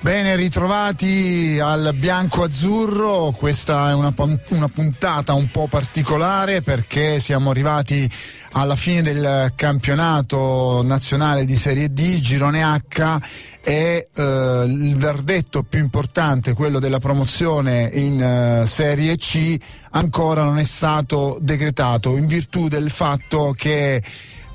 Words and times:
Bene, 0.00 0.36
ritrovati 0.36 1.58
al 1.60 1.92
bianco-azzurro, 1.92 3.34
questa 3.36 3.90
è 3.90 3.94
una, 3.94 4.14
una, 4.16 4.68
puntata 4.68 5.34
un 5.34 5.50
po' 5.50 5.66
particolare 5.66 6.62
perché 6.62 7.18
siamo 7.18 7.50
arrivati 7.50 8.08
alla 8.52 8.76
fine 8.76 9.02
del 9.02 9.52
campionato 9.56 10.82
nazionale 10.84 11.44
di 11.44 11.56
Serie 11.56 11.92
D, 11.92 12.20
Girone 12.20 12.62
H 12.62 13.18
e 13.60 14.08
eh, 14.14 14.64
il 14.68 14.96
verdetto 14.96 15.64
più 15.64 15.80
importante, 15.80 16.52
quello 16.52 16.78
della 16.78 17.00
promozione 17.00 17.90
in 17.92 18.22
eh, 18.22 18.66
Serie 18.66 19.16
C, 19.16 19.56
ancora 19.90 20.44
non 20.44 20.58
è 20.58 20.64
stato 20.64 21.38
decretato 21.40 22.16
in 22.16 22.26
virtù 22.26 22.68
del 22.68 22.92
fatto 22.92 23.52
che 23.54 24.00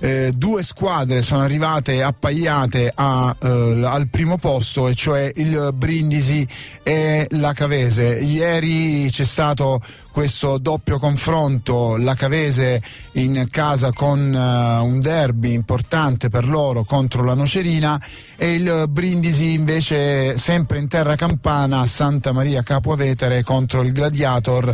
eh, 0.04 0.34
due 0.36 0.64
squadre 0.64 1.22
sono 1.22 1.44
arrivate 1.44 2.04
appaiate 2.04 2.92
a, 2.94 3.34
eh, 3.42 3.82
al 3.86 4.10
primo 4.10 4.38
posto, 4.38 4.90
e 4.90 4.96
cioè 4.96 5.32
il 5.34 5.72
Brindisi 5.74 6.46
e 6.84 7.26
la 7.32 7.54
Cavese. 7.54 8.20
Ieri 8.20 9.10
c'è 9.10 9.24
stato 9.24 9.80
questo 10.14 10.60
doppio 10.60 11.00
confronto, 11.00 11.98
la 11.98 12.14
Cavese 12.14 12.80
in 13.14 13.48
casa 13.50 13.92
con 13.92 14.20
uh, 14.20 14.86
un 14.86 15.00
derby 15.02 15.54
importante 15.54 16.30
per 16.30 16.48
loro 16.48 16.84
contro 16.84 17.24
la 17.24 17.34
Nocerina 17.34 18.00
e 18.38 18.54
il 18.54 18.86
Brindisi 18.90 19.54
invece 19.54 20.38
sempre 20.38 20.78
in 20.78 20.88
terra 20.88 21.16
campana 21.16 21.80
a 21.80 21.88
Santa 21.88 22.32
Maria 22.32 22.62
Capovetere 22.62 23.42
contro 23.42 23.82
il 23.82 23.92
Gladiator, 23.92 24.72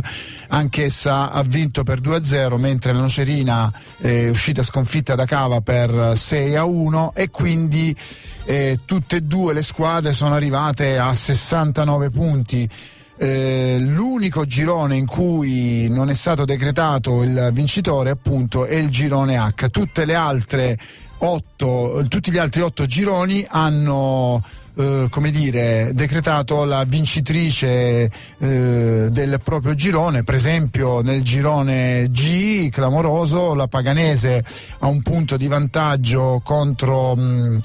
anch'essa 0.48 1.30
ha 1.30 1.42
vinto 1.42 1.84
per 1.84 2.02
2-0 2.02 2.58
mentre 2.58 2.92
la 2.92 3.00
Nocerina 3.00 3.72
è 3.96 4.28
uscita 4.28 4.62
sconfitta 4.62 5.14
da 5.14 5.24
Cava 5.24 5.62
per 5.62 5.90
6-1 5.90 7.12
e 7.14 7.30
quindi 7.30 7.96
eh, 8.44 8.80
tutte 8.84 9.16
e 9.16 9.20
due 9.22 9.54
le 9.54 9.62
squadre 9.62 10.12
sono 10.12 10.34
arrivate 10.34 10.98
a 10.98 11.14
69 11.14 12.10
punti 12.10 12.68
eh, 13.22 13.76
l'unico 13.78 14.46
girone 14.46 14.96
in 14.96 15.04
cui 15.04 15.90
non 15.90 16.08
è 16.08 16.14
stato 16.14 16.46
decretato 16.46 17.22
il 17.22 17.50
vincitore 17.52 18.08
appunto 18.08 18.64
è 18.64 18.76
il 18.76 18.88
girone 18.88 19.36
H. 19.36 19.68
Tutte 19.68 20.06
le 20.06 20.14
altre 20.14 20.78
otto, 21.18 22.02
tutti 22.08 22.30
gli 22.30 22.38
altri 22.38 22.62
otto 22.62 22.86
gironi 22.86 23.44
hanno 23.46 24.42
eh, 24.80 25.08
come 25.10 25.30
dire, 25.30 25.90
decretato 25.92 26.64
la 26.64 26.84
vincitrice 26.84 28.10
eh, 28.38 29.08
del 29.10 29.40
proprio 29.42 29.74
girone, 29.74 30.24
per 30.24 30.34
esempio 30.34 31.02
nel 31.02 31.22
girone 31.22 32.08
G, 32.10 32.70
clamoroso, 32.70 33.52
la 33.54 33.66
Paganese 33.66 34.42
ha 34.78 34.86
un 34.86 35.02
punto 35.02 35.36
di 35.36 35.48
vantaggio 35.48 36.40
contro 36.42 37.14
mh, 37.14 37.62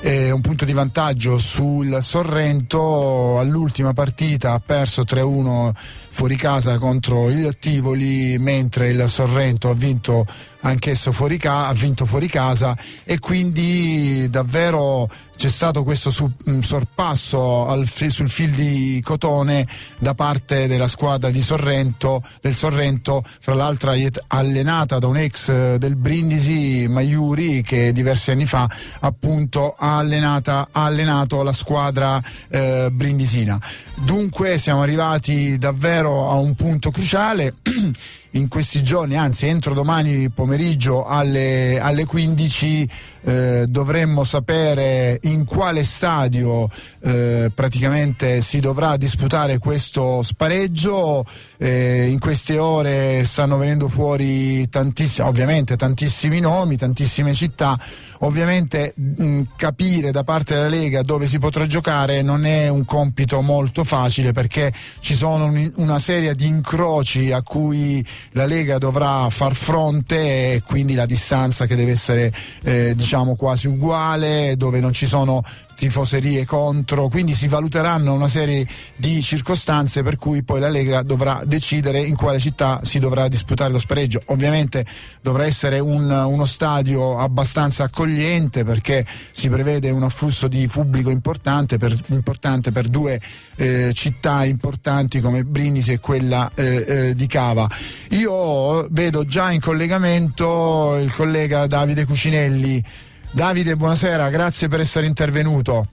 eh, 0.00 0.30
un 0.30 0.40
punto 0.40 0.64
di 0.64 0.72
vantaggio 0.72 1.38
sul 1.38 1.98
Sorrento, 2.02 3.38
all'ultima 3.38 3.92
partita 3.92 4.52
ha 4.52 4.60
perso 4.64 5.02
3-1 5.02 5.72
fuori 5.74 6.36
casa 6.36 6.78
contro 6.78 7.30
il 7.30 7.56
Tivoli, 7.58 8.38
mentre 8.38 8.90
il 8.90 9.08
Sorrento 9.08 9.70
ha 9.70 9.74
vinto 9.74 10.26
anch'esso 10.60 11.12
fuori, 11.12 11.38
ca- 11.38 11.68
ha 11.68 11.72
vinto 11.72 12.06
fuori 12.06 12.28
casa 12.28 12.76
e 13.04 13.18
quindi 13.18 14.28
davvero 14.30 15.08
c'è 15.36 15.50
stato 15.50 15.84
questo 15.84 16.10
su- 16.10 16.28
mm, 16.50 16.60
sorpasso 16.60 17.84
fi- 17.86 18.10
sul 18.10 18.28
fil 18.28 18.50
di 18.50 19.00
cotone 19.04 19.68
da 19.98 20.12
parte 20.14 20.66
della 20.66 20.88
squadra 20.88 21.30
di 21.30 21.40
Sorrento, 21.40 22.24
del 22.40 22.56
Sorrento, 22.56 23.22
fra 23.40 23.54
l'altro 23.54 23.94
allenata 24.26 24.98
da 24.98 25.06
un 25.06 25.16
ex 25.16 25.48
eh, 25.48 25.76
del 25.78 25.94
Brindisi, 25.94 26.86
Maiuri, 26.88 27.62
che 27.62 27.92
diversi 27.92 28.32
anni 28.32 28.46
fa 28.46 28.68
appunto 29.00 29.76
ha, 29.78 29.98
allenata, 29.98 30.68
ha 30.72 30.84
allenato 30.84 31.44
la 31.44 31.52
squadra 31.52 32.20
eh, 32.48 32.88
brindisina. 32.90 33.60
Dunque 33.94 34.58
siamo 34.58 34.82
arrivati 34.82 35.56
davvero 35.56 36.30
a 36.30 36.34
un 36.34 36.56
punto 36.56 36.90
cruciale. 36.90 37.54
in 38.38 38.48
questi 38.48 38.82
giorni, 38.82 39.16
anzi 39.16 39.46
entro 39.46 39.74
domani 39.74 40.30
pomeriggio 40.30 41.04
alle, 41.04 41.78
alle 41.80 42.04
15 42.06 42.90
eh, 43.20 43.64
dovremmo 43.68 44.24
sapere 44.24 45.18
in 45.24 45.44
quale 45.44 45.84
stadio 45.84 46.70
eh, 47.00 47.50
praticamente 47.54 48.40
si 48.40 48.60
dovrà 48.60 48.96
disputare 48.96 49.58
questo 49.58 50.22
spareggio. 50.22 51.24
Eh, 51.58 52.06
in 52.08 52.18
queste 52.18 52.58
ore 52.58 53.24
stanno 53.24 53.58
venendo 53.58 53.88
fuori 53.88 54.68
tantissimi, 54.68 55.26
ovviamente 55.26 55.76
tantissimi 55.76 56.40
nomi, 56.40 56.76
tantissime 56.76 57.34
città. 57.34 57.78
Ovviamente 58.20 58.94
mh, 58.96 59.42
capire 59.56 60.10
da 60.10 60.24
parte 60.24 60.54
della 60.54 60.68
Lega 60.68 61.02
dove 61.02 61.26
si 61.26 61.38
potrà 61.38 61.66
giocare 61.66 62.22
non 62.22 62.44
è 62.44 62.68
un 62.68 62.84
compito 62.84 63.40
molto 63.42 63.84
facile 63.84 64.32
perché 64.32 64.72
ci 65.00 65.14
sono 65.14 65.44
un, 65.44 65.72
una 65.76 66.00
serie 66.00 66.34
di 66.34 66.46
incroci 66.46 67.30
a 67.30 67.42
cui 67.42 68.04
la 68.32 68.46
Lega 68.46 68.78
dovrà 68.78 69.28
far 69.30 69.54
fronte 69.54 70.54
e 70.54 70.62
quindi 70.66 70.94
la 70.94 71.06
distanza 71.06 71.66
che 71.66 71.76
deve 71.76 71.92
essere 71.92 72.32
eh, 72.62 72.94
diciamo 72.96 73.36
quasi 73.36 73.68
uguale, 73.68 74.56
dove 74.56 74.80
non 74.80 74.92
ci 74.92 75.06
sono 75.06 75.42
tifoserie 75.78 76.44
contro, 76.44 77.08
quindi 77.08 77.34
si 77.34 77.46
valuteranno 77.46 78.12
una 78.12 78.26
serie 78.26 78.66
di 78.96 79.22
circostanze 79.22 80.02
per 80.02 80.16
cui 80.16 80.42
poi 80.42 80.58
la 80.58 80.68
Lega 80.68 81.02
dovrà 81.02 81.42
decidere 81.44 82.00
in 82.00 82.16
quale 82.16 82.40
città 82.40 82.80
si 82.82 82.98
dovrà 82.98 83.28
disputare 83.28 83.70
lo 83.70 83.78
spareggio. 83.78 84.20
Ovviamente 84.26 84.84
dovrà 85.22 85.46
essere 85.46 85.78
un, 85.78 86.10
uno 86.10 86.44
stadio 86.46 87.16
abbastanza 87.18 87.84
accogliente 87.84 88.64
perché 88.64 89.06
si 89.30 89.48
prevede 89.48 89.90
un 89.90 90.02
afflusso 90.02 90.48
di 90.48 90.66
pubblico 90.66 91.10
importante 91.10 91.78
per, 91.78 91.96
importante 92.08 92.72
per 92.72 92.88
due 92.88 93.20
eh, 93.54 93.92
città 93.94 94.44
importanti 94.44 95.20
come 95.20 95.44
Brindisi 95.44 95.92
e 95.92 96.00
quella 96.00 96.50
eh, 96.56 96.84
eh, 96.88 97.14
di 97.14 97.26
Cava. 97.28 97.70
Io 98.10 98.88
vedo 98.90 99.24
già 99.24 99.52
in 99.52 99.60
collegamento 99.60 100.96
il 101.00 101.12
collega 101.12 101.68
Davide 101.68 102.04
Cucinelli 102.04 102.82
Davide, 103.30 103.76
buonasera, 103.76 104.30
grazie 104.30 104.68
per 104.68 104.80
essere 104.80 105.06
intervenuto. 105.06 105.86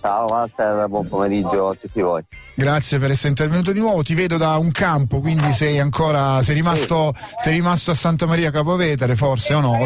Ciao 0.00 0.26
Walter, 0.26 0.88
buon 0.88 1.06
pomeriggio 1.06 1.68
a 1.68 1.74
tutti 1.76 2.00
voi. 2.00 2.24
Grazie 2.54 2.98
per 2.98 3.12
essere 3.12 3.28
intervenuto 3.28 3.70
di 3.70 3.78
nuovo, 3.78 4.02
ti 4.02 4.14
vedo 4.14 4.36
da 4.36 4.56
un 4.56 4.72
campo, 4.72 5.20
quindi 5.20 5.52
sei 5.52 5.78
ancora, 5.78 6.42
sei 6.42 6.56
rimasto, 6.56 7.14
sei 7.38 7.52
rimasto 7.52 7.92
a 7.92 7.94
Santa 7.94 8.26
Maria 8.26 8.50
Capovetere 8.50 9.14
forse 9.14 9.54
o 9.54 9.60
no? 9.60 9.78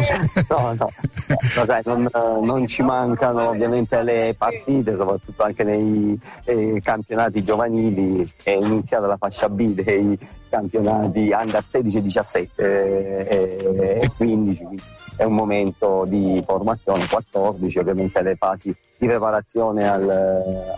No, 0.49 0.73
no, 0.73 0.91
no 1.55 1.65
sai, 1.65 1.81
non, 1.85 2.09
non, 2.11 2.65
ci 2.65 2.81
mancano 2.81 3.49
ovviamente 3.49 4.01
le 4.01 4.33
partite, 4.35 4.95
soprattutto 4.97 5.43
anche 5.43 5.63
nei 5.63 6.19
eh, 6.45 6.81
campionati 6.83 7.43
giovanili, 7.43 8.31
è 8.41 8.51
iniziata 8.51 9.05
la 9.05 9.17
fascia 9.17 9.49
B 9.49 9.73
dei 9.73 10.17
campionati 10.49 11.29
under 11.31 11.63
16 11.69 12.01
17 12.01 13.27
eh, 13.27 13.99
e 14.01 14.11
15. 14.17 14.63
Quindi 14.63 14.83
è 15.17 15.23
un 15.23 15.33
momento 15.33 16.05
di 16.07 16.41
formazione, 16.45 17.07
14 17.07 17.79
ovviamente 17.79 18.21
le 18.21 18.35
fasi 18.35 18.73
di 18.99 19.05
preparazione 19.05 19.87
al, 19.87 20.09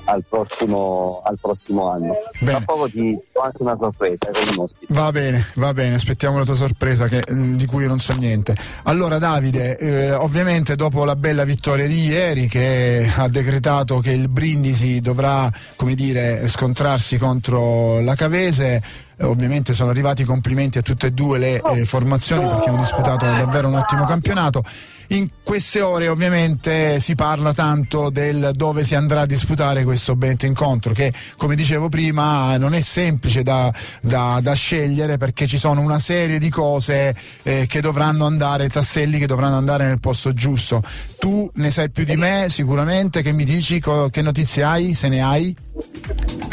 al, 0.06 0.24
prossimo, 0.28 1.22
al 1.24 1.38
prossimo, 1.40 1.90
anno. 1.90 2.16
Bene. 2.40 2.52
Tra 2.52 2.62
poco 2.62 2.90
ti 2.90 3.18
do 3.32 3.40
anche 3.40 3.62
una 3.62 3.78
sorpresa 3.78 4.30
con 4.32 4.48
un 4.48 4.64
ospite. 4.64 4.94
Va 4.94 5.12
bene, 5.12 5.46
va 5.56 5.74
bene, 5.74 5.96
aspettiamo 5.96 6.38
la 6.38 6.44
tua 6.44 6.56
sorpresa 6.56 7.08
che, 7.08 7.24
mm, 7.32 7.56
di 7.56 7.66
cui 7.66 7.84
io 7.84 7.88
non 7.88 8.00
so 8.00 8.14
niente. 8.16 8.56
Allora 8.84 9.20
Davide, 9.20 9.78
eh, 9.78 10.12
ovviamente 10.12 10.76
dopo 10.76 11.06
la 11.06 11.16
bella 11.16 11.46
vittoria 11.46 11.88
di 11.88 12.08
ieri 12.08 12.48
che 12.48 13.10
ha 13.16 13.28
decretato 13.30 14.00
che 14.00 14.12
il 14.12 14.28
Brindisi 14.28 15.00
dovrà, 15.00 15.50
come 15.76 15.96
dire, 15.96 16.50
scontrarsi 16.50 17.18
contro 17.18 18.02
la 18.02 18.16
Cavese, 18.16 18.76
eh, 18.76 19.09
ovviamente 19.22 19.74
sono 19.74 19.90
arrivati 19.90 20.22
i 20.22 20.26
complimenti 20.26 20.78
a 20.78 20.82
tutte 20.82 21.08
e 21.08 21.12
due 21.12 21.38
le 21.38 21.62
eh, 21.62 21.86
formazioni 21.86 22.48
perché 22.48 22.70
hanno 22.70 22.80
disputato 22.80 23.26
davvero 23.26 23.68
un 23.68 23.76
ottimo 23.76 24.06
campionato. 24.06 24.64
In 25.12 25.28
queste 25.42 25.82
ore 25.82 26.08
ovviamente 26.08 27.00
si 27.00 27.16
parla 27.16 27.52
tanto 27.52 28.12
del 28.12 28.52
dove 28.54 28.84
si 28.84 28.94
andrà 28.94 29.22
a 29.22 29.26
disputare 29.26 29.84
questo 29.84 30.16
Bento 30.16 30.46
incontro 30.46 30.94
che 30.94 31.12
come 31.36 31.56
dicevo 31.56 31.90
prima 31.90 32.56
non 32.58 32.76
è 32.76 32.82
semplice 32.82 33.42
da, 33.42 33.74
da, 34.02 34.40
da 34.40 34.54
scegliere 34.54 35.18
perché 35.18 35.48
ci 35.48 35.58
sono 35.58 35.82
una 35.82 35.98
serie 35.98 36.38
di 36.38 36.50
cose 36.50 37.16
eh, 37.42 37.66
che 37.68 37.82
dovranno 37.82 38.28
andare, 38.28 38.70
tasselli 38.70 39.18
che 39.18 39.26
dovranno 39.26 39.58
andare 39.58 39.88
nel 39.88 40.00
posto 40.00 40.32
giusto. 40.32 40.84
Tu 41.18 41.50
ne 41.56 41.72
sai 41.72 41.90
più 41.90 42.06
di 42.06 42.16
me 42.16 42.46
sicuramente, 42.50 43.24
che 43.24 43.32
mi 43.32 43.46
dici, 43.46 43.82
che 44.12 44.22
notizie 44.22 44.64
hai, 44.64 44.94
se 44.94 45.08
ne 45.08 45.22
hai? 45.24 45.56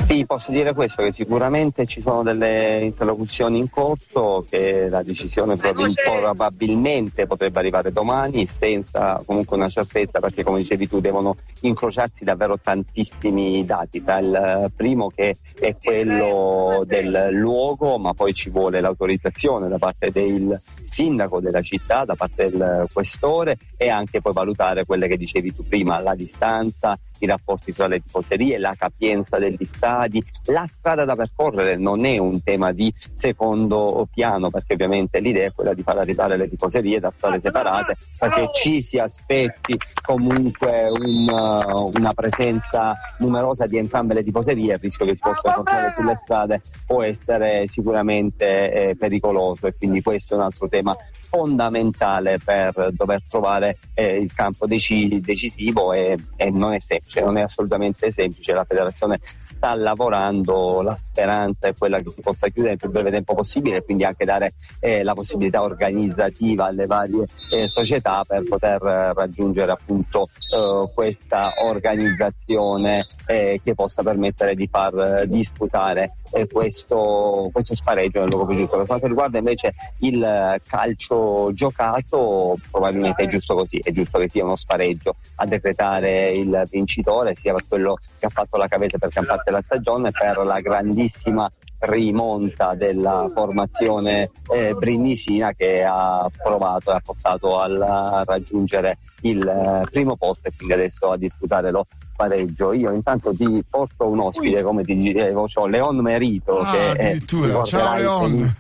Sì, 0.08 0.24
posso 0.24 0.52
dire 0.52 0.72
questo, 0.72 1.02
che 1.02 1.12
sicuramente 1.12 1.84
ci 1.84 2.00
sono 2.00 2.22
delle 2.22 2.78
interlocuzioni 2.84 3.58
in 3.58 3.68
corso, 3.68 4.46
che 4.48 4.88
la 4.88 5.02
decisione 5.02 5.56
probabilmente 5.56 7.26
potrebbe 7.26 7.58
arrivare 7.58 7.90
domani, 7.90 8.46
senza 8.46 9.20
comunque 9.26 9.56
una 9.56 9.68
certezza, 9.68 10.20
perché 10.20 10.44
come 10.44 10.58
dicevi 10.58 10.88
tu 10.88 11.00
devono 11.00 11.36
incrociarsi 11.62 12.22
davvero 12.22 12.56
tantissimi 12.56 13.64
dati, 13.64 13.96
il 13.96 14.70
primo 14.76 15.10
che 15.10 15.38
è 15.58 15.74
quello 15.82 16.84
del 16.86 17.30
luogo, 17.32 17.98
ma 17.98 18.14
poi 18.14 18.32
ci 18.32 18.48
vuole 18.48 18.80
l'autorizzazione 18.80 19.66
da 19.66 19.78
parte 19.78 20.12
del 20.12 20.60
sindaco 20.96 21.40
della 21.40 21.60
città, 21.60 22.06
da 22.06 22.14
parte 22.14 22.48
del 22.48 22.86
questore 22.90 23.58
e 23.76 23.90
anche 23.90 24.22
poi 24.22 24.32
valutare 24.32 24.86
quelle 24.86 25.08
che 25.08 25.18
dicevi 25.18 25.54
tu 25.54 25.68
prima, 25.68 26.00
la 26.00 26.14
distanza, 26.14 26.98
i 27.18 27.26
rapporti 27.26 27.72
tra 27.72 27.86
le 27.86 28.00
tifoserie, 28.00 28.58
la 28.58 28.74
capienza 28.76 29.38
degli 29.38 29.64
stadi, 29.64 30.24
la 30.46 30.66
strada 30.78 31.04
da 31.04 31.14
percorrere 31.14 31.76
non 31.76 32.04
è 32.04 32.18
un 32.18 32.42
tema 32.42 32.72
di 32.72 32.92
secondo 33.14 34.06
piano 34.12 34.50
perché 34.50 34.74
ovviamente 34.74 35.20
l'idea 35.20 35.46
è 35.46 35.52
quella 35.52 35.74
di 35.74 35.82
far 35.82 35.98
arrivare 35.98 36.36
le 36.36 36.48
tifoserie 36.48 37.00
da 37.00 37.12
strade 37.14 37.40
separate 37.42 37.96
perché 38.18 38.50
ci 38.54 38.82
si 38.82 38.98
aspetti 38.98 39.76
comunque 40.02 40.88
un, 40.88 41.28
uh, 41.28 41.90
una 41.94 42.12
presenza 42.14 42.94
numerosa 43.18 43.66
di 43.66 43.78
entrambe 43.78 44.14
le 44.14 44.24
tifoserie, 44.24 44.74
il 44.74 44.78
rischio 44.78 45.06
che 45.06 45.14
si 45.14 45.20
possa 45.20 45.52
portare 45.52 45.94
sulle 45.96 46.20
strade 46.22 46.62
può 46.86 47.02
essere 47.02 47.66
sicuramente 47.68 48.72
eh, 48.72 48.96
pericoloso 48.96 49.66
e 49.66 49.74
quindi 49.76 50.02
questo 50.02 50.34
è 50.34 50.36
un 50.36 50.44
altro 50.44 50.68
tema 50.68 50.85
fondamentale 51.28 52.38
per 52.42 52.90
dover 52.92 53.22
trovare 53.28 53.78
eh, 53.94 54.16
il 54.16 54.32
campo 54.32 54.66
dec- 54.66 55.18
decisivo 55.18 55.92
e, 55.92 56.16
e, 56.36 56.50
non 56.50 56.72
è 56.72 56.78
semplice, 56.78 57.20
non 57.20 57.36
è 57.36 57.42
assolutamente 57.42 58.12
semplice. 58.12 58.52
La 58.52 58.64
federazione 58.64 59.20
sta 59.44 59.74
lavorando, 59.74 60.82
la 60.82 60.98
speranza 60.98 61.68
è 61.68 61.74
quella 61.76 61.98
che 61.98 62.10
si 62.10 62.20
possa 62.20 62.48
chiudere 62.48 62.70
nel 62.70 62.78
più 62.78 62.90
breve 62.90 63.10
tempo 63.10 63.34
possibile 63.34 63.78
e 63.78 63.84
quindi 63.84 64.04
anche 64.04 64.24
dare 64.24 64.54
eh, 64.80 65.02
la 65.02 65.14
possibilità 65.14 65.62
organizzativa 65.62 66.66
alle 66.66 66.86
varie 66.86 67.26
eh, 67.50 67.66
società 67.68 68.24
per 68.26 68.44
poter 68.44 68.80
raggiungere 68.80 69.72
appunto 69.72 70.28
eh, 70.54 70.90
questa 70.94 71.52
organizzazione 71.64 73.06
eh, 73.26 73.60
che 73.62 73.74
possa 73.74 74.02
permettere 74.02 74.54
di 74.54 74.68
far 74.68 75.26
disputare 75.26 76.16
eh, 76.32 76.46
questo, 76.46 77.48
questo 77.52 77.74
spareggio 77.74 78.20
nel 78.20 78.28
più 78.28 78.56
giusto. 78.56 78.76
Per 78.78 78.86
quanto 78.86 79.06
riguarda 79.06 79.38
invece 79.38 79.74
il 80.00 80.60
calcio 80.66 81.52
giocato, 81.52 82.56
probabilmente 82.70 83.24
è 83.24 83.26
giusto 83.26 83.54
così, 83.54 83.78
è 83.82 83.90
giusto 83.92 84.18
che 84.18 84.28
sia 84.28 84.44
uno 84.44 84.56
spareggio 84.56 85.16
a 85.36 85.46
decretare 85.46 86.32
il 86.32 86.66
vincitore, 86.70 87.36
sia 87.40 87.52
per 87.52 87.66
quello 87.68 87.98
che 88.18 88.26
ha 88.26 88.30
fatto 88.30 88.56
la 88.56 88.68
Cavese 88.68 88.98
per 88.98 89.08
gran 89.10 89.26
parte 89.26 89.50
della 89.50 89.62
stagione, 89.64 90.10
per 90.10 90.38
la 90.44 90.60
grandissima 90.60 91.50
rimonta 91.78 92.74
della 92.74 93.30
formazione 93.34 94.30
eh, 94.52 94.74
brindisina 94.74 95.52
che 95.52 95.84
ha 95.84 96.28
provato 96.42 96.90
e 96.90 96.94
ha 96.94 97.00
portato 97.04 97.58
a 97.58 98.24
raggiungere 98.24 98.98
il 99.22 99.46
eh, 99.46 99.82
primo 99.90 100.16
posto 100.16 100.48
e 100.48 100.52
quindi 100.56 100.74
adesso 100.74 101.10
a 101.10 101.18
disputare 101.18 101.70
lo 101.70 101.86
pareggio. 102.16 102.72
Io 102.72 102.92
intanto 102.92 103.34
ti 103.34 103.62
porto 103.68 104.08
un 104.08 104.20
ospite, 104.20 104.62
come 104.62 104.82
ti 104.82 104.96
dicevo, 104.96 105.46
ho 105.52 105.66
Leon 105.66 105.96
Merito 105.98 106.60
ah, 106.60 106.72
che 106.72 106.92
è 106.92 107.18
Ciao 107.64 107.94
Leon. 107.96 108.56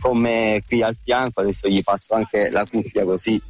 con 0.00 0.18
me 0.18 0.62
qui 0.66 0.82
al 0.82 0.96
fianco, 1.02 1.40
adesso 1.40 1.68
gli 1.68 1.82
passo 1.82 2.14
anche 2.14 2.50
la 2.50 2.64
cuffia 2.64 3.04
così 3.04 3.40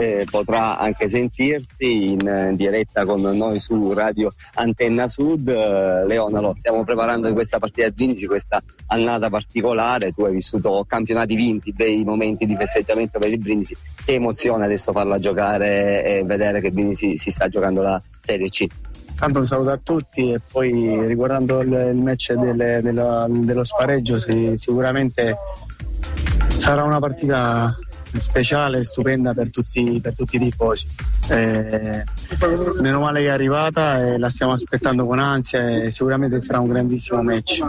eh, 0.00 0.26
potrà 0.30 0.78
anche 0.78 1.08
sentirsi 1.08 2.10
in, 2.10 2.20
in, 2.20 2.54
diretta 2.56 3.04
con 3.04 3.20
noi 3.20 3.60
su 3.60 3.92
Radio 3.92 4.32
Antenna 4.54 5.08
Sud. 5.08 5.48
Eh, 5.48 6.06
Leona, 6.06 6.40
lo 6.40 6.54
stiamo 6.58 6.84
preparando 6.84 7.28
in 7.28 7.34
questa 7.34 7.58
partita 7.58 7.86
a 7.86 7.90
Brindisi, 7.90 8.26
questa 8.26 8.62
annata 8.86 9.28
particolare. 9.28 10.12
Tu 10.12 10.24
hai 10.24 10.32
vissuto 10.32 10.84
campionati 10.88 11.34
vinti, 11.34 11.72
bei 11.72 12.02
momenti 12.04 12.46
di 12.46 12.56
festeggiamento 12.56 13.18
per 13.18 13.30
il 13.30 13.38
Brindisi. 13.38 13.76
Che 14.04 14.14
emozione 14.14 14.64
adesso 14.64 14.92
farla 14.92 15.18
giocare 15.18 16.04
e 16.04 16.24
vedere 16.24 16.60
che 16.60 16.70
Brindisi 16.70 17.16
si 17.16 17.30
sta 17.30 17.48
giocando 17.48 17.82
la 17.82 18.00
Serie 18.20 18.48
C. 18.48 18.66
Tanto 19.20 19.40
un 19.40 19.46
saluto 19.46 19.70
a 19.70 19.76
tutti 19.76 20.32
e 20.32 20.40
poi 20.50 21.06
riguardando 21.06 21.60
il, 21.60 21.94
match 21.94 22.32
delle, 22.32 22.80
della, 22.82 23.26
dello 23.28 23.64
spareggio 23.64 24.18
sì, 24.18 24.54
sicuramente 24.56 25.36
sarà 26.56 26.84
una 26.84 26.98
partita 26.98 27.76
speciale 28.18 28.78
e 28.78 28.84
stupenda 28.84 29.34
per 29.34 29.50
tutti, 29.50 30.00
per 30.00 30.14
tutti 30.14 30.36
i 30.36 30.38
tifosi. 30.38 30.86
Eh, 31.30 32.02
meno 32.80 32.98
male 33.00 33.20
che 33.20 33.26
è 33.26 33.30
arrivata 33.30 34.04
e 34.04 34.18
la 34.18 34.28
stiamo 34.30 34.52
aspettando 34.52 35.06
con 35.06 35.20
ansia 35.20 35.84
e 35.84 35.92
sicuramente 35.92 36.40
sarà 36.40 36.58
un 36.58 36.68
grandissimo 36.68 37.22
match. 37.22 37.60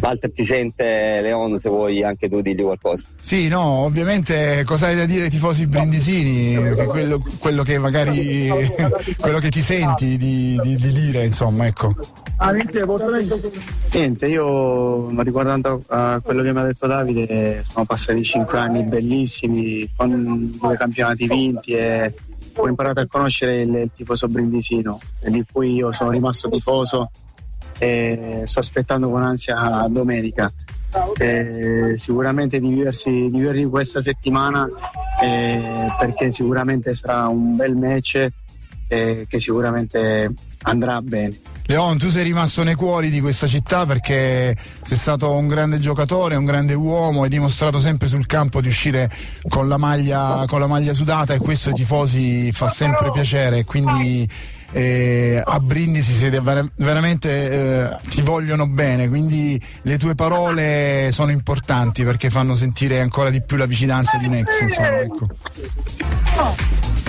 Walter 0.00 0.32
ti 0.32 0.44
sente 0.46 1.20
Leon 1.20 1.60
se 1.60 1.68
vuoi 1.68 2.02
anche 2.02 2.30
tu 2.30 2.40
dirgli 2.40 2.62
qualcosa. 2.62 3.04
Sì, 3.20 3.48
no, 3.48 3.60
ovviamente 3.60 4.64
cosa 4.64 4.86
hai 4.86 4.96
da 4.96 5.04
dire 5.04 5.24
ai 5.24 5.30
tifosi 5.30 5.66
brindisini, 5.66 6.74
quello, 6.86 7.22
quello, 7.38 7.62
che 7.62 7.78
magari 7.78 8.48
quello 9.18 9.38
che 9.38 9.50
ti 9.50 9.60
senti 9.60 10.16
di, 10.16 10.58
di, 10.62 10.76
di 10.76 10.92
dire, 10.92 11.26
insomma, 11.26 11.66
ecco. 11.66 11.94
Niente, 13.92 14.26
io 14.28 15.22
riguardando 15.22 15.82
a 15.88 16.20
quello 16.22 16.42
che 16.42 16.52
mi 16.52 16.60
ha 16.60 16.64
detto 16.64 16.86
Davide, 16.86 17.64
sono 17.68 17.84
passati 17.84 18.22
cinque 18.24 18.58
anni 18.58 18.82
bellissimi, 18.82 19.90
con 19.94 20.56
due 20.58 20.76
campionati 20.78 21.26
vinti 21.26 21.72
e 21.72 22.14
ho 22.54 22.68
imparato 22.68 23.00
a 23.00 23.06
conoscere 23.06 23.62
il, 23.62 23.74
il 23.74 23.90
tifoso 23.94 24.28
brindisino, 24.28 24.98
di 25.22 25.44
cui 25.50 25.74
io 25.74 25.92
sono 25.92 26.10
rimasto 26.10 26.48
tifoso 26.48 27.10
e 27.78 28.42
sto 28.44 28.60
aspettando 28.60 29.10
con 29.10 29.22
ansia 29.22 29.86
domenica. 29.88 30.52
E 31.18 31.94
sicuramente 31.98 32.58
di 32.58 32.68
viversi, 32.68 33.28
di 33.30 33.64
questa 33.66 34.00
settimana 34.00 34.66
eh, 35.22 35.86
perché 35.98 36.32
sicuramente 36.32 36.94
sarà 36.96 37.28
un 37.28 37.54
bel 37.54 37.76
match 37.76 38.26
eh, 38.88 39.24
che 39.28 39.40
sicuramente 39.40 40.32
andrà 40.62 41.00
bene. 41.00 41.38
Leon, 41.70 41.98
tu 41.98 42.10
sei 42.10 42.24
rimasto 42.24 42.64
nei 42.64 42.74
cuori 42.74 43.10
di 43.10 43.20
questa 43.20 43.46
città 43.46 43.86
perché 43.86 44.56
sei 44.82 44.98
stato 44.98 45.32
un 45.36 45.46
grande 45.46 45.78
giocatore, 45.78 46.34
un 46.34 46.44
grande 46.44 46.74
uomo, 46.74 47.22
hai 47.22 47.28
dimostrato 47.28 47.78
sempre 47.78 48.08
sul 48.08 48.26
campo 48.26 48.60
di 48.60 48.66
uscire 48.66 49.08
con 49.48 49.68
la 49.68 49.76
maglia, 49.76 50.46
con 50.48 50.58
la 50.58 50.66
maglia 50.66 50.92
sudata 50.94 51.32
e 51.32 51.38
questo 51.38 51.68
ai 51.68 51.76
tifosi 51.76 52.50
fa 52.50 52.66
sempre 52.66 53.12
piacere. 53.12 53.64
Quindi 53.64 54.28
eh, 54.72 55.40
a 55.46 55.60
Brindisi 55.60 56.12
siete 56.12 56.40
ver- 56.40 56.72
veramente 56.74 57.50
eh, 57.50 57.96
ti 58.08 58.22
vogliono 58.22 58.66
bene, 58.66 59.08
quindi 59.08 59.56
le 59.82 59.96
tue 59.96 60.16
parole 60.16 61.10
sono 61.12 61.30
importanti 61.30 62.02
perché 62.02 62.30
fanno 62.30 62.56
sentire 62.56 63.00
ancora 63.00 63.30
di 63.30 63.42
più 63.42 63.56
la 63.56 63.66
vicinanza 63.66 64.16
di 64.16 64.26
Nex. 64.26 64.60
Insomma, 64.60 65.00
ecco. 65.02 65.28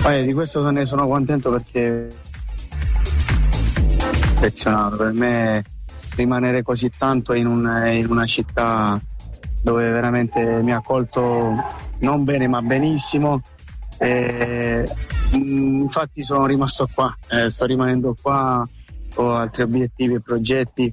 eh, 0.08 0.22
di 0.22 0.32
questo 0.32 0.70
ne 0.70 0.84
sono 0.84 1.08
contento 1.08 1.50
perché 1.50 2.30
affezionato. 4.42 4.96
Per 4.96 5.12
me 5.12 5.64
rimanere 6.16 6.62
così 6.62 6.90
tanto 6.96 7.32
in, 7.32 7.46
un, 7.46 7.86
in 7.92 8.10
una 8.10 8.26
città 8.26 9.00
dove 9.62 9.88
veramente 9.90 10.42
mi 10.62 10.72
ha 10.72 10.78
accolto 10.78 11.54
non 12.00 12.24
bene 12.24 12.48
ma 12.48 12.60
benissimo. 12.60 13.40
E, 13.98 14.84
mm, 15.36 15.82
infatti 15.82 16.24
sono 16.24 16.46
rimasto 16.46 16.88
qua, 16.92 17.16
eh, 17.28 17.48
sto 17.48 17.66
rimanendo 17.66 18.16
qua, 18.20 18.66
ho 19.14 19.34
altri 19.34 19.62
obiettivi 19.62 20.14
e 20.14 20.20
progetti, 20.20 20.92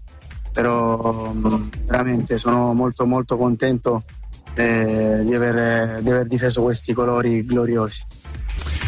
però 0.53 1.31
mm, 1.33 1.63
veramente 1.85 2.37
sono 2.37 2.73
molto 2.73 3.07
molto 3.07 3.35
contento 3.35 4.03
eh, 4.53 5.23
di, 5.25 5.33
aver, 5.33 6.01
di 6.01 6.11
aver 6.11 6.27
difeso 6.27 6.61
questi 6.61 6.93
colori 6.93 7.43
gloriosi. 7.43 8.05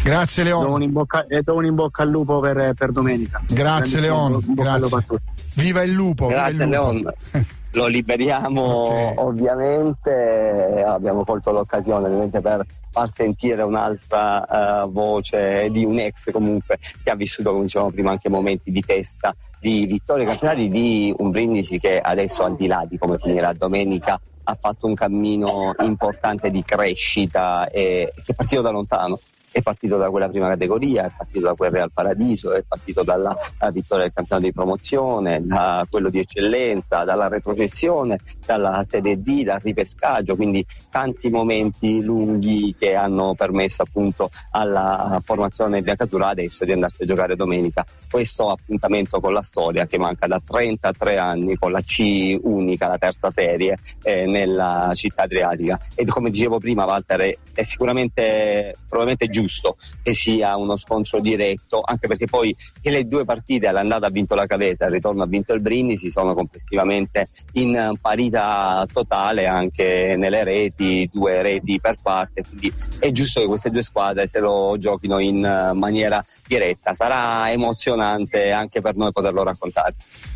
Grazie 0.02 0.42
Leon. 0.42 0.66
Do 0.66 0.72
un 0.72 0.82
in 0.82 0.92
bocca, 0.92 1.26
e 1.28 1.42
do 1.42 1.54
un 1.54 1.64
in 1.64 1.74
bocca 1.76 2.02
al 2.02 2.10
lupo 2.10 2.40
per, 2.40 2.74
per 2.74 2.90
domenica. 2.90 3.40
Grazie 3.46 4.00
Leon. 4.00 4.42
Grazie. 4.48 5.18
Viva 5.54 5.82
il 5.82 5.92
lupo. 5.92 6.26
Grazie 6.26 6.52
viva 6.52 6.64
il 6.64 6.70
lupo. 6.70 6.90
Leon. 6.90 7.14
Lo 7.74 7.86
liberiamo 7.86 8.62
okay. 8.62 9.14
ovviamente, 9.16 10.84
abbiamo 10.86 11.24
colto 11.24 11.52
l'occasione 11.52 12.04
ovviamente 12.06 12.42
per 12.42 12.66
far 12.90 13.10
sentire 13.10 13.62
un'altra 13.62 14.82
uh, 14.84 14.90
voce 14.92 15.70
di 15.70 15.82
un 15.82 15.98
ex 15.98 16.30
comunque 16.30 16.78
che 17.02 17.10
ha 17.10 17.14
vissuto, 17.14 17.50
come 17.50 17.62
dicevamo 17.62 17.90
prima, 17.90 18.10
anche 18.10 18.28
momenti 18.28 18.70
di 18.70 18.82
festa, 18.82 19.34
di 19.58 19.86
vittorie 19.86 20.26
campionati, 20.26 20.68
di 20.68 21.14
un 21.16 21.30
brindisi 21.30 21.78
che 21.78 21.98
adesso 21.98 22.42
al 22.42 22.56
di 22.56 22.66
là 22.66 22.84
di 22.86 22.98
come 22.98 23.16
finirà 23.18 23.54
domenica 23.54 24.20
ha 24.44 24.58
fatto 24.60 24.86
un 24.86 24.94
cammino 24.94 25.72
importante 25.78 26.50
di 26.50 26.62
crescita 26.62 27.70
e 27.70 28.12
che 28.14 28.32
è 28.32 28.34
partito 28.34 28.60
da 28.60 28.70
lontano 28.70 29.20
è 29.52 29.60
partito 29.62 29.98
da 29.98 30.08
quella 30.10 30.28
prima 30.28 30.48
categoria, 30.48 31.04
è 31.04 31.12
partito 31.14 31.46
da 31.46 31.54
quel 31.54 31.70
Real 31.70 31.92
Paradiso, 31.92 32.52
è 32.52 32.62
partito 32.66 33.02
dalla 33.02 33.36
vittoria 33.70 34.04
del 34.04 34.12
campionato 34.14 34.46
di 34.46 34.52
promozione, 34.52 35.44
da 35.44 35.86
quello 35.88 36.08
di 36.08 36.18
eccellenza, 36.18 37.04
dalla 37.04 37.28
retrocessione, 37.28 38.18
dalla 38.44 38.84
Serie 38.88 39.20
D, 39.20 39.44
dal 39.44 39.60
ripescaggio, 39.60 40.34
quindi 40.36 40.64
tanti 40.90 41.28
momenti 41.28 42.02
lunghi 42.02 42.74
che 42.76 42.94
hanno 42.94 43.34
permesso 43.34 43.82
appunto 43.82 44.30
alla 44.52 45.20
formazione 45.22 45.82
biancatura 45.82 46.28
adesso 46.28 46.64
di 46.64 46.72
andarsi 46.72 47.02
a 47.02 47.06
giocare 47.06 47.36
domenica. 47.36 47.84
Questo 48.10 48.48
appuntamento 48.48 49.20
con 49.20 49.34
la 49.34 49.42
storia 49.42 49.86
che 49.86 49.98
manca 49.98 50.26
da 50.26 50.40
33 50.44 51.18
anni 51.18 51.56
con 51.56 51.72
la 51.72 51.82
C 51.82 52.38
unica, 52.42 52.88
la 52.88 52.98
terza 52.98 53.30
serie 53.34 53.78
eh, 54.02 54.24
nella 54.24 54.92
città 54.94 55.24
adriatica. 55.24 55.78
E 55.94 56.06
come 56.06 56.30
dicevo 56.30 56.58
prima 56.58 56.86
Walter 56.86 57.20
è, 57.20 57.36
è 57.52 57.64
sicuramente 57.64 58.74
probabilmente 58.88 59.28
giusto 59.28 59.41
giusto 59.42 59.76
che 60.02 60.14
sia 60.14 60.56
uno 60.56 60.76
scontro 60.76 61.20
diretto, 61.20 61.80
anche 61.84 62.06
perché 62.06 62.26
poi 62.26 62.54
che 62.80 62.90
le 62.90 63.06
due 63.06 63.24
partite 63.24 63.66
all'andata 63.66 64.06
ha 64.06 64.10
vinto 64.10 64.34
la 64.34 64.46
Cavese, 64.46 64.84
al 64.84 64.90
ritorno 64.90 65.22
ha 65.22 65.26
vinto 65.26 65.52
il 65.52 65.60
Brindisi, 65.60 66.10
sono 66.10 66.34
complessivamente 66.34 67.28
in 67.52 67.94
parità 68.00 68.86
totale 68.92 69.46
anche 69.46 70.14
nelle 70.16 70.44
reti, 70.44 71.08
due 71.12 71.42
reti 71.42 71.80
per 71.80 71.96
parte, 72.00 72.42
quindi 72.46 72.72
è 72.98 73.10
giusto 73.10 73.40
che 73.40 73.46
queste 73.46 73.70
due 73.70 73.82
squadre 73.82 74.28
se 74.28 74.38
lo 74.38 74.76
giochino 74.78 75.18
in 75.18 75.72
maniera 75.74 76.24
diretta. 76.46 76.94
Sarà 76.94 77.50
emozionante 77.50 78.50
anche 78.52 78.80
per 78.80 78.96
noi 78.96 79.12
poterlo 79.12 79.42
raccontare. 79.42 79.94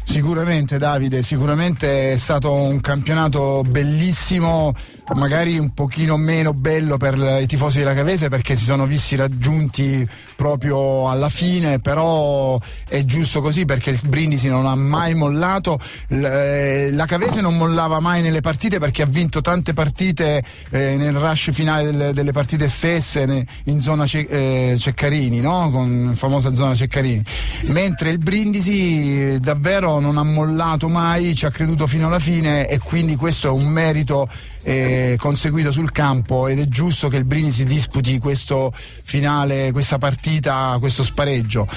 Sicuramente 0.08 0.78
Davide, 0.78 1.22
sicuramente 1.22 2.12
è 2.12 2.16
stato 2.16 2.52
un 2.52 2.80
campionato 2.80 3.64
bellissimo, 3.68 4.72
magari 5.14 5.58
un 5.58 5.74
pochino 5.74 6.16
meno 6.16 6.54
bello 6.54 6.96
per 6.96 7.40
i 7.42 7.46
tifosi 7.46 7.78
della 7.78 7.92
Cavese 7.92 8.28
perché 8.28 8.56
si 8.56 8.64
sono 8.64 8.86
visti 8.86 9.16
raggiunti 9.16 10.08
proprio 10.36 11.10
alla 11.10 11.28
fine, 11.28 11.80
però 11.80 12.58
è 12.88 13.04
giusto 13.04 13.40
così 13.42 13.64
perché 13.64 13.90
il 13.90 14.00
Brindisi 14.04 14.48
non 14.48 14.66
ha 14.66 14.76
mai 14.76 15.14
mollato, 15.14 15.80
eh, 16.08 16.90
la 16.92 17.04
Cavese 17.04 17.40
non 17.40 17.56
mollava 17.56 17.98
mai 17.98 18.22
nelle 18.22 18.40
partite 18.40 18.78
perché 18.78 19.02
ha 19.02 19.06
vinto 19.06 19.40
tante 19.40 19.72
partite 19.72 20.42
eh, 20.70 20.96
nel 20.96 21.14
rush 21.14 21.50
finale 21.52 22.12
delle, 22.12 22.32
partite 22.32 22.68
stesse 22.68 23.44
in 23.64 23.80
zona 23.82 24.04
eh, 24.04 24.76
Ceccarini, 24.78 25.40
no? 25.40 25.68
con 25.70 26.14
famosa 26.16 26.54
zona 26.54 26.76
Ceccarini, 26.76 27.24
mentre 27.66 28.10
il 28.10 28.18
Brindisi 28.18 29.38
davvero 29.40 29.95
non 30.00 30.18
ha 30.18 30.22
mollato 30.22 30.88
mai, 30.88 31.34
ci 31.34 31.46
ha 31.46 31.50
creduto 31.50 31.86
fino 31.86 32.06
alla 32.06 32.18
fine 32.18 32.68
e 32.68 32.78
quindi 32.78 33.16
questo 33.16 33.48
è 33.48 33.50
un 33.50 33.66
merito 33.66 34.28
eh, 34.62 35.16
conseguito 35.18 35.70
sul 35.70 35.92
campo 35.92 36.48
ed 36.48 36.58
è 36.58 36.66
giusto 36.66 37.08
che 37.08 37.16
il 37.16 37.24
Brini 37.24 37.52
si 37.52 37.64
disputi 37.64 38.18
questo 38.18 38.72
finale, 38.74 39.70
questa 39.70 39.98
partita, 39.98 40.76
questo 40.80 41.04
spareggio. 41.04 41.68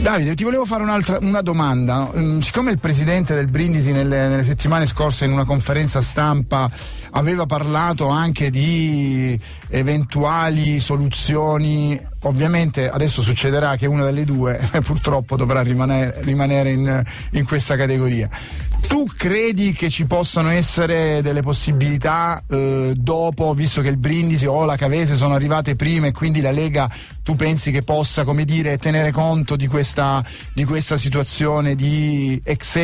Davide, 0.00 0.34
ti 0.34 0.44
volevo 0.44 0.66
fare 0.66 0.82
una 0.82 1.40
domanda. 1.40 2.10
Mm, 2.14 2.40
siccome 2.40 2.70
il 2.70 2.78
presidente 2.78 3.34
del 3.34 3.48
Brindisi 3.48 3.92
nelle, 3.92 4.28
nelle 4.28 4.44
settimane 4.44 4.86
scorse 4.86 5.24
in 5.24 5.32
una 5.32 5.46
conferenza 5.46 6.02
stampa 6.02 6.70
aveva 7.12 7.46
parlato 7.46 8.08
anche 8.08 8.50
di 8.50 9.38
eventuali 9.68 10.80
soluzioni, 10.80 11.98
ovviamente 12.24 12.88
adesso 12.88 13.22
succederà 13.22 13.76
che 13.76 13.86
una 13.86 14.04
delle 14.04 14.24
due 14.24 14.58
purtroppo 14.84 15.36
dovrà 15.36 15.62
rimanere, 15.62 16.20
rimanere 16.22 16.70
in, 16.70 17.02
in 17.30 17.44
questa 17.44 17.76
categoria. 17.76 18.28
Tu 18.86 19.06
credi 19.16 19.72
che 19.72 19.88
ci 19.88 20.04
possano 20.04 20.50
essere 20.50 21.22
delle 21.22 21.40
possibilità 21.40 22.42
eh, 22.46 22.92
dopo, 22.94 23.54
visto 23.54 23.80
che 23.80 23.88
il 23.88 23.96
Brindisi 23.96 24.46
o 24.46 24.64
la 24.64 24.76
Cavese 24.76 25.16
sono 25.16 25.34
arrivate 25.34 25.74
prima 25.74 26.06
e 26.06 26.12
quindi 26.12 26.40
la 26.40 26.50
Lega 26.50 26.90
tu 27.22 27.34
pensi 27.34 27.70
che 27.70 27.82
possa, 27.82 28.24
come 28.24 28.44
dire, 28.44 28.76
tenere 28.76 29.10
conto 29.10 29.56
di 29.56 29.66
questa, 29.66 30.22
di 30.52 30.64
questa 30.64 30.98
situazione 30.98 31.74
di 31.74 32.40
ex 32.44 32.76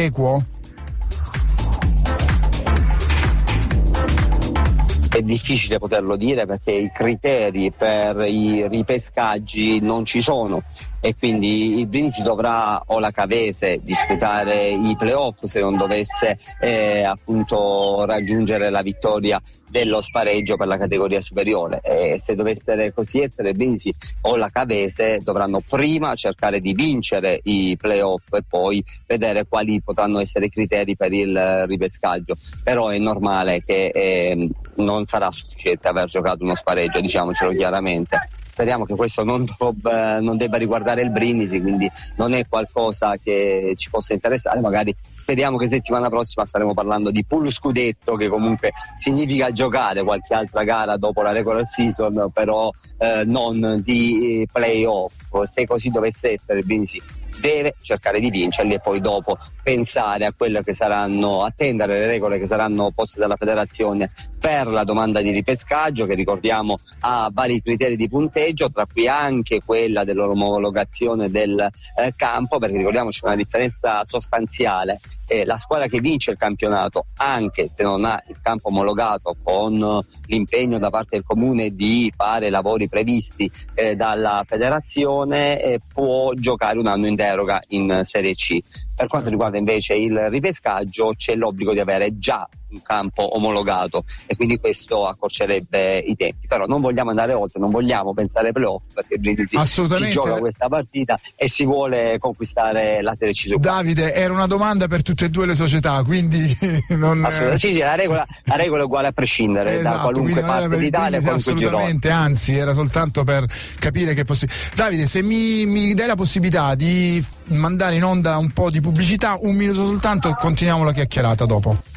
È 5.21 5.23
difficile 5.23 5.79
poterlo 5.79 6.17
dire 6.17 6.47
perché 6.47 6.73
i 6.73 6.91
criteri 6.91 7.71
per 7.77 8.27
i 8.27 8.67
ripescaggi 8.67 9.79
non 9.79 10.07
ci 10.07 10.23
sono 10.23 10.63
e 10.99 11.15
quindi 11.15 11.79
il 11.79 11.87
Brindisi 11.89 12.23
dovrà 12.23 12.83
o 12.87 12.99
la 12.99 13.11
Cavese 13.11 13.81
disputare 13.83 14.71
i 14.71 14.97
playoff 14.97 15.45
se 15.45 15.61
non 15.61 15.77
dovesse 15.77 16.39
eh, 16.59 17.03
appunto 17.03 18.07
raggiungere 18.07 18.71
la 18.71 18.81
vittoria 18.81 19.39
dello 19.71 20.01
spareggio 20.01 20.57
per 20.57 20.67
la 20.67 20.77
categoria 20.77 21.21
superiore. 21.21 21.81
E 21.83 22.21
se 22.25 22.35
dovesse 22.35 22.93
così 22.93 23.21
essere 23.21 23.53
Brindisi 23.53 23.93
o 24.23 24.37
la 24.37 24.51
Cavese 24.51 25.21
dovranno 25.23 25.61
prima 25.61 26.15
cercare 26.15 26.61
di 26.61 26.75
vincere 26.75 27.41
i 27.45 27.77
playoff 27.81 28.33
e 28.33 28.43
poi 28.47 28.85
vedere 29.07 29.47
quali 29.49 29.81
potranno 29.81 30.21
essere 30.21 30.47
i 30.47 30.51
criteri 30.51 30.97
per 30.97 31.13
il 31.13 31.65
ripescaggio. 31.67 32.37
Però 32.63 32.89
è 32.89 32.99
normale 32.99 33.61
che 33.61 33.87
eh, 33.87 34.49
non 34.77 35.07
sarà 35.07 35.31
sufficiente 35.31 35.89
aver 35.89 36.07
giocato 36.07 36.43
uno 36.43 36.57
spareggio 36.57 37.01
diciamocelo 37.01 37.53
chiaramente 37.53 38.19
speriamo 38.61 38.85
che 38.85 38.95
questo 38.95 39.25
non, 39.25 39.47
debba, 39.47 40.21
non 40.21 40.37
debba 40.37 40.59
riguardare 40.59 41.01
il 41.01 41.09
Brindisi, 41.09 41.63
quindi 41.63 41.91
non 42.17 42.35
è 42.35 42.47
qualcosa 42.47 43.15
che 43.17 43.73
ci 43.77 43.89
possa 43.89 44.13
interessare, 44.13 44.61
magari 44.61 44.95
speriamo 45.17 45.57
che 45.57 45.67
settimana 45.67 46.11
prossima 46.11 46.45
staremo 46.45 46.75
parlando 46.75 47.11
di 47.11 47.25
pool 47.25 47.51
scudetto 47.51 48.17
che 48.17 48.29
comunque 48.29 48.73
significa 48.97 49.51
giocare 49.51 50.05
qualche 50.05 50.35
altra 50.35 50.63
gara 50.65 50.99
dopo 50.99 51.23
la 51.23 51.33
regular 51.33 51.67
season 51.67 52.31
però 52.35 52.71
eh, 52.99 53.23
non 53.25 53.81
di 53.83 54.47
playoff. 54.53 55.15
Se 55.55 55.67
così 55.67 55.89
dovesse 55.89 56.33
essere 56.33 56.61
Brindisi 56.61 57.20
deve 57.41 57.75
cercare 57.83 58.21
di 58.21 58.31
vincerli 58.31 58.75
e 58.75 58.81
poi 58.81 59.01
dopo 59.01 59.39
pensare 59.63 60.25
a 60.25 60.33
quelle 60.37 60.63
che 60.63 60.75
saranno, 60.75 61.43
attendere 61.43 61.99
le 61.99 62.07
regole 62.07 62.39
che 62.39 62.47
saranno 62.47 62.93
poste 62.95 63.19
dalla 63.19 63.37
federazione 63.37 64.11
per 64.39 64.67
la 64.69 64.85
domanda 64.85 65.21
di 65.21 65.31
ripescaggio 65.31 66.07
che 66.07 66.15
ricordiamo 66.15 66.79
ha 67.01 67.29
vari 67.33 67.61
criteri 67.63 67.97
di 67.97 68.09
punteggio, 68.09 68.71
tra 68.71 68.87
cui 68.87 69.09
anche 69.09 69.61
quella 69.65 70.05
dell'omologazione 70.05 71.31
del 71.31 71.59
eh, 71.59 72.15
campo, 72.17 72.59
perché 72.59 72.77
ricordiamoci 72.77 73.21
una 73.25 73.37
differenza 73.37 74.03
sostanziale 74.05 75.01
eh, 75.31 75.45
la 75.45 75.59
squadra 75.59 75.87
che 75.87 76.01
vince 76.01 76.33
il 76.33 76.37
campionato, 76.37 77.07
anche 77.19 77.71
se 77.73 77.85
non 77.85 78.05
ha 78.05 78.21
il 78.27 78.41
campo 78.43 78.69
omologato 78.69 79.37
con 79.41 80.05
l'impegno 80.27 80.79
da 80.79 80.91
parte 80.91 81.17
del 81.17 81.25
comune 81.25 81.71
di 81.71 82.13
fare 82.17 82.51
lavori 82.51 82.89
previsti 82.89 83.51
eh, 83.75 83.95
dalla 83.95 84.43
federazione, 84.45 85.63
eh, 85.63 85.81
può 85.87 86.33
giocare 86.35 86.79
un 86.79 86.89
anno 86.89 87.07
in 87.07 87.15
deroga 87.15 87.63
in 87.69 88.03
Serie 88.05 88.35
C. 88.35 88.59
Per 89.01 89.09
quanto 89.09 89.31
riguarda 89.31 89.57
invece 89.57 89.95
il 89.95 90.29
ripescaggio 90.29 91.15
c'è 91.17 91.35
l'obbligo 91.35 91.73
di 91.73 91.81
avere 91.81 92.19
già 92.19 92.47
un 92.69 92.83
campo 92.83 93.35
omologato 93.35 94.05
e 94.27 94.37
quindi 94.37 94.59
questo 94.59 95.07
accorcerebbe 95.07 95.97
i 96.01 96.15
tempi. 96.17 96.47
Però 96.47 96.67
non 96.67 96.83
vogliamo 96.83 97.09
andare 97.09 97.33
oltre, 97.33 97.61
non 97.61 97.71
vogliamo 97.71 98.13
pensare 98.13 98.49
ai 98.49 98.53
playoff 98.53 98.83
perché 98.93 99.17
Brindisi 99.17 99.57
si 99.65 100.11
gioca 100.11 100.35
questa 100.37 100.69
partita 100.69 101.19
e 101.35 101.49
si 101.49 101.65
vuole 101.65 102.19
conquistare 102.19 103.01
la 103.01 103.15
Serie 103.17 103.33
C. 103.33 103.55
Davide, 103.55 104.13
era 104.13 104.35
una 104.35 104.47
domanda 104.47 104.87
per 104.87 105.03
tutte 105.03 105.25
e 105.25 105.29
due 105.31 105.47
le 105.47 105.55
società, 105.55 106.03
quindi 106.05 106.55
non... 106.91 107.25
Assolutamente, 107.25 107.59
sì, 107.59 107.73
sì, 107.73 107.79
la, 107.79 107.95
regola, 107.95 108.27
la 108.45 108.57
regola, 108.57 108.83
è 108.83 108.85
uguale 108.85 109.07
a 109.09 109.13
prescindere 109.13 109.79
esatto, 109.79 109.97
da 109.97 110.03
qualunque 110.03 110.43
parte 110.43 110.79
d'Italia. 110.79 111.19
Assolutamente, 111.25 112.09
girone. 112.09 112.23
anzi 112.23 112.55
era 112.55 112.75
soltanto 112.75 113.25
per 113.25 113.47
capire 113.79 114.13
che 114.13 114.21
è 114.21 114.25
possibile. 114.25 114.59
Davide, 114.75 115.07
se 115.07 115.23
mi, 115.23 115.65
mi 115.65 115.95
dai 115.95 116.07
la 116.07 116.17
possibilità 116.17 116.75
di 116.75 117.25
mandare 117.55 117.97
in 117.97 118.05
onda 118.05 118.37
un 118.39 118.53
po' 118.53 118.71
di 118.71 118.81
pubblicità, 118.81 119.39
un 119.41 119.55
minuto 119.55 119.85
soltanto 119.85 120.29
e 120.29 120.35
continuiamo 120.39 120.85
la 120.85 120.93
chiacchierata 120.93 121.45
dopo. 121.45 121.90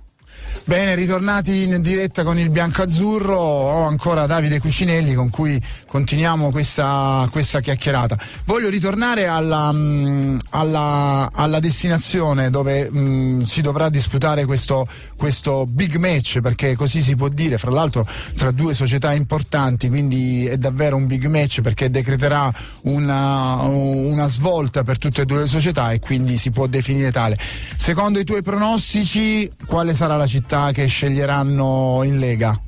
Bene, 0.65 0.95
ritornati 0.95 1.63
in 1.63 1.81
diretta 1.81 2.23
con 2.23 2.39
il 2.39 2.49
bianco-azzurro, 2.49 3.37
ho 3.37 3.85
ancora 3.85 4.25
Davide 4.25 4.59
Cucinelli 4.59 5.13
con 5.13 5.29
cui 5.29 5.61
continuiamo 5.85 6.51
questa, 6.51 7.27
questa 7.31 7.59
chiacchierata. 7.59 8.17
Voglio 8.45 8.69
ritornare 8.69 9.27
alla, 9.27 9.71
mm, 9.73 10.37
alla, 10.51 11.29
alla 11.33 11.59
destinazione 11.59 12.49
dove 12.49 12.89
mh, 12.89 12.97
mm, 12.97 13.41
si 13.41 13.59
dovrà 13.59 13.89
disputare 13.89 14.45
questo, 14.45 14.87
questo 15.17 15.65
big 15.65 15.97
match, 15.97 16.39
perché 16.39 16.75
così 16.77 17.01
si 17.01 17.15
può 17.15 17.27
dire, 17.27 17.57
fra 17.57 17.71
l'altro 17.71 18.07
tra 18.37 18.51
due 18.51 18.73
società 18.73 19.11
importanti, 19.11 19.89
quindi 19.89 20.45
è 20.45 20.55
davvero 20.57 20.95
un 20.95 21.07
big 21.07 21.25
match 21.25 21.59
perché 21.59 21.89
decreterà 21.89 22.51
una, 22.83 23.63
una 23.63 24.29
svolta 24.29 24.83
per 24.83 24.97
tutte 24.97 25.23
e 25.23 25.25
due 25.25 25.41
le 25.41 25.47
società 25.47 25.91
e 25.91 25.99
quindi 25.99 26.37
si 26.37 26.51
può 26.51 26.67
definire 26.67 27.11
tale. 27.11 27.37
Secondo 27.75 28.19
i 28.19 28.23
tuoi 28.23 28.41
pronostici, 28.41 29.51
quale 29.65 29.93
sarà 29.93 30.15
la 30.15 30.25
città? 30.25 30.42
Città 30.43 30.71
che 30.73 30.87
sceglieranno 30.87 32.01
in 32.03 32.19
Lega? 32.19 32.61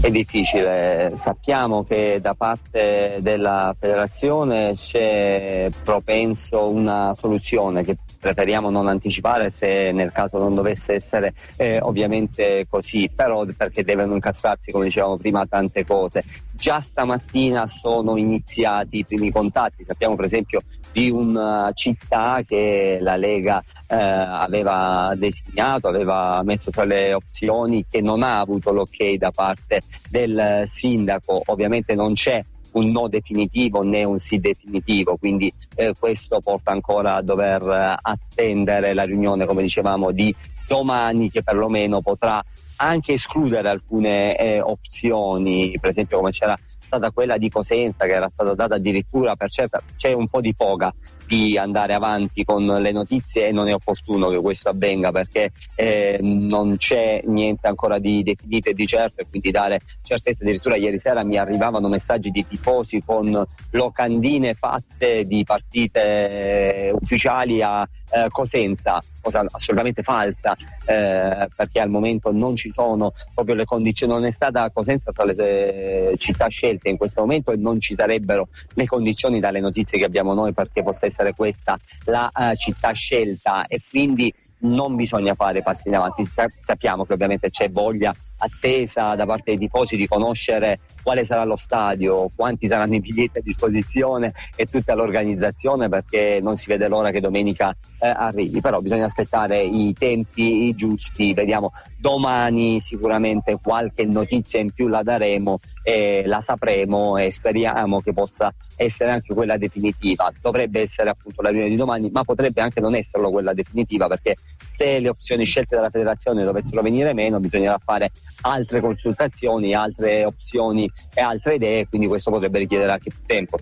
È 0.00 0.10
difficile, 0.10 1.14
sappiamo 1.20 1.84
che 1.84 2.18
da 2.20 2.34
parte 2.34 3.18
della 3.20 3.74
federazione 3.78 4.74
c'è 4.76 5.68
propenso 5.84 6.68
una 6.68 7.14
soluzione 7.18 7.84
che 7.84 7.96
preferiamo 8.18 8.70
non 8.70 8.88
anticipare 8.88 9.50
se 9.50 9.90
nel 9.92 10.12
caso 10.12 10.38
non 10.38 10.54
dovesse 10.54 10.94
essere 10.94 11.34
eh, 11.56 11.80
ovviamente 11.80 12.66
così, 12.68 13.10
però 13.14 13.44
perché 13.56 13.84
devono 13.84 14.14
incastrarsi, 14.14 14.72
come 14.72 14.84
dicevamo 14.84 15.16
prima, 15.16 15.46
tante 15.46 15.84
cose. 15.84 16.24
Già 16.52 16.80
stamattina 16.80 17.66
sono 17.66 18.16
iniziati 18.16 18.98
i 18.98 19.04
primi 19.04 19.30
contatti, 19.30 19.84
sappiamo 19.84 20.16
per 20.16 20.24
esempio 20.24 20.60
di 20.92 21.10
una 21.10 21.70
città 21.74 22.42
che 22.46 22.98
la 23.00 23.16
Lega 23.16 23.62
eh, 23.86 23.96
aveva 23.96 25.14
designato, 25.16 25.88
aveva 25.88 26.42
messo 26.42 26.70
tra 26.70 26.84
le 26.84 27.14
opzioni 27.14 27.84
che 27.88 28.00
non 28.00 28.22
ha 28.22 28.40
avuto 28.40 28.72
l'ok 28.72 29.14
da 29.14 29.30
parte 29.30 29.80
del 30.08 30.62
sindaco, 30.66 31.42
ovviamente 31.46 31.94
non 31.94 32.14
c'è 32.14 32.44
un 32.72 32.90
no 32.90 33.08
definitivo 33.08 33.82
né 33.82 34.04
un 34.04 34.18
sì 34.18 34.38
definitivo, 34.38 35.16
quindi 35.16 35.52
eh, 35.74 35.94
questo 35.98 36.40
porta 36.40 36.70
ancora 36.70 37.14
a 37.16 37.22
dover 37.22 37.98
attendere 38.00 38.94
la 38.94 39.04
riunione, 39.04 39.46
come 39.46 39.62
dicevamo, 39.62 40.10
di 40.10 40.34
domani 40.66 41.30
che 41.30 41.42
perlomeno 41.42 42.02
potrà 42.02 42.44
anche 42.76 43.14
escludere 43.14 43.70
alcune 43.70 44.36
eh, 44.36 44.60
opzioni, 44.60 45.76
per 45.80 45.90
esempio 45.90 46.18
come 46.18 46.30
c'era 46.30 46.56
stata 46.88 47.10
quella 47.10 47.36
di 47.36 47.50
Cosenza 47.50 48.06
che 48.06 48.14
era 48.14 48.30
stata 48.32 48.54
data 48.54 48.76
addirittura 48.76 49.36
per 49.36 49.50
certa, 49.50 49.82
c'è 49.96 50.12
un 50.12 50.26
po' 50.26 50.40
di 50.40 50.54
foga 50.56 50.92
di 51.26 51.58
andare 51.58 51.92
avanti 51.92 52.42
con 52.42 52.64
le 52.64 52.90
notizie 52.90 53.48
e 53.48 53.52
non 53.52 53.68
è 53.68 53.74
opportuno 53.74 54.30
che 54.30 54.40
questo 54.40 54.70
avvenga 54.70 55.12
perché 55.12 55.52
eh, 55.74 56.18
non 56.22 56.78
c'è 56.78 57.20
niente 57.26 57.68
ancora 57.68 57.98
di 57.98 58.22
definito 58.22 58.70
e 58.70 58.72
di 58.72 58.86
certo 58.86 59.20
e 59.20 59.26
quindi 59.28 59.50
dare 59.50 59.80
certezza. 60.02 60.42
Addirittura 60.42 60.76
ieri 60.76 60.98
sera 60.98 61.22
mi 61.22 61.36
arrivavano 61.36 61.88
messaggi 61.88 62.30
di 62.30 62.46
tifosi 62.46 63.02
con 63.04 63.44
locandine 63.72 64.54
fatte 64.54 65.24
di 65.24 65.44
partite 65.44 66.90
ufficiali 66.98 67.60
a 67.60 67.86
eh, 68.10 68.28
Cosenza 68.30 69.02
cosa 69.28 69.46
assolutamente 69.50 70.02
falsa 70.02 70.56
eh, 70.84 71.48
perché 71.54 71.80
al 71.80 71.90
momento 71.90 72.32
non 72.32 72.56
ci 72.56 72.70
sono 72.72 73.12
proprio 73.34 73.54
le 73.54 73.64
condizioni, 73.64 74.12
non 74.12 74.24
è 74.24 74.30
stata 74.30 74.70
Cosenza 74.70 75.12
tra 75.12 75.24
le 75.24 76.10
eh, 76.12 76.16
città 76.16 76.48
scelte 76.48 76.88
in 76.88 76.96
questo 76.96 77.20
momento 77.20 77.52
e 77.52 77.56
non 77.56 77.80
ci 77.80 77.94
sarebbero 77.94 78.48
le 78.74 78.86
condizioni 78.86 79.40
dalle 79.40 79.60
notizie 79.60 79.98
che 79.98 80.04
abbiamo 80.04 80.34
noi 80.34 80.52
perché 80.52 80.82
possa 80.82 81.06
essere 81.06 81.34
questa 81.34 81.78
la 82.04 82.30
uh, 82.34 82.54
città 82.54 82.92
scelta. 82.92 83.66
E 83.66 83.80
quindi 83.88 84.32
non 84.60 84.96
bisogna 84.96 85.34
fare 85.34 85.62
passi 85.62 85.88
in 85.88 85.94
avanti. 85.94 86.24
Sappiamo 86.24 87.04
che 87.04 87.12
ovviamente 87.12 87.50
c'è 87.50 87.70
voglia 87.70 88.14
attesa 88.38 89.14
da 89.14 89.26
parte 89.26 89.56
dei 89.56 89.58
tifosi 89.58 89.96
di 89.96 90.06
conoscere 90.06 90.78
quale 91.02 91.24
sarà 91.24 91.44
lo 91.44 91.56
stadio, 91.56 92.30
quanti 92.34 92.66
saranno 92.66 92.94
i 92.94 93.00
biglietti 93.00 93.38
a 93.38 93.42
disposizione 93.42 94.32
e 94.54 94.66
tutta 94.66 94.94
l'organizzazione 94.94 95.88
perché 95.88 96.38
non 96.42 96.56
si 96.58 96.66
vede 96.66 96.86
l'ora 96.86 97.10
che 97.10 97.20
domenica 97.20 97.74
eh, 97.98 98.08
arrivi, 98.08 98.60
però 98.60 98.80
bisogna 98.80 99.06
aspettare 99.06 99.62
i 99.62 99.94
tempi 99.98 100.74
giusti, 100.74 101.32
vediamo 101.32 101.72
domani 101.98 102.78
sicuramente 102.80 103.58
qualche 103.60 104.04
notizia 104.04 104.60
in 104.60 104.70
più 104.70 104.86
la 104.88 105.02
daremo 105.02 105.58
e 105.88 106.24
la 106.26 106.42
sapremo 106.42 107.16
e 107.16 107.32
speriamo 107.32 108.02
che 108.02 108.12
possa 108.12 108.52
essere 108.76 109.10
anche 109.10 109.32
quella 109.32 109.56
definitiva. 109.56 110.30
Dovrebbe 110.38 110.82
essere 110.82 111.08
appunto 111.08 111.40
la 111.40 111.48
riunione 111.48 111.70
di 111.70 111.78
domani, 111.78 112.10
ma 112.10 112.24
potrebbe 112.24 112.60
anche 112.60 112.78
non 112.78 112.94
esserlo 112.94 113.30
quella 113.30 113.54
definitiva 113.54 114.06
perché 114.06 114.36
se 114.76 115.00
le 115.00 115.08
opzioni 115.08 115.46
scelte 115.46 115.76
dalla 115.76 115.88
federazione 115.88 116.44
dovessero 116.44 116.82
venire 116.82 117.14
meno 117.14 117.40
bisognerà 117.40 117.80
fare 117.82 118.10
altre 118.42 118.82
consultazioni, 118.82 119.74
altre 119.74 120.26
opzioni 120.26 120.90
e 121.14 121.22
altre 121.22 121.54
idee, 121.54 121.88
quindi 121.88 122.06
questo 122.06 122.30
potrebbe 122.30 122.58
richiedere 122.58 122.92
anche 122.92 123.10
più 123.10 123.22
tempo. 123.24 123.56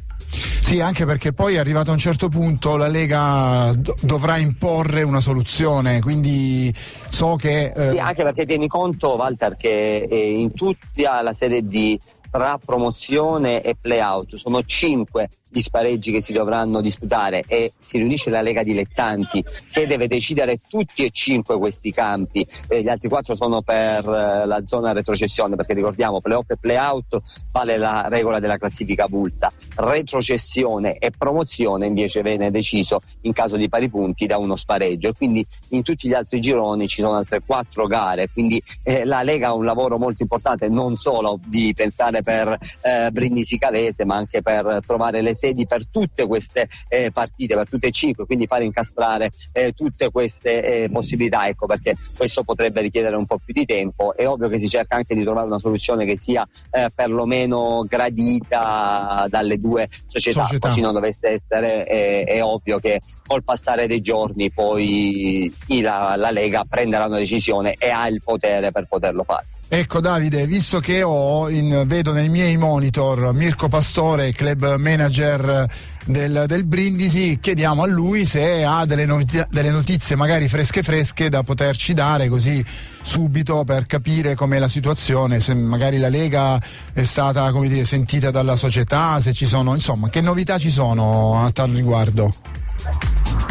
Sì, 0.66 0.80
anche 0.80 1.06
perché 1.06 1.32
poi 1.32 1.58
arrivato 1.58 1.90
a 1.90 1.92
un 1.92 2.00
certo 2.00 2.28
punto 2.28 2.76
la 2.76 2.88
Lega 2.88 3.72
do- 3.76 3.94
dovrà 4.00 4.36
imporre 4.36 5.02
una 5.02 5.20
soluzione, 5.20 6.00
quindi 6.00 6.74
so 7.08 7.36
che... 7.36 7.72
Eh... 7.74 7.90
Sì, 7.92 7.98
anche 7.98 8.24
perché 8.24 8.44
tieni 8.44 8.66
conto, 8.66 9.14
Walter, 9.14 9.56
che 9.56 10.08
eh, 10.10 10.32
in 10.32 10.52
tutta 10.52 11.22
la 11.22 11.32
serie 11.34 11.64
di 11.64 11.98
tra 12.30 12.58
promozione 12.62 13.62
e 13.62 13.74
play-out. 13.74 14.36
Sono 14.36 14.62
cinque 14.64 15.30
gli 15.48 15.60
spareggi 15.60 16.10
che 16.10 16.20
si 16.20 16.32
dovranno 16.32 16.80
disputare 16.80 17.44
e 17.46 17.72
si 17.78 17.98
riunisce 17.98 18.30
la 18.30 18.42
Lega 18.42 18.62
Dilettanti 18.62 19.44
che 19.70 19.86
deve 19.86 20.08
decidere 20.08 20.60
tutti 20.68 21.04
e 21.04 21.10
cinque 21.10 21.56
questi 21.56 21.92
campi, 21.92 22.46
eh, 22.68 22.82
gli 22.82 22.88
altri 22.88 23.08
quattro 23.08 23.36
sono 23.36 23.62
per 23.62 24.04
eh, 24.04 24.46
la 24.46 24.62
zona 24.66 24.92
retrocessione 24.92 25.54
perché 25.54 25.74
ricordiamo 25.74 26.20
playoff 26.20 26.50
e 26.50 26.56
playout 26.56 27.20
vale 27.52 27.76
la 27.76 28.08
regola 28.08 28.40
della 28.40 28.58
classifica 28.58 29.06
bulta, 29.06 29.52
retrocessione 29.76 30.98
e 30.98 31.12
promozione 31.16 31.86
invece 31.86 32.22
viene 32.22 32.50
deciso 32.50 33.00
in 33.22 33.32
caso 33.32 33.56
di 33.56 33.68
pari 33.68 33.88
punti 33.88 34.26
da 34.26 34.38
uno 34.38 34.56
spareggio. 34.56 35.08
E 35.08 35.12
quindi 35.12 35.46
in 35.70 35.82
tutti 35.82 36.08
gli 36.08 36.14
altri 36.14 36.40
gironi 36.40 36.88
ci 36.88 37.02
sono 37.02 37.16
altre 37.16 37.40
quattro 37.44 37.86
gare, 37.86 38.28
quindi 38.32 38.60
eh, 38.82 39.04
la 39.04 39.22
Lega 39.22 39.48
ha 39.48 39.54
un 39.54 39.64
lavoro 39.64 39.96
molto 39.98 40.22
importante 40.22 40.68
non 40.68 40.96
solo 40.96 41.38
di 41.46 41.72
pensare 41.74 42.22
per 42.22 42.58
eh, 42.82 43.10
Brindisi 43.10 43.58
Calese 43.58 44.04
ma 44.04 44.16
anche 44.16 44.42
per 44.42 44.80
trovare 44.84 45.22
le 45.22 45.34
sedi 45.36 45.66
per 45.66 45.86
tutte 45.88 46.26
queste 46.26 46.68
eh, 46.88 47.10
partite, 47.12 47.54
per 47.54 47.68
tutte 47.68 47.88
e 47.88 47.90
cinque, 47.90 48.26
quindi 48.26 48.46
fare 48.46 48.64
incastrare 48.64 49.30
eh, 49.52 49.72
tutte 49.72 50.10
queste 50.10 50.84
eh, 50.84 50.90
possibilità, 50.90 51.46
ecco 51.46 51.66
perché 51.66 51.96
questo 52.16 52.42
potrebbe 52.42 52.80
richiedere 52.80 53.16
un 53.16 53.26
po' 53.26 53.38
più 53.38 53.52
di 53.52 53.64
tempo. 53.64 54.14
È 54.14 54.26
ovvio 54.26 54.48
che 54.48 54.58
si 54.58 54.68
cerca 54.68 54.96
anche 54.96 55.14
di 55.14 55.22
trovare 55.22 55.46
una 55.46 55.58
soluzione 55.58 56.04
che 56.04 56.18
sia 56.20 56.46
eh, 56.70 56.88
perlomeno 56.94 57.84
gradita 57.88 59.26
dalle 59.28 59.58
due 59.60 59.88
società, 60.06 60.44
società. 60.44 60.68
così 60.68 60.80
non 60.80 60.92
dovesse 60.92 61.40
essere, 61.40 61.84
è, 61.84 62.24
è 62.24 62.42
ovvio 62.42 62.78
che 62.78 63.00
col 63.26 63.44
passare 63.44 63.86
dei 63.86 64.00
giorni 64.00 64.50
poi 64.50 65.52
la, 65.80 66.14
la 66.16 66.30
Lega 66.30 66.64
prenderà 66.68 67.06
una 67.06 67.18
decisione 67.18 67.74
e 67.78 67.90
ha 67.90 68.08
il 68.08 68.22
potere 68.22 68.72
per 68.72 68.86
poterlo 68.86 69.24
fare. 69.24 69.46
Ecco 69.68 69.98
Davide, 69.98 70.46
visto 70.46 70.78
che 70.78 71.00
in, 71.00 71.82
vedo 71.86 72.12
nei 72.12 72.28
miei 72.28 72.56
monitor 72.56 73.34
Mirko 73.34 73.66
Pastore, 73.66 74.30
club 74.30 74.76
manager 74.76 75.66
del, 76.04 76.44
del 76.46 76.64
Brindisi, 76.64 77.40
chiediamo 77.40 77.82
a 77.82 77.86
lui 77.86 78.26
se 78.26 78.62
ha 78.64 78.84
delle 78.84 79.06
notizie, 79.06 79.48
delle 79.50 79.72
notizie, 79.72 80.14
magari 80.14 80.48
fresche 80.48 80.84
fresche 80.84 81.28
da 81.28 81.42
poterci 81.42 81.94
dare 81.94 82.28
così 82.28 82.64
subito 83.02 83.64
per 83.64 83.86
capire 83.86 84.36
com'è 84.36 84.60
la 84.60 84.68
situazione, 84.68 85.40
se 85.40 85.52
magari 85.54 85.98
la 85.98 86.08
Lega 86.08 86.60
è 86.92 87.02
stata 87.02 87.50
dire, 87.50 87.84
sentita 87.84 88.30
dalla 88.30 88.54
società, 88.54 89.20
se 89.20 89.32
ci 89.32 89.46
sono, 89.46 89.74
insomma, 89.74 90.08
che 90.10 90.20
novità 90.20 90.58
ci 90.58 90.70
sono 90.70 91.44
a 91.44 91.50
tal 91.50 91.70
riguardo? 91.70 92.32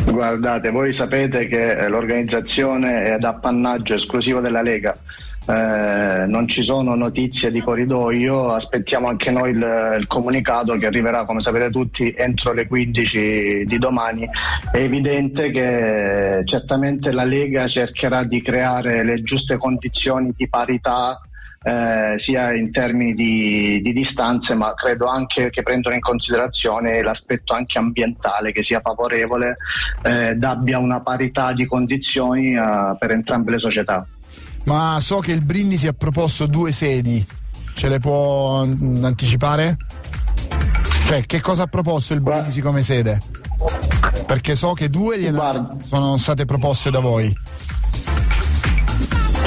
Guardate, 0.05 0.71
voi 0.71 0.95
sapete 0.95 1.47
che 1.47 1.89
l'organizzazione 1.89 3.03
è 3.03 3.11
ad 3.11 3.23
appannaggio 3.25 3.95
esclusivo 3.95 4.39
della 4.39 4.61
Lega 4.61 4.95
eh, 5.47 6.25
non 6.25 6.47
ci 6.47 6.63
sono 6.63 6.95
notizie 6.95 7.51
di 7.51 7.61
corridoio, 7.61 8.53
aspettiamo 8.53 9.07
anche 9.07 9.29
noi 9.29 9.51
il, 9.51 9.95
il, 9.99 10.07
comunicato 10.07 10.75
che 10.75 10.87
arriverà, 10.87 11.25
come 11.25 11.41
sapete 11.41 11.69
tutti, 11.69 12.13
entro 12.17 12.51
le 12.53 12.67
15 12.67 13.65
di 13.65 13.77
domani. 13.77 14.27
È 14.71 14.77
evidente 14.77 15.51
che 15.51 16.41
certamente 16.45 17.11
la 17.11 17.25
Lega 17.25 17.67
cercherà 17.67 18.23
di 18.23 18.41
creare 18.41 19.03
le 19.03 19.21
giuste 19.21 19.57
condizioni 19.57 20.33
di 20.35 20.49
parità 20.49 21.19
eh, 21.61 22.15
sia 22.19 22.53
in 22.53 22.71
termini 22.71 23.13
di, 23.13 23.81
di, 23.81 23.93
distanze, 23.93 24.53
ma 24.55 24.73
credo 24.73 25.07
anche 25.07 25.49
che 25.49 25.63
prendono 25.63 25.95
in 25.95 26.01
considerazione 26.01 27.01
l'aspetto 27.01 27.53
anche 27.53 27.77
ambientale 27.77 28.51
che 28.51 28.63
sia 28.63 28.79
favorevole, 28.81 29.57
eh, 30.03 30.37
abbia 30.41 30.77
una 30.77 31.01
parità 31.01 31.53
di 31.53 31.65
condizioni 31.65 32.55
eh, 32.55 32.95
per 32.99 33.11
entrambe 33.11 33.51
le 33.51 33.59
società 33.59 34.05
ma 34.65 34.97
so 34.99 35.19
che 35.19 35.31
il 35.31 35.43
Brindisi 35.43 35.87
ha 35.87 35.93
proposto 35.93 36.45
due 36.45 36.71
sedi, 36.71 37.25
ce 37.73 37.89
le 37.89 37.99
può 37.99 38.61
anticipare? 38.61 39.77
Cioè, 41.05 41.25
che 41.25 41.39
cosa 41.39 41.63
ha 41.63 41.67
proposto 41.67 42.13
il 42.13 42.21
Brindisi 42.21 42.61
come 42.61 42.81
sede? 42.81 43.19
Perché 44.25 44.55
so 44.55 44.73
che 44.73 44.89
due 44.89 45.19
sono 45.83 46.17
state 46.17 46.45
proposte 46.45 46.89
da 46.89 46.99
voi. 46.99 47.33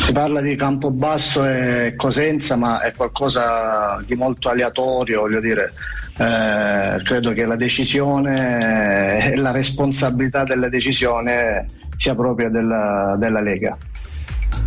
Si 0.05 0.13
parla 0.13 0.41
di 0.41 0.57
Campobasso 0.57 1.45
e 1.45 1.95
Cosenza, 1.97 2.57
ma 2.57 2.81
è 2.81 2.93
qualcosa 2.97 4.01
di 4.07 4.15
molto 4.15 4.49
aleatorio, 4.49 5.21
voglio 5.21 5.41
dire. 5.41 5.73
Eh, 6.17 7.03
credo 7.03 7.33
che 7.33 7.45
la 7.45 7.57
decisione 7.57 9.31
e 9.33 9.37
la 9.37 9.51
responsabilità 9.51 10.45
della 10.45 10.69
decisione 10.69 11.67
sia 11.99 12.15
propria 12.15 12.49
della, 12.49 13.17
della 13.19 13.41
Lega. 13.41 13.77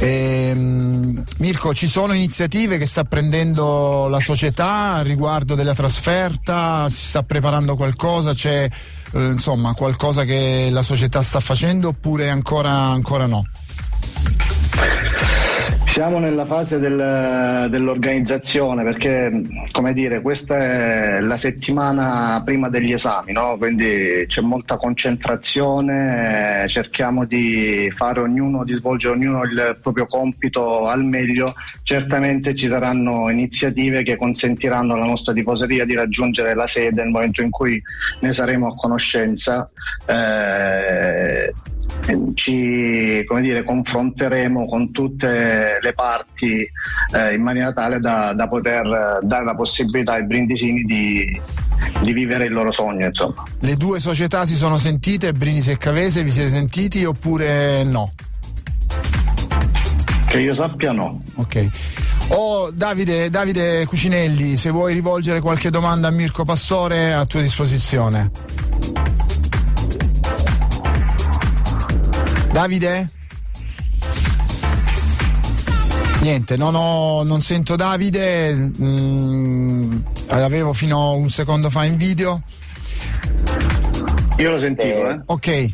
Ehm, 0.04 1.24
Mirko, 1.38 1.76
ci 1.76 1.88
sono 1.88 2.14
iniziative 2.14 2.80
che 2.80 2.88
sta 2.88 3.04
prendendo 3.04 4.08
la 4.08 4.20
società 4.20 5.04
riguardo 5.04 5.54
della 5.54 5.76
trasferta? 5.76 6.90
Si 6.90 7.06
sta 7.10 7.22
preparando 7.22 7.76
qualcosa? 7.76 8.34
C'è 8.34 8.68
eh, 9.14 9.26
insomma 9.28 9.76
qualcosa 9.76 10.24
che 10.24 10.70
la 10.72 10.82
società 10.82 11.22
sta 11.22 11.40
facendo 11.40 11.90
oppure 11.90 12.32
ancora, 12.32 12.72
ancora 12.72 13.28
no? 13.28 13.46
Siamo 16.02 16.18
nella 16.18 16.48
fase 16.48 16.80
del, 16.80 17.68
dell'organizzazione 17.70 18.84
perché, 18.84 19.44
come 19.72 19.94
dire, 19.94 20.20
questa 20.22 20.58
è 20.58 21.20
la 21.20 21.38
settimana 21.40 22.42
prima 22.44 22.70
degli 22.70 22.92
esami, 22.92 23.34
no? 23.34 23.56
quindi 23.60 24.26
c'è 24.26 24.42
molta 24.42 24.78
concentrazione, 24.78 26.66
cerchiamo 26.70 27.26
di 27.26 27.88
fare 27.96 28.20
ognuno, 28.20 28.64
di 28.64 28.74
svolgere 28.78 29.14
ognuno 29.14 29.44
il 29.44 29.78
proprio 29.80 30.08
compito 30.08 30.88
al 30.88 31.06
meglio. 31.06 31.54
Certamente 31.84 32.56
ci 32.56 32.68
saranno 32.68 33.30
iniziative 33.30 34.02
che 34.02 34.18
consentiranno 34.18 34.96
alla 34.96 35.06
nostra 35.06 35.34
tifoseria 35.34 35.86
di 35.86 35.94
raggiungere 35.94 36.56
la 36.56 36.66
sede 36.74 37.04
nel 37.04 37.12
momento 37.12 37.44
in 37.44 37.52
cui 37.52 37.80
ne 38.22 38.34
saremo 38.34 38.70
a 38.70 38.76
conoscenza. 38.76 39.70
Eh, 40.08 41.54
ci 42.34 43.26
dire, 43.42 43.64
confronteremo 43.64 44.66
con 44.66 44.92
tutte 44.92 45.78
le 45.80 45.94
parti 45.94 46.68
eh, 47.14 47.34
in 47.34 47.42
maniera 47.42 47.72
tale 47.74 48.00
da, 48.00 48.34
da, 48.34 48.48
poter 48.48 49.20
dare 49.22 49.44
la 49.46 49.56
possibilità 49.56 50.14
ai 50.14 50.26
brindisini 50.26 50.82
di, 50.82 51.42
di 52.02 52.14
vivere 52.14 52.46
il 52.46 52.54
loro 52.54 52.72
sogno. 52.72 53.06
Insomma. 53.06 53.44
Le 53.60 53.76
due 53.76 54.00
società 54.00 54.46
si 54.46 54.56
sono 54.56 54.78
sentite, 54.78 55.34
Brindisi 55.34 55.72
e 55.72 55.78
Cavese, 55.78 56.24
vi 56.24 56.32
siete 56.32 56.50
sentiti 56.50 57.04
oppure 57.06 57.84
no? 57.84 58.12
Che 60.28 60.40
io 60.40 60.56
sappia 60.56 60.92
no. 60.92 61.22
Ok. 61.36 61.68
Oh, 62.30 62.72
Davide, 62.72 63.30
Davide 63.30 63.86
Cucinelli, 63.86 64.56
se 64.56 64.70
vuoi 64.70 64.94
rivolgere 64.94 65.42
qualche 65.42 65.70
domanda 65.70 66.08
a 66.08 66.12
Mirko 66.12 66.46
Pastore 66.46 67.14
a 67.14 67.26
tua 67.26 67.42
disposizione. 67.42 68.32
Davide? 72.52 73.10
Niente, 76.22 76.56
non, 76.58 76.76
ho, 76.76 77.24
non 77.24 77.42
sento 77.42 77.76
Davide, 77.76 78.54
mm, 78.54 80.00
l'avevo 80.28 80.74
fino 80.74 81.02
a 81.02 81.12
un 81.14 81.30
secondo 81.30 81.70
fa 81.70 81.86
in 81.86 81.96
video. 81.96 82.44
Io 84.38 84.52
lo 84.52 84.60
sentivo, 84.60 85.10
eh. 85.10 85.20
Ok, 85.26 85.70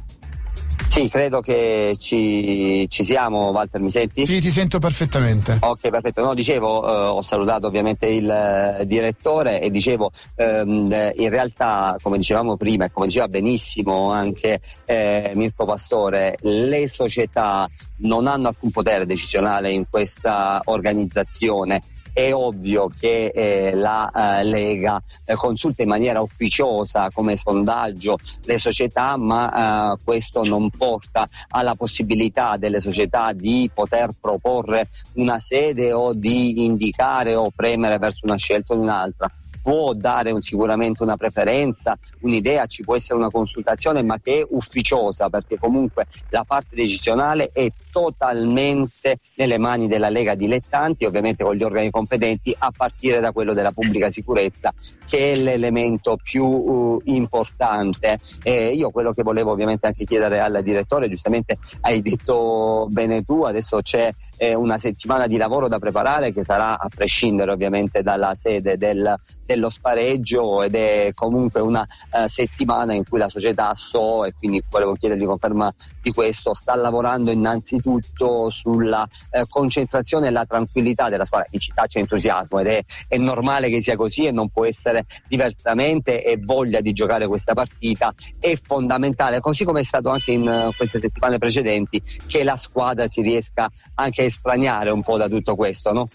Sì, 0.97 1.09
credo 1.09 1.41
che 1.41 1.95
ci, 1.99 2.87
ci 2.89 3.03
siamo, 3.03 3.51
Walter, 3.51 3.79
mi 3.79 3.91
senti? 3.91 4.25
sì, 4.25 4.41
ti 4.41 4.49
sento 4.49 4.79
perfettamente. 4.79 5.59
Ok, 5.61 5.89
perfetto. 5.89 6.23
No, 6.23 6.33
dicevo, 6.33 6.83
eh, 6.83 7.07
ho 7.09 7.21
salutato 7.21 7.67
ovviamente 7.67 8.07
il 8.07 8.27
eh, 8.27 8.83
direttore 8.87 9.61
e 9.61 9.69
dicevo, 9.69 10.09
ehm, 10.33 10.91
eh, 10.91 11.13
in 11.17 11.29
realtà, 11.29 11.97
come 12.01 12.17
dicevamo 12.17 12.57
prima 12.57 12.85
e 12.85 12.91
come 12.91 13.05
diceva 13.05 13.27
benissimo 13.27 14.11
anche 14.11 14.59
eh, 14.85 15.33
Mirko 15.35 15.65
Pastore, 15.65 16.35
le 16.41 16.87
società 16.87 17.69
non 17.97 18.25
hanno 18.25 18.47
alcun 18.47 18.71
potere 18.71 19.05
decisionale 19.05 19.71
in 19.71 19.85
questa 19.87 20.61
organizzazione. 20.65 21.79
È 22.17 22.33
ovvio 22.33 22.91
che 22.99 23.27
eh, 23.27 23.75
la 23.75 24.39
eh, 24.39 24.43
Lega 24.43 24.99
eh, 25.23 25.35
consulta 25.35 25.83
in 25.83 25.89
maniera 25.89 26.19
ufficiosa 26.19 27.11
come 27.13 27.37
sondaggio 27.37 28.17
le 28.45 28.57
società, 28.57 29.15
ma 29.17 29.93
eh, 29.93 29.97
questo 30.03 30.43
non 30.43 30.71
porta 30.71 31.29
alla 31.49 31.75
possibilità 31.75 32.57
delle 32.57 32.79
società 32.79 33.33
di 33.33 33.69
poter 33.71 34.15
proporre 34.19 34.89
una 35.17 35.39
sede 35.39 35.93
o 35.93 36.13
di 36.13 36.65
indicare 36.65 37.35
o 37.35 37.51
premere 37.55 37.99
verso 37.99 38.21
una 38.23 38.37
scelta 38.37 38.73
o 38.73 38.79
un'altra. 38.79 39.31
Può 39.67 39.91
dare 39.91 40.31
un- 40.31 40.41
sicuramente 40.41 41.03
una 41.03 41.17
preferenza, 41.17 41.97
un'idea, 42.21 42.67
ci 42.67 42.85
può 42.85 42.95
essere 42.95 43.19
una 43.19 43.29
consultazione, 43.29 44.01
ma 44.01 44.17
che 44.17 44.39
è 44.39 44.45
ufficiosa 44.49 45.27
perché 45.27 45.57
comunque 45.57 46.05
la 46.29 46.45
parte 46.47 46.73
decisionale 46.73 47.49
è 47.51 47.69
totalmente 47.91 49.19
nelle 49.35 49.57
mani 49.57 49.89
della 49.89 50.07
Lega 50.07 50.35
dilettanti, 50.35 51.03
ovviamente 51.03 51.43
con 51.43 51.53
gli 51.55 51.63
organi 51.63 51.89
competenti, 51.89 52.55
a 52.57 52.71
partire 52.73 53.19
da 53.19 53.33
quello 53.33 53.53
della 53.53 53.73
pubblica 53.73 54.09
sicurezza, 54.09 54.71
che 55.05 55.33
è 55.33 55.35
l'elemento 55.35 56.17
più 56.21 57.01
eh, 57.03 57.11
importante. 57.11 58.19
Eh, 58.43 58.69
io 58.73 58.89
quello 58.91 59.11
che 59.11 59.23
volevo 59.23 59.51
ovviamente 59.51 59.87
anche 59.87 60.05
chiedere 60.05 60.39
al 60.39 60.61
direttore, 60.63 61.09
giustamente 61.09 61.57
hai 61.81 62.01
detto 62.01 62.87
bene 62.89 63.23
tu, 63.23 63.43
adesso 63.43 63.81
c'è 63.81 64.13
eh, 64.37 64.53
una 64.53 64.77
settimana 64.77 65.27
di 65.27 65.37
lavoro 65.37 65.67
da 65.67 65.79
preparare 65.79 66.31
che 66.31 66.43
sarà 66.43 66.77
a 66.77 66.87
prescindere 66.93 67.51
ovviamente 67.51 68.01
dalla 68.01 68.35
sede 68.39 68.77
del, 68.77 69.15
dello 69.45 69.69
spareggio 69.69 70.63
ed 70.63 70.75
è 70.75 71.11
comunque 71.13 71.61
una 71.61 71.85
eh, 72.11 72.27
settimana 72.29 72.93
in 72.93 73.03
cui 73.07 73.19
la 73.19 73.29
società 73.29 73.73
so 73.75 74.25
e 74.25 74.33
quindi 74.33 74.63
volevo 74.69 74.93
chiedergli 74.93 75.25
conferma 75.25 75.73
di 76.01 76.11
questo, 76.11 76.53
sta 76.53 76.75
lavorando 76.75 77.31
innanzitutto 77.31 78.49
sulla 78.49 79.07
eh, 79.31 79.43
concentrazione 79.49 80.27
e 80.27 80.31
la 80.31 80.45
tranquillità 80.45 81.09
della 81.09 81.25
squadra. 81.25 81.47
In 81.51 81.59
città 81.59 81.85
c'è 81.85 81.99
entusiasmo 81.99 82.59
ed 82.59 82.67
è, 82.67 82.83
è 83.07 83.17
normale 83.17 83.69
che 83.69 83.81
sia 83.81 83.95
così 83.95 84.25
e 84.25 84.31
non 84.31 84.49
può 84.49 84.65
essere 84.65 85.05
diversamente 85.27 86.23
e 86.23 86.37
voglia 86.37 86.81
di 86.81 86.93
giocare 86.93 87.27
questa 87.27 87.53
partita 87.53 88.13
è 88.39 88.57
fondamentale, 88.61 89.39
così 89.39 89.63
come 89.63 89.81
è 89.81 89.83
stato 89.83 90.09
anche 90.09 90.31
in 90.31 90.47
eh, 90.47 90.69
queste 90.75 90.99
settimane 90.99 91.37
precedenti, 91.37 92.01
che 92.27 92.43
la 92.43 92.57
squadra 92.57 93.07
si 93.09 93.21
riesca 93.21 93.69
anche 93.95 94.23
a 94.23 94.25
estraniare 94.27 94.89
un 94.89 95.01
po' 95.01 95.17
da 95.17 95.27
tutto 95.27 95.55
questo, 95.55 95.91
no? 95.91 96.07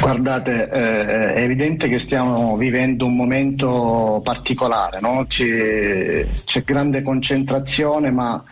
Guardate, 0.00 0.68
eh, 0.70 1.32
è 1.34 1.40
evidente 1.40 1.88
che 1.88 2.00
stiamo 2.04 2.56
vivendo 2.56 3.06
un 3.06 3.16
momento 3.16 4.20
particolare, 4.22 5.00
no? 5.00 5.24
c'è, 5.26 6.24
c'è 6.44 6.62
grande 6.62 7.02
concentrazione, 7.02 8.10
ma 8.10 8.42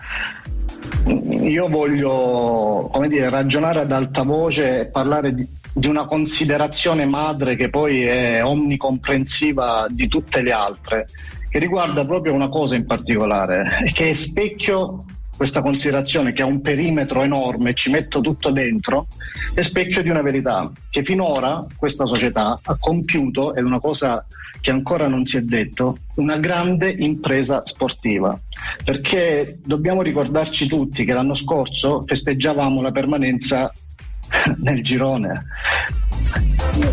io 1.06 1.68
voglio 1.68 2.90
dire, 3.08 3.28
ragionare 3.30 3.80
ad 3.80 3.92
alta 3.92 4.22
voce 4.22 4.80
e 4.80 4.86
parlare 4.86 5.34
di, 5.34 5.46
di 5.72 5.86
una 5.86 6.06
considerazione 6.06 7.04
madre 7.04 7.56
che 7.56 7.68
poi 7.68 8.04
è 8.04 8.44
omnicomprensiva 8.44 9.86
di 9.90 10.08
tutte 10.08 10.42
le 10.42 10.52
altre, 10.52 11.06
che 11.50 11.58
riguarda 11.58 12.04
proprio 12.04 12.32
una 12.32 12.48
cosa 12.48 12.74
in 12.74 12.86
particolare, 12.86 13.90
che 13.92 14.10
è 14.10 14.16
specchio 14.28 15.04
questa 15.36 15.62
considerazione 15.62 16.32
che 16.32 16.42
ha 16.42 16.46
un 16.46 16.60
perimetro 16.60 17.22
enorme, 17.22 17.74
ci 17.74 17.90
metto 17.90 18.20
tutto 18.20 18.50
dentro, 18.50 19.06
è 19.54 19.62
specchio 19.62 20.02
di 20.02 20.10
una 20.10 20.22
verità, 20.22 20.70
che 20.90 21.02
finora 21.02 21.64
questa 21.76 22.06
società 22.06 22.58
ha 22.62 22.76
compiuto, 22.78 23.54
ed 23.54 23.64
è 23.64 23.66
una 23.66 23.80
cosa 23.80 24.24
che 24.60 24.70
ancora 24.70 25.08
non 25.08 25.26
si 25.26 25.36
è 25.36 25.42
detto, 25.42 25.98
una 26.14 26.38
grande 26.38 26.90
impresa 26.90 27.62
sportiva. 27.66 28.38
Perché 28.82 29.58
dobbiamo 29.64 30.00
ricordarci 30.00 30.66
tutti 30.66 31.04
che 31.04 31.12
l'anno 31.12 31.36
scorso 31.36 32.04
festeggiavamo 32.06 32.80
la 32.80 32.90
permanenza 32.90 33.70
nel 34.62 34.82
girone. 34.82 35.44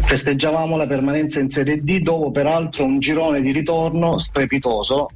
Festeggiavamo 0.03 0.75
la 0.75 0.85
permanenza 0.85 1.39
in 1.39 1.49
Serie 1.49 1.81
D 1.81 1.99
dopo 1.99 2.31
peraltro 2.31 2.83
un 2.83 2.99
girone 2.99 3.41
di 3.41 3.51
ritorno 3.51 4.19
strepitoso 4.19 5.07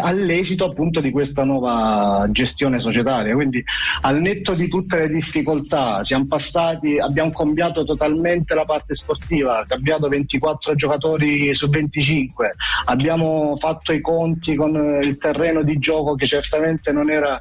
all'esito 0.00 0.66
appunto 0.66 1.00
di 1.00 1.10
questa 1.10 1.44
nuova 1.44 2.26
gestione 2.30 2.80
societaria. 2.80 3.34
Quindi 3.34 3.62
al 4.02 4.20
netto 4.20 4.54
di 4.54 4.68
tutte 4.68 4.98
le 4.98 5.08
difficoltà 5.08 6.04
siamo 6.04 6.26
passati, 6.26 6.98
abbiamo 6.98 7.30
cambiato 7.30 7.84
totalmente 7.84 8.54
la 8.54 8.64
parte 8.64 8.94
sportiva, 8.94 9.64
cambiato 9.66 10.08
24 10.08 10.74
giocatori 10.74 11.54
su 11.54 11.68
25, 11.68 12.54
abbiamo 12.86 13.56
fatto 13.58 13.92
i 13.92 14.00
conti 14.00 14.54
con 14.54 14.76
eh, 14.76 15.06
il 15.06 15.18
terreno 15.18 15.62
di 15.62 15.78
gioco 15.78 16.14
che 16.14 16.26
certamente 16.26 16.92
non 16.92 17.10
era 17.10 17.38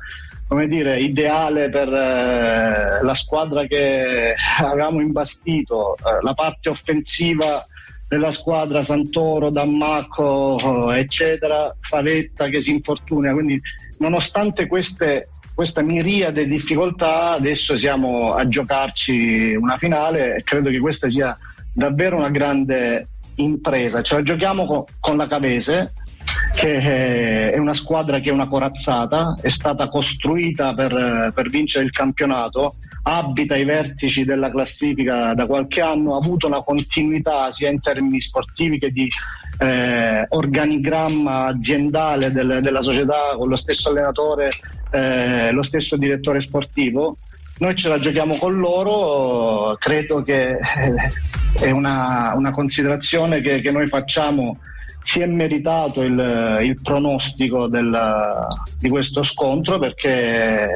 come 0.48 0.68
dire, 0.68 1.00
ideale 1.00 1.70
per 1.70 1.88
eh, 1.88 3.02
la 3.02 3.16
squadra 3.16 3.64
che 3.64 4.34
avevamo 4.60 5.00
imbastito, 5.00 5.96
eh, 5.96 6.22
la 6.22 6.34
parte 6.34 6.68
offensiva 6.68 7.66
della 8.12 8.34
squadra 8.34 8.84
Santoro, 8.84 9.50
Dammacco, 9.50 10.92
eccetera, 10.92 11.74
Favetta 11.80 12.50
che 12.50 12.62
si 12.62 12.70
infortuna. 12.70 13.32
Quindi, 13.32 13.58
nonostante 14.00 14.68
queste, 14.68 15.30
questa 15.54 15.82
miriade 15.82 16.44
di 16.44 16.58
difficoltà, 16.58 17.32
adesso 17.32 17.78
siamo 17.78 18.34
a 18.34 18.46
giocarci 18.46 19.56
una 19.56 19.78
finale 19.78 20.36
e 20.36 20.44
credo 20.44 20.70
che 20.70 20.80
questa 20.80 21.10
sia 21.10 21.38
davvero 21.74 22.18
una 22.18 22.30
grande 22.30 23.08
impresa. 23.36 24.02
Ce 24.02 24.16
la 24.16 24.24
giochiamo 24.24 24.66
co- 24.66 24.88
con 25.00 25.16
la 25.16 25.28
Cavese, 25.28 25.94
che 26.54 27.52
è 27.52 27.58
una 27.58 27.76
squadra 27.76 28.20
che 28.20 28.30
è 28.30 28.34
una 28.34 28.48
corazzata, 28.48 29.36
è 29.42 29.50
stata 29.50 29.88
costruita 29.90 30.74
per, 30.74 31.32
per 31.34 31.50
vincere 31.50 31.86
il 31.86 31.92
campionato, 31.92 32.76
abita 33.04 33.56
i 33.56 33.64
vertici 33.64 34.24
della 34.24 34.52
classifica 34.52 35.34
da 35.34 35.46
qualche 35.46 35.82
anno, 35.82 36.16
ha 36.16 36.18
avuto 36.18 36.48
una 36.48 36.62
continuità 36.62 37.52
sia 37.54 37.70
in 37.70 37.80
termini 37.80 38.20
sportivi 38.22 38.78
che 38.78 38.92
di 38.92 39.10
eh, 39.60 40.26
organigramma 40.30 41.48
aziendale 41.48 42.32
del- 42.32 42.62
della 42.62 42.82
società 42.82 43.36
con 43.38 43.48
lo 43.48 43.58
stesso 43.58 43.90
allenatore, 43.90 44.50
eh, 44.92 45.52
lo 45.52 45.64
stesso 45.64 45.98
direttore 45.98 46.42
sportivo. 46.42 47.18
Noi 47.60 47.76
ce 47.76 47.88
la 47.88 48.00
giochiamo 48.00 48.38
con 48.38 48.58
loro, 48.58 49.76
credo 49.78 50.24
che 50.24 50.50
eh, 50.54 50.60
è 51.62 51.70
una, 51.70 52.34
una 52.36 52.52
considerazione 52.52 53.40
che, 53.42 53.62
che 53.62 53.72
noi 53.72 53.88
facciamo 53.88 54.58
si 55.04 55.20
è 55.20 55.26
meritato 55.26 56.02
il, 56.02 56.60
il 56.62 56.80
pronostico 56.82 57.68
del- 57.68 58.48
di 58.80 58.90
questo 58.90 59.24
scontro 59.24 59.80
perché 59.80 60.64
eh, 60.64 60.68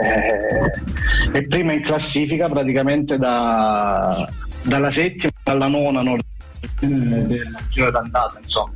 è 1.32 1.44
prima 1.44 1.74
in 1.74 1.84
classifica 1.84 2.50
praticamente 2.50 3.18
da- 3.18 4.28
dalla 4.64 4.92
settima 4.92 5.30
alla 5.44 5.68
nona 5.68 6.02
nord- 6.02 6.24
del 6.80 7.58
giro 7.70 7.92
d'andata 7.92 8.40
insomma. 8.42 8.72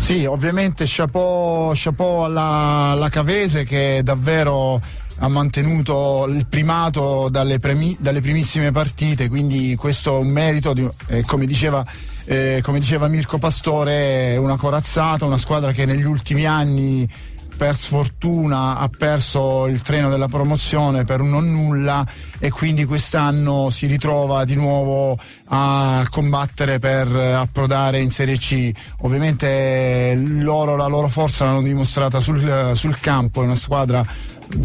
Sì, 0.00 0.26
ovviamente 0.26 0.84
chapeau, 0.86 1.72
chapeau 1.74 2.24
alla, 2.24 2.90
alla 2.90 3.08
Cavese 3.08 3.64
che 3.64 4.02
davvero 4.04 4.78
ha 5.18 5.28
mantenuto 5.28 6.26
il 6.28 6.46
primato 6.46 7.28
dalle, 7.30 7.58
premi- 7.58 7.96
dalle 7.98 8.20
primissime 8.20 8.72
partite, 8.72 9.28
quindi 9.28 9.74
questo 9.76 10.16
è 10.16 10.20
un 10.20 10.28
merito, 10.28 10.72
di- 10.72 10.88
eh, 11.08 11.22
come, 11.22 11.46
diceva, 11.46 11.84
eh, 12.24 12.60
come 12.62 12.78
diceva 12.78 13.08
Mirko 13.08 13.38
Pastore, 13.38 14.32
è 14.32 14.36
una 14.36 14.56
corazzata, 14.56 15.24
una 15.24 15.38
squadra 15.38 15.72
che 15.72 15.84
negli 15.84 16.04
ultimi 16.04 16.46
anni 16.46 17.08
per 17.56 17.76
sfortuna 17.76 18.78
ha 18.78 18.88
perso 18.88 19.66
il 19.66 19.80
treno 19.82 20.08
della 20.08 20.28
promozione 20.28 21.04
per 21.04 21.20
un 21.20 21.30
non 21.30 21.50
nulla 21.50 22.06
e 22.38 22.50
quindi 22.50 22.84
quest'anno 22.84 23.70
si 23.70 23.86
ritrova 23.86 24.44
di 24.44 24.54
nuovo 24.54 25.16
a 25.46 26.06
combattere 26.10 26.78
per 26.78 27.08
approdare 27.14 28.00
in 28.00 28.10
Serie 28.10 28.38
C. 28.38 28.70
Ovviamente 29.00 30.14
loro, 30.16 30.76
la 30.76 30.86
loro 30.86 31.08
forza 31.08 31.44
l'hanno 31.44 31.62
dimostrata 31.62 32.20
sul, 32.20 32.72
sul 32.74 32.98
campo, 32.98 33.42
è 33.42 33.44
una 33.44 33.54
squadra 33.54 34.04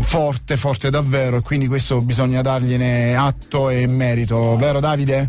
forte, 0.01 0.57
forte 0.57 0.89
davvero 0.89 1.37
e 1.37 1.41
quindi 1.41 1.67
questo 1.67 2.01
bisogna 2.01 2.41
dargliene 2.41 3.15
atto 3.15 3.69
e 3.69 3.87
merito, 3.87 4.55
vero 4.57 4.79
Davide? 4.79 5.27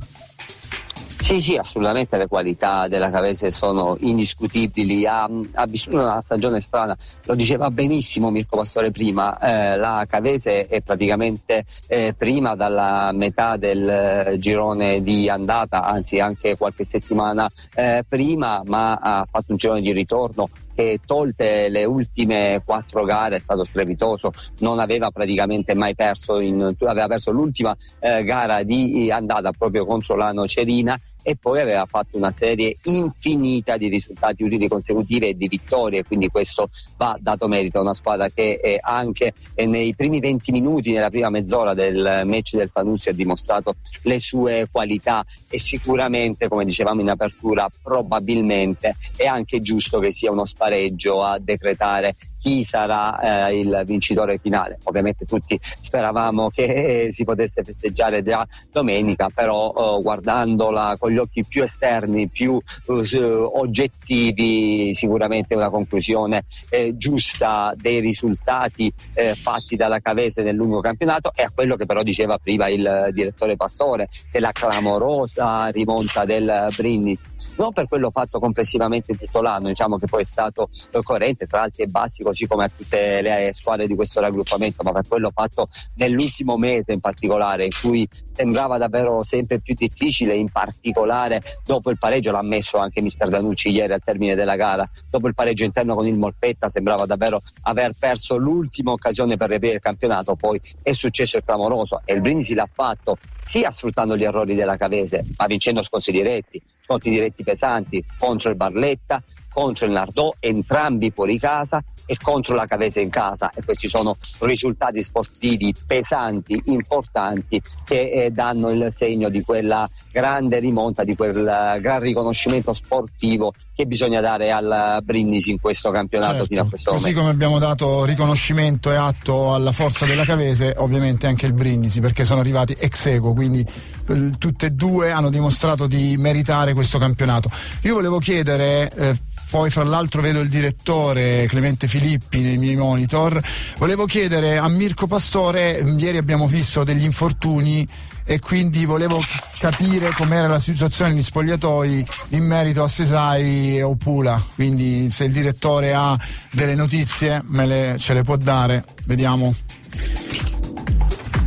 Sì, 1.31 1.41
sì, 1.41 1.55
assolutamente 1.55 2.17
le 2.17 2.27
qualità 2.27 2.89
della 2.89 3.09
Cavese 3.09 3.53
sono 3.53 3.97
indiscutibili. 4.01 5.07
Ha, 5.07 5.29
ha 5.53 5.67
vissuto 5.67 5.99
una 5.99 6.21
stagione 6.23 6.61
strana, 6.61 6.97
lo 7.27 7.35
diceva 7.37 7.71
benissimo 7.71 8.31
Mirko 8.31 8.57
Pastore 8.57 8.91
prima. 8.91 9.39
Eh, 9.39 9.77
la 9.77 10.05
Cavese 10.09 10.67
è 10.67 10.81
praticamente 10.81 11.67
eh, 11.87 12.15
prima 12.19 12.57
dalla 12.57 13.13
metà 13.13 13.57
del 13.57 13.89
eh, 13.89 14.39
girone 14.41 15.03
di 15.03 15.29
andata, 15.29 15.85
anzi 15.85 16.19
anche 16.19 16.57
qualche 16.57 16.85
settimana 16.85 17.49
eh, 17.75 18.03
prima, 18.09 18.63
ma 18.65 18.95
ha 18.95 19.25
fatto 19.31 19.53
un 19.53 19.57
girone 19.57 19.83
di 19.83 19.93
ritorno 19.93 20.49
che 20.81 21.01
tolte 21.05 21.69
le 21.69 21.85
ultime 21.85 22.63
quattro 22.65 23.05
gare 23.05 23.37
è 23.37 23.41
stato 23.41 23.65
strepitoso, 23.65 24.33
non 24.61 24.79
aveva 24.79 25.11
praticamente 25.11 25.75
mai 25.75 25.95
perso, 25.95 26.41
in, 26.41 26.75
aveva 26.79 27.07
perso 27.07 27.31
l'ultima 27.31 27.77
eh, 27.99 28.25
gara 28.25 28.63
di 28.63 29.11
andata 29.11 29.53
proprio 29.53 29.85
contro 29.85 30.17
la 30.17 30.33
Nocerina 30.33 30.99
e 31.23 31.37
poi 31.37 31.61
aveva 31.61 31.87
fatto 31.87 32.17
una 32.17 32.33
serie 32.37 32.77
infinita 32.85 33.77
di 33.77 33.89
risultati 33.89 34.43
utili 34.43 34.69
consecutivi 34.69 35.29
e 35.29 35.37
di 35.37 35.49
vittorie, 35.49 36.05
quindi 36.05 36.29
questo 36.29 36.71
va 36.97 37.17
dato 37.21 37.49
merito 37.49 37.79
a 37.79 37.83
una 37.83 37.95
squadra 37.95 38.29
che 38.29 38.61
eh, 38.63 38.79
anche 38.81 39.35
eh, 39.55 39.67
nei 39.67 39.95
primi 39.95 40.21
20 40.21 40.53
minuti, 40.53 40.93
nella 40.93 41.11
prima 41.11 41.31
mezz'ora 41.31 41.75
del 41.75 42.23
match 42.25 42.57
del 42.57 42.71
Fanuzzi 42.73 43.09
ha 43.09 43.13
dimostrato 43.13 43.77
le 44.03 44.19
sue 44.19 44.69
qualità 44.71 45.25
e 45.49 45.59
sicuramente, 45.59 46.49
come 46.49 46.65
dicevamo 46.65 47.01
in 47.01 47.11
apertura, 47.11 47.69
probabilmente 47.83 48.97
è 49.17 49.27
anche 49.27 49.61
giusto 49.61 49.99
che 49.99 50.13
sia 50.13 50.31
uno 50.31 50.47
spareggio 50.47 51.23
a 51.23 51.39
decretare 51.39 52.15
chi 52.41 52.65
sarà 52.65 53.49
eh, 53.49 53.59
il 53.61 53.83
vincitore 53.85 54.39
finale. 54.39 54.79
Ovviamente 54.85 55.27
tutti 55.27 55.59
speravamo 55.81 56.51
che 56.51 57.11
si 57.15 57.25
potesse 57.25 57.63
festeggiare 57.63 58.23
già 58.23 58.47
domenica, 58.73 59.29
però 59.33 59.99
eh, 59.99 60.03
guardandola 60.03 60.97
con 60.99 61.11
gli 61.11 61.19
occhi 61.19 61.45
più 61.45 61.63
esterni, 61.63 62.29
più 62.29 62.59
eh, 62.87 63.23
oggettivi, 63.23 64.95
sicuramente 64.95 65.55
una 65.55 65.71
conclusione 65.71 66.45
eh, 66.71 66.97
giusta 66.97 67.73
dei 67.77 68.01
risultati 68.01 68.93
eh, 69.15 69.35
fatti 69.35 69.77
dalla 69.77 70.01
Cavese 70.01 70.43
nel 70.43 70.55
lungo 70.55 70.81
campionato 70.81 71.33
e 71.35 71.43
a 71.43 71.51
quello 71.55 71.77
che 71.77 71.87
però 71.87 72.03
diceva 72.03 72.39
prima 72.39 72.69
il 72.69 73.11
direttore 73.13 73.57
Pastore, 73.57 74.09
che 74.31 74.41
la 74.41 74.53
clamorosa 74.53 75.69
rimonta 75.69 76.25
del 76.25 76.69
Brindisi 76.77 77.30
non 77.61 77.73
per 77.75 77.87
quello 77.89 78.09
fatto 78.09 78.39
complessivamente 78.39 79.15
tutto 79.15 79.43
l'anno, 79.43 79.69
diciamo 79.69 79.99
che 79.99 80.07
poi 80.07 80.23
è 80.23 80.25
stato 80.25 80.71
coerente 81.03 81.47
tra 81.47 81.63
alti 81.63 81.83
e 81.83 81.87
bassi, 81.87 82.23
così 82.23 82.47
come 82.47 82.65
a 82.65 82.71
tutte 82.75 83.21
le 83.21 83.51
squadre 83.53 83.87
di 83.87 83.95
questo 83.95 84.21
raggruppamento, 84.21 84.83
ma 84.83 84.93
per 84.93 85.07
quello 85.07 85.31
fatto 85.31 85.69
nell'ultimo 85.97 86.57
mese 86.57 86.93
in 86.93 87.01
particolare, 87.01 87.65
in 87.65 87.71
cui 87.79 88.09
sembrava 88.33 88.79
davvero 88.79 89.23
sempre 89.23 89.61
più 89.61 89.75
difficile, 89.75 90.35
in 90.35 90.51
particolare 90.51 91.61
dopo 91.63 91.91
il 91.91 91.99
pareggio, 91.99 92.33
l'ha 92.33 92.39
ammesso 92.39 92.79
anche 92.79 93.03
mister 93.03 93.29
Danucci 93.29 93.69
ieri 93.69 93.93
al 93.93 94.03
termine 94.03 94.35
della 94.35 94.57
gara, 94.57 94.89
dopo 95.11 95.29
il 95.29 95.35
pareggio 95.35 95.65
interno 95.65 95.95
con 95.95 96.07
il 96.07 96.17
Molpetta 96.17 96.71
sembrava 96.73 97.05
davvero 97.05 97.43
aver 97.63 97.93
perso 97.99 98.37
l'ultima 98.37 98.93
occasione 98.93 99.37
per 99.37 99.51
riaprire 99.51 99.75
il 99.75 99.81
campionato, 99.81 100.35
poi 100.35 100.59
è 100.83 100.93
successo 100.93 101.37
il 101.37 101.45
clamoroso 101.45 102.01
e 102.07 102.15
il 102.15 102.23
Brindisi 102.23 102.55
l'ha 102.55 102.69
fatto 102.73 103.19
sia 103.45 103.71
sfruttando 103.71 104.17
gli 104.17 104.25
errori 104.25 104.55
della 104.55 104.79
Cavese, 104.79 105.25
ma 105.37 105.45
vincendo 105.45 105.83
sconsi 105.83 106.11
diretti, 106.11 106.63
sconti 106.91 107.11
diretti 107.11 107.45
pesanti 107.45 108.05
contro 108.19 108.51
il 108.51 108.57
Barletta, 108.57 109.23
contro 109.53 109.87
il 109.87 109.93
Nardò, 109.93 110.35
entrambi 110.39 111.11
fuori 111.11 111.39
casa 111.39 111.83
e 112.11 112.17
contro 112.21 112.57
la 112.57 112.67
Cavese 112.67 113.01
in 113.01 113.09
casa 113.09 113.53
e 113.55 113.63
questi 113.65 113.89
sono 113.89 114.17
risultati 114.41 115.01
sportivi 115.01 115.73
pesanti, 115.87 116.61
importanti 116.65 117.63
che 117.85 118.11
eh, 118.11 118.31
danno 118.33 118.71
il 118.71 118.93
segno 118.97 119.29
di 119.29 119.43
quella 119.43 119.89
grande 120.11 120.59
rimonta, 120.59 121.05
di 121.05 121.15
quel 121.15 121.37
uh, 121.37 121.81
gran 121.81 122.01
riconoscimento 122.01 122.75
sportivo 122.75 123.55
che 123.73 123.87
bisogna 123.87 124.21
dare 124.21 124.51
al 124.51 124.99
Brindisi 125.05 125.53
in 125.53 125.61
questo 125.61 125.93
campionato 125.93 126.33
certo, 126.33 126.47
fino 126.47 126.63
a 126.63 126.69
questo 126.69 126.91
così 126.91 127.03
momento. 127.03 127.21
come 127.21 127.33
abbiamo 127.33 127.59
dato 127.61 128.05
riconoscimento 128.05 128.91
e 128.91 128.97
atto 128.97 129.55
alla 129.55 129.71
forza 129.71 130.05
della 130.05 130.25
Cavese, 130.25 130.75
ovviamente 130.79 131.29
anche 131.29 131.47
il 131.47 131.53
Brindisi 131.53 132.01
perché 132.01 132.25
sono 132.25 132.41
arrivati 132.41 132.75
ex 132.77 133.07
equo, 133.07 133.35
quindi 133.35 133.65
eh, 134.09 134.31
tutte 134.37 134.67
e 134.67 134.71
due 134.71 135.13
hanno 135.13 135.31
dimostrato 135.31 135.87
di 135.87 136.17
meritare 136.17 136.75
questo 136.75 136.99
campionato. 136.99 137.51
Io 137.83 137.95
volevo 137.95 138.19
chiedere 138.19 138.91
eh, 138.97 139.19
poi 139.51 139.69
fra 139.69 139.83
l'altro 139.83 140.23
vedo 140.23 140.41
il 140.41 140.49
direttore 140.49 141.47
Clemente 141.47 141.89
Filippi 141.89 142.41
nei 142.41 142.57
miei 142.57 142.77
monitor. 142.77 143.43
Volevo 143.79 144.07
chiedere 144.07 144.59
a 144.59 144.69
Mirko 144.69 145.09
Pastore, 145.09 145.83
ieri 145.99 146.19
abbiamo 146.19 146.47
visto 146.47 146.85
degli 146.85 147.05
infortuni 147.05 147.87
e 148.25 148.39
quindi 148.39 148.85
volevo 148.85 149.21
capire 149.59 150.13
com'era 150.13 150.47
la 150.47 150.61
situazione 150.61 151.11
negli 151.11 151.23
spogliatoi 151.23 152.07
in 152.31 152.47
merito 152.47 152.85
a 152.85 152.89
Sesai 152.89 153.79
e 153.79 153.83
Opula, 153.83 154.41
quindi 154.55 155.11
se 155.11 155.25
il 155.25 155.33
direttore 155.33 155.95
ha 155.95 156.17
delle 156.53 156.77
notizie 156.77 157.43
le, 157.51 157.97
ce 157.99 158.15
le 158.15 158.23
può 158.23 158.37
dare, 158.37 158.85
vediamo. 159.07 159.53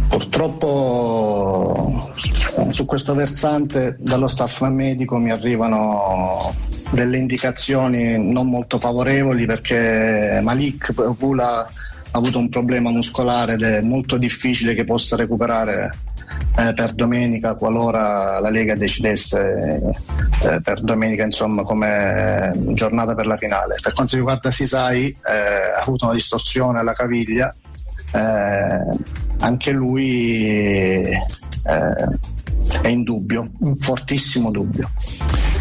Purtroppo 0.10 2.12
su 2.70 2.86
questo 2.86 3.16
versante 3.16 3.96
dallo 4.00 4.28
staff 4.28 4.62
medico 4.64 5.18
mi 5.18 5.32
arrivano 5.32 6.54
delle 6.94 7.18
indicazioni 7.18 8.32
non 8.32 8.48
molto 8.48 8.78
favorevoli 8.78 9.46
perché 9.46 10.40
Malik 10.44 10.94
Pula 11.18 11.62
ha 11.62 12.18
avuto 12.18 12.38
un 12.38 12.50
problema 12.50 12.92
muscolare 12.92 13.54
ed 13.54 13.64
è 13.64 13.82
molto 13.82 14.18
difficile 14.18 14.76
che 14.76 14.86
possa 14.86 15.16
recuperare 15.16 15.92
eh, 16.56 16.74
per 16.76 16.94
domenica 16.94 17.56
qualora 17.56 18.40
la 18.40 18.50
Lega 18.50 18.76
decidesse 18.76 19.82
eh, 20.44 20.62
per 20.62 20.82
domenica 20.82 21.24
insomma 21.24 21.64
come 21.64 22.50
giornata 22.74 23.16
per 23.16 23.26
la 23.26 23.38
finale. 23.38 23.76
Per 23.82 23.94
quanto 23.94 24.16
riguarda 24.16 24.52
Sisai 24.52 25.08
eh, 25.08 25.76
ha 25.76 25.82
avuto 25.82 26.06
una 26.06 26.14
distorsione 26.14 26.80
alla 26.80 26.94
caviglia 26.94 27.54
eh, 28.14 28.98
anche 29.40 29.72
lui 29.72 30.46
eh, 30.46 31.18
è 32.82 32.88
in 32.88 33.04
dubbio, 33.04 33.50
un 33.60 33.76
fortissimo 33.76 34.52
dubbio. 34.52 34.90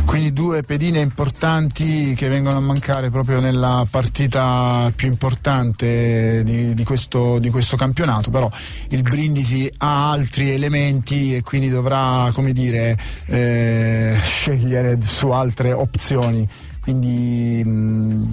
Quindi 0.04 0.32
due 0.32 0.62
pedine 0.62 1.00
importanti 1.00 2.14
che 2.14 2.28
vengono 2.28 2.58
a 2.58 2.60
mancare 2.60 3.10
proprio 3.10 3.40
nella 3.40 3.86
partita 3.90 4.92
più 4.94 5.08
importante 5.08 6.42
di, 6.44 6.74
di, 6.74 6.84
questo, 6.84 7.38
di 7.38 7.50
questo, 7.50 7.76
campionato, 7.76 8.30
però 8.30 8.50
il 8.90 9.02
Brindisi 9.02 9.72
ha 9.78 10.10
altri 10.10 10.50
elementi 10.50 11.34
e 11.34 11.42
quindi 11.42 11.68
dovrà 11.68 12.30
dire, 12.52 12.98
eh, 13.26 14.16
scegliere 14.22 14.98
su 15.00 15.30
altre 15.30 15.72
opzioni 15.72 16.48
quindi 16.82 17.62
mh, 17.64 17.70
mm, 17.70 18.32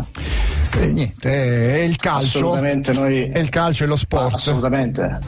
eh, 0.79 0.91
niente, 0.91 1.75
è, 1.75 1.81
il 1.81 1.97
calcio. 1.97 2.37
Assolutamente 2.39 2.93
noi, 2.93 3.29
è 3.29 3.37
il 3.37 3.49
calcio 3.49 3.83
e 3.83 3.87
lo 3.87 3.95
sport. 3.95 4.33
Assolutamente. 4.33 5.19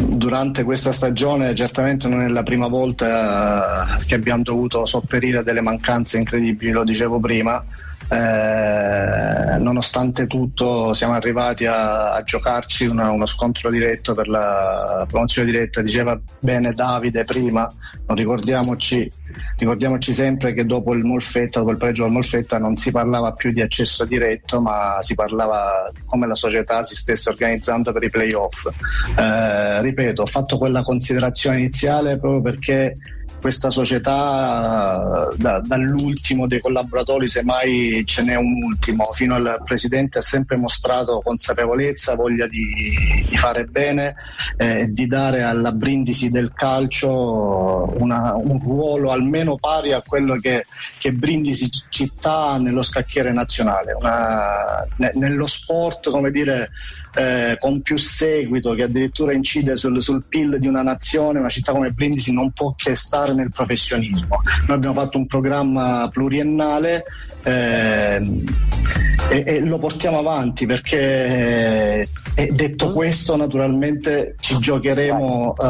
Durante 0.00 0.62
questa 0.62 0.92
stagione 0.92 1.54
certamente 1.54 2.06
non 2.06 2.22
è 2.22 2.28
la 2.28 2.44
prima 2.44 2.68
volta 2.68 3.98
che 4.06 4.14
abbiamo 4.14 4.42
dovuto 4.42 4.86
sopperire 4.86 5.42
delle 5.42 5.62
mancanze 5.62 6.18
incredibili, 6.18 6.70
lo 6.70 6.84
dicevo 6.84 7.18
prima. 7.18 7.62
Eh, 8.08 9.58
nonostante 9.58 10.26
tutto 10.26 10.92
siamo 10.92 11.14
arrivati 11.14 11.66
a, 11.66 12.12
a 12.12 12.22
giocarci 12.22 12.86
una, 12.86 13.10
uno 13.10 13.26
scontro 13.26 13.70
diretto 13.70 14.14
per 14.14 14.28
la 14.28 15.06
promozione 15.08 15.50
diretta. 15.50 15.82
Diceva 15.82 16.20
bene 16.40 16.72
Davide 16.72 17.24
prima 17.24 17.70
ricordiamoci, 18.08 19.10
ricordiamoci 19.58 20.12
sempre 20.12 20.52
che 20.52 20.66
dopo 20.66 20.92
il 20.94 21.04
Molfetta 21.04 21.60
dopo 21.60 21.70
il 21.70 21.78
pregio 21.78 22.02
del 22.02 22.12
Molfetta 22.12 22.58
non 22.58 22.76
si 22.76 22.90
parlava 22.90 23.32
più 23.32 23.52
di 23.52 23.62
accesso 23.62 24.04
diretto 24.04 24.60
ma 24.60 24.98
si 25.00 25.14
parlava 25.14 25.90
di 25.92 26.00
come 26.04 26.26
la 26.26 26.34
società 26.34 26.82
si 26.82 26.94
stesse 26.94 27.30
organizzando 27.30 27.92
per 27.92 28.02
i 28.02 28.10
playoff. 28.10 28.68
Eh, 29.16 29.80
ripeto 29.80 30.22
ho 30.22 30.26
fatto 30.26 30.58
quella 30.58 30.82
considerazione 30.82 31.58
iniziale 31.58 32.18
proprio 32.18 32.42
perché 32.42 32.96
questa 33.44 33.70
società 33.70 35.28
da, 35.36 35.60
dall'ultimo 35.60 36.46
dei 36.46 36.60
collaboratori 36.60 37.28
semmai 37.28 38.02
ce 38.06 38.22
n'è 38.22 38.36
un 38.36 38.62
ultimo. 38.64 39.04
Fino 39.12 39.34
al 39.34 39.60
presidente 39.62 40.16
ha 40.16 40.22
sempre 40.22 40.56
mostrato 40.56 41.20
consapevolezza, 41.22 42.14
voglia 42.14 42.46
di, 42.46 42.94
di 43.28 43.36
fare 43.36 43.64
bene 43.64 44.14
e 44.56 44.80
eh, 44.80 44.86
di 44.88 45.06
dare 45.06 45.42
alla 45.42 45.72
Brindisi 45.72 46.30
del 46.30 46.52
calcio 46.54 47.92
una, 47.98 48.34
un 48.34 48.58
ruolo 48.60 49.10
almeno 49.10 49.56
pari 49.56 49.92
a 49.92 50.00
quello 50.00 50.38
che, 50.40 50.64
che 50.96 51.12
Brindisi 51.12 51.68
città 51.90 52.56
nello 52.56 52.82
scacchiere 52.82 53.30
nazionale. 53.30 53.92
Una, 53.92 54.86
ne, 54.96 55.12
nello 55.16 55.46
sport, 55.46 56.08
come 56.08 56.30
dire, 56.30 56.70
eh, 57.14 57.56
con 57.60 57.80
più 57.82 57.96
seguito, 57.96 58.74
che 58.74 58.82
addirittura 58.82 59.32
incide 59.32 59.76
sul, 59.76 60.02
sul, 60.02 60.24
PIL 60.28 60.58
di 60.58 60.66
una 60.66 60.82
nazione, 60.82 61.38
una 61.38 61.48
città 61.48 61.72
come 61.72 61.90
Brindisi 61.90 62.32
non 62.32 62.50
può 62.52 62.74
che 62.76 62.94
stare 62.94 63.34
nel 63.34 63.50
professionismo. 63.50 64.42
Noi 64.66 64.76
abbiamo 64.76 65.00
fatto 65.00 65.18
un 65.18 65.26
programma 65.26 66.08
pluriennale 66.10 67.04
eh, 67.44 68.44
e, 69.28 69.44
e, 69.46 69.60
lo 69.60 69.78
portiamo 69.78 70.18
avanti 70.18 70.66
perché 70.66 72.06
eh, 72.34 72.52
detto 72.52 72.92
questo 72.92 73.36
naturalmente 73.36 74.34
ci 74.40 74.58
giocheremo 74.58 75.54
eh, 75.56 75.64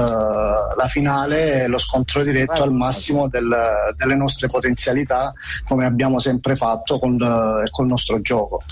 la 0.76 0.86
finale 0.88 1.64
e 1.64 1.66
lo 1.66 1.78
scontro 1.78 2.22
diretto 2.22 2.62
al 2.62 2.72
massimo 2.72 3.28
del, 3.28 3.54
delle 3.96 4.14
nostre 4.14 4.48
potenzialità 4.48 5.32
come 5.66 5.84
abbiamo 5.84 6.20
sempre 6.20 6.56
fatto 6.56 6.98
con, 6.98 7.20
eh, 7.20 7.70
col 7.70 7.86
nostro 7.86 8.20
gioco. 8.20 8.62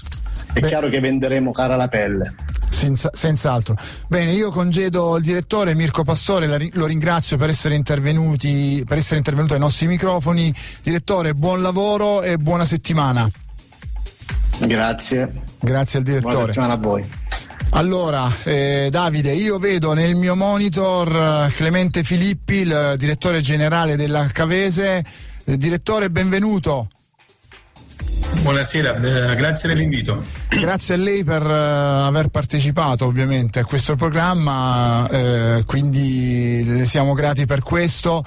È 0.52 0.60
Beh. 0.60 0.66
chiaro 0.66 0.88
che 0.88 1.00
venderemo 1.00 1.50
cara 1.50 1.76
la 1.76 1.88
pelle. 1.88 2.34
Senza, 2.72 3.10
senz'altro. 3.12 3.76
Bene, 4.08 4.32
io 4.32 4.50
congedo 4.50 5.16
il 5.16 5.22
direttore 5.22 5.74
Mirko 5.74 6.04
Pastore, 6.04 6.70
lo 6.72 6.86
ringrazio 6.86 7.36
per 7.36 7.50
essere, 7.50 7.74
intervenuti, 7.74 8.82
per 8.86 8.98
essere 8.98 9.18
intervenuto 9.18 9.54
ai 9.54 9.60
nostri 9.60 9.86
microfoni. 9.86 10.52
Direttore, 10.82 11.34
buon 11.34 11.62
lavoro 11.62 12.22
e 12.22 12.38
buona 12.38 12.64
settimana. 12.64 13.30
Grazie. 14.60 15.32
Grazie 15.60 15.98
al 15.98 16.04
direttore. 16.04 16.32
Buona 16.32 16.46
settimana 16.46 16.72
a 16.72 16.76
voi. 16.78 17.04
Allora, 17.74 18.30
eh, 18.42 18.88
Davide, 18.90 19.32
io 19.32 19.58
vedo 19.58 19.94
nel 19.94 20.14
mio 20.14 20.36
monitor 20.36 21.48
eh, 21.48 21.52
Clemente 21.54 22.04
Filippi, 22.04 22.56
il 22.56 22.94
direttore 22.98 23.40
generale 23.40 23.96
della 23.96 24.26
Cavese. 24.26 25.04
Eh, 25.44 25.56
direttore, 25.56 26.10
benvenuto. 26.10 26.88
Buonasera, 28.42 28.96
eh, 28.96 29.36
grazie 29.36 29.68
dell'invito. 29.68 30.24
Grazie 30.48 30.94
a 30.94 30.96
lei 30.96 31.22
per 31.22 31.42
uh, 31.42 32.06
aver 32.06 32.26
partecipato 32.26 33.06
ovviamente 33.06 33.60
a 33.60 33.64
questo 33.64 33.94
programma, 33.94 35.08
eh, 35.08 35.62
quindi 35.64 36.64
le 36.66 36.84
siamo 36.84 37.14
grati 37.14 37.46
per 37.46 37.62
questo. 37.62 38.24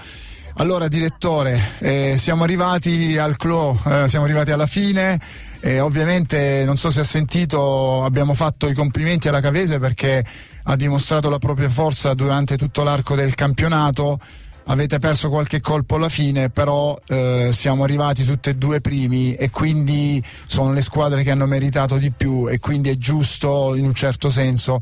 Allora 0.56 0.88
direttore, 0.88 1.74
eh, 1.80 2.16
siamo 2.18 2.44
arrivati 2.46 3.18
al 3.18 3.36
clou, 3.36 3.78
eh, 3.86 4.06
siamo 4.08 4.24
arrivati 4.24 4.52
alla 4.52 4.68
fine. 4.68 5.20
e 5.60 5.82
ovviamente 5.82 6.64
non 6.64 6.78
so 6.78 6.92
se 6.92 7.02
ha 7.02 7.04
sentito, 7.04 8.04
abbiamo 8.06 8.36
fatto 8.36 8.70
i 8.70 8.74
complimenti 8.74 9.28
alla 9.28 9.42
Cavese 9.42 9.80
perché 9.80 10.24
ha 10.64 10.76
dimostrato 10.78 11.28
la 11.30 11.40
propria 11.40 11.70
forza 11.70 12.14
durante 12.14 12.56
tutto 12.56 12.84
l'arco 12.84 13.16
del 13.16 13.36
campionato 13.36 14.20
avete 14.66 15.00
perso 15.00 15.30
qualche 15.30 15.62
colpo 15.62 15.96
alla 15.96 16.10
fine, 16.10 16.50
però 16.50 17.00
eh, 17.08 17.52
siamo 17.54 17.84
arrivati 17.84 18.26
tutti 18.26 18.50
e 18.50 18.56
due 18.56 18.82
primi 18.82 19.36
e 19.36 19.50
quindi 19.50 20.24
sono 20.46 20.74
le 20.74 20.82
squadre 20.82 21.24
che 21.24 21.32
hanno 21.32 21.46
meritato 21.46 21.98
di 21.98 22.12
più 22.12 22.50
e 22.50 22.60
quindi 22.60 22.90
è 22.90 22.98
giusto 22.98 23.76
in 23.76 23.86
un 23.86 23.94
certo 23.94 24.30
senso 24.30 24.80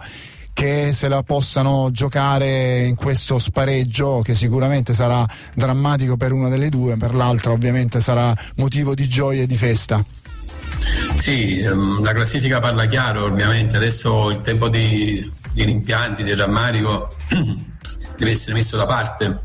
che 0.53 0.93
se 0.93 1.07
la 1.07 1.23
possano 1.23 1.89
giocare 1.91 2.83
in 2.85 2.95
questo 2.95 3.39
spareggio 3.39 4.21
che 4.23 4.35
sicuramente 4.35 4.93
sarà 4.93 5.25
drammatico 5.55 6.15
per 6.15 6.31
una 6.31 6.47
delle 6.47 6.69
due, 6.69 6.95
per 6.95 7.15
l'altra 7.15 7.51
ovviamente 7.51 8.01
sarà 8.01 8.35
motivo 8.55 8.93
di 8.93 9.07
gioia 9.09 9.41
e 9.41 9.47
di 9.47 9.57
festa. 9.57 10.03
Sì, 11.21 11.59
ehm, 11.59 12.03
la 12.03 12.13
classifica 12.13 12.59
parla 12.59 12.85
chiaro, 12.85 13.25
ovviamente 13.25 13.77
adesso 13.77 14.29
il 14.29 14.41
tempo 14.41 14.69
di, 14.69 15.29
di 15.51 15.63
rimpianti, 15.63 16.23
di 16.23 16.35
rammarico 16.35 17.15
deve 18.15 18.31
essere 18.31 18.53
messo 18.53 18.77
da 18.77 18.85
parte 18.85 19.41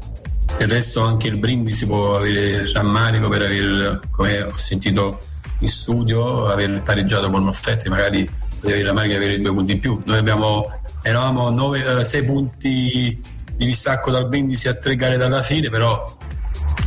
del 0.58 0.68
resto 0.68 1.02
anche 1.02 1.28
il 1.28 1.36
Brindisi 1.36 1.86
può 1.86 2.16
avere 2.16 2.70
rammarico 2.72 3.28
per 3.28 3.42
aver, 3.42 4.00
come 4.10 4.42
ho 4.42 4.56
sentito 4.56 5.20
in 5.60 5.68
studio, 5.68 6.46
aver 6.46 6.82
pareggiato 6.82 7.30
con 7.30 7.46
offerte, 7.46 7.88
magari 7.88 8.28
avere 8.62 8.82
rammarico 8.82 9.18
di 9.18 9.24
avere 9.24 9.40
due 9.40 9.54
punti 9.54 9.72
in 9.72 9.80
più. 9.80 10.02
Noi 10.04 10.18
abbiamo, 10.18 10.66
eravamo 11.02 11.50
9, 11.50 12.04
6 12.04 12.20
eh, 12.20 12.24
punti 12.24 13.20
di 13.54 13.66
distacco 13.66 14.10
dal 14.10 14.28
Brindisi 14.28 14.66
a 14.66 14.74
tre 14.74 14.96
gare 14.96 15.16
dalla 15.16 15.42
fine, 15.42 15.70
però 15.70 16.16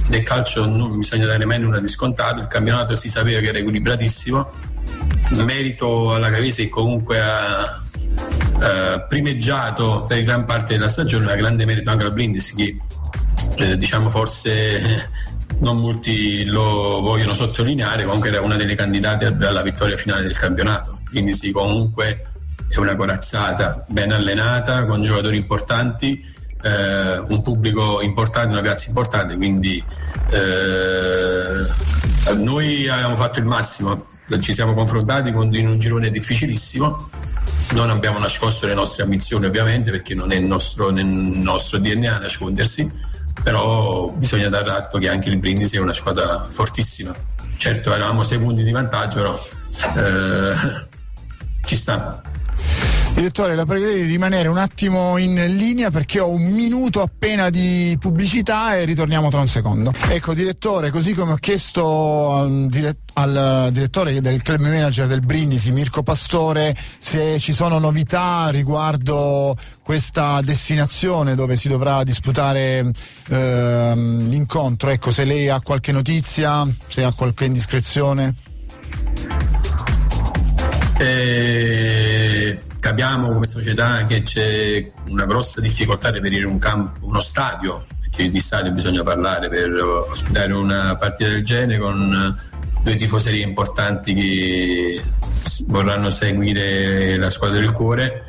nel 0.08 0.24
calcio 0.24 0.66
non 0.66 0.98
bisogna 0.98 1.26
dare 1.26 1.46
mai 1.46 1.60
nulla 1.60 1.80
di 1.80 1.88
scontato, 1.88 2.42
il 2.42 2.48
campionato 2.48 2.96
si 2.96 3.08
sapeva 3.08 3.40
che 3.40 3.48
era 3.48 3.60
equilibratissimo, 3.60 4.52
merito 5.46 6.14
alla 6.14 6.30
Cavese 6.30 6.64
che 6.64 6.70
comunque 6.70 7.22
ha 7.22 7.82
eh, 8.62 9.06
primeggiato 9.08 10.04
per 10.06 10.24
gran 10.24 10.44
parte 10.46 10.74
della 10.74 10.90
stagione, 10.90 11.26
ma 11.26 11.36
grande 11.36 11.64
merito 11.64 11.90
anche 11.90 12.04
al 12.04 12.12
Brindisi 12.12 12.54
che 12.54 12.78
eh, 13.62 13.78
diciamo 13.78 14.10
forse 14.10 15.10
non 15.60 15.78
molti 15.78 16.44
lo 16.46 17.02
vogliono 17.02 17.34
sottolineare, 17.34 18.04
comunque 18.04 18.30
era 18.30 18.42
una 18.42 18.56
delle 18.56 18.76
candidate 18.76 19.26
alla 19.26 19.62
vittoria 19.62 19.98
finale 19.98 20.24
del 20.24 20.38
campionato, 20.38 21.00
quindi 21.10 21.34
sì, 21.34 21.52
comunque 21.52 22.26
è 22.68 22.78
una 22.78 22.96
corazzata 22.96 23.86
ben 23.88 24.12
allenata, 24.12 24.86
con 24.86 25.04
giocatori 25.04 25.38
importanti, 25.38 26.24
eh, 26.64 27.18
un 27.18 27.42
pubblico 27.42 28.02
importante, 28.02 28.54
una 28.54 28.62
piazza 28.62 28.88
importante, 28.88 29.36
quindi 29.36 29.84
eh, 30.32 31.66
noi 32.36 32.88
abbiamo 32.88 33.16
fatto 33.16 33.40
il 33.40 33.46
massimo, 33.46 34.08
ci 34.40 34.54
siamo 34.54 34.74
confrontati 34.74 35.32
con, 35.32 35.54
in 35.54 35.68
un 35.68 35.78
girone 35.78 36.10
difficilissimo, 36.10 37.10
non 37.74 37.90
abbiamo 37.90 38.20
nascosto 38.20 38.66
le 38.66 38.74
nostre 38.74 39.04
ambizioni 39.04 39.46
ovviamente 39.46 39.92
perché 39.92 40.16
non 40.16 40.32
è 40.32 40.40
nostro, 40.40 40.90
nel 40.92 41.06
nostro 41.06 41.78
DNA 41.78 42.20
nascondersi, 42.20 42.90
però 43.44 44.10
bisogna 44.12 44.50
dare 44.50 44.70
atto 44.72 44.98
che 44.98 45.10
anche 45.10 45.30
il 45.30 45.38
Brindisi 45.38 45.76
è 45.76 45.80
una 45.80 45.94
squadra 45.94 46.44
fortissima. 46.50 47.14
Certo 47.58 47.94
eravamo 47.94 48.24
sei 48.24 48.40
punti 48.40 48.64
di 48.64 48.72
vantaggio, 48.72 49.22
però 49.22 49.40
eh, 49.96 50.56
ci 51.66 51.76
sta. 51.76 52.22
Direttore, 53.14 53.56
la 53.56 53.66
pregherei 53.66 54.02
di 54.02 54.06
rimanere 54.06 54.48
un 54.48 54.58
attimo 54.58 55.18
in 55.18 55.36
linea 55.56 55.92
perché 55.92 56.20
ho 56.20 56.30
un 56.30 56.44
minuto 56.44 57.02
appena 57.02 57.50
di 57.50 57.96
pubblicità 58.00 58.76
e 58.76 58.86
ritorniamo 58.86 59.30
tra 59.30 59.42
un 59.42 59.48
secondo. 59.48 59.94
Ecco, 60.10 60.34
direttore, 60.34 60.90
così 60.90 61.14
come 61.14 61.34
ho 61.34 61.36
chiesto 61.36 62.38
al, 62.38 62.96
al 63.14 63.70
direttore 63.72 64.22
del 64.22 64.42
club 64.42 64.62
manager 64.62 65.08
del 65.08 65.20
Brindisi, 65.20 65.72
Mirko 65.72 66.02
Pastore, 66.02 66.76
se 66.98 67.38
ci 67.40 67.54
sono 67.54 67.78
novità 67.78 68.50
riguardo 68.50 69.56
questa 69.84 70.42
destinazione 70.42 71.36
dove 71.36 71.58
si 71.58 71.68
dovrà 71.68 72.04
disputare 72.04 72.92
eh, 73.28 73.94
l'incontro. 73.96 74.90
Ecco, 74.90 75.12
se 75.12 75.26
lei 75.26 75.48
ha 75.50 75.60
qualche 75.62 75.92
notizia, 75.92 76.68
se 76.88 77.04
ha 77.04 77.14
qualche 77.14 77.46
indiscrezione. 77.46 78.36
Eh 80.98 81.81
capiamo 82.82 83.32
come 83.32 83.48
società 83.48 84.04
che 84.06 84.24
c'è 84.24 84.92
una 85.08 85.26
grossa 85.26 85.62
difficoltà 85.62 86.08
a 86.08 86.12
reperire 86.12 86.48
un 86.48 86.58
campo, 86.58 87.06
uno 87.06 87.20
stadio, 87.22 87.86
perché 88.00 88.30
di 88.30 88.40
stadio 88.40 88.72
bisogna 88.72 89.04
parlare 89.04 89.48
per 89.50 89.72
ospitare 89.72 90.52
una 90.52 90.96
partita 90.96 91.30
del 91.30 91.46
genere 91.46 91.80
con 91.80 92.36
due 92.84 92.96
tifoserie 92.96 93.44
importanti 93.44 94.16
che 94.16 95.04
vorranno 95.68 96.10
seguire 96.10 97.18
la 97.18 97.30
squadra 97.30 97.60
del 97.60 97.72
cuore. 97.72 98.26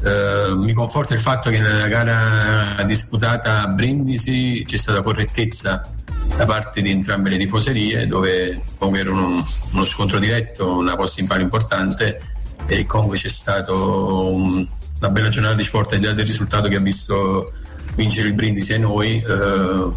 Uh, 0.00 0.54
mi 0.54 0.72
conforta 0.74 1.14
il 1.14 1.20
fatto 1.20 1.50
che 1.50 1.58
nella 1.58 1.88
gara 1.88 2.80
disputata 2.84 3.62
a 3.62 3.66
Brindisi 3.66 4.62
c'è 4.64 4.76
stata 4.76 5.02
correttezza 5.02 5.92
da 6.36 6.46
parte 6.46 6.82
di 6.82 6.90
entrambe 6.92 7.30
le 7.30 7.38
tifoserie 7.38 8.06
dove 8.06 8.62
comunque 8.76 9.00
era 9.02 9.10
uno, 9.10 9.44
uno 9.72 9.84
scontro 9.84 10.20
diretto, 10.20 10.76
una 10.76 10.94
posta 10.94 11.20
in 11.20 11.26
palo 11.26 11.42
importante 11.42 12.36
e 12.66 12.84
comunque 12.86 13.16
c'è 13.16 13.28
stata 13.28 13.72
un, 13.72 14.66
una 14.98 15.10
bella 15.10 15.28
giornata 15.28 15.54
di 15.54 15.64
sport 15.64 15.92
al 15.92 16.00
di 16.00 16.06
là 16.06 16.12
del 16.12 16.26
risultato 16.26 16.68
che 16.68 16.76
ha 16.76 16.80
visto 16.80 17.52
vincere 17.94 18.28
il 18.28 18.34
Brindisi 18.34 18.72
e 18.74 18.78
noi 18.78 19.22
eh, 19.22 19.92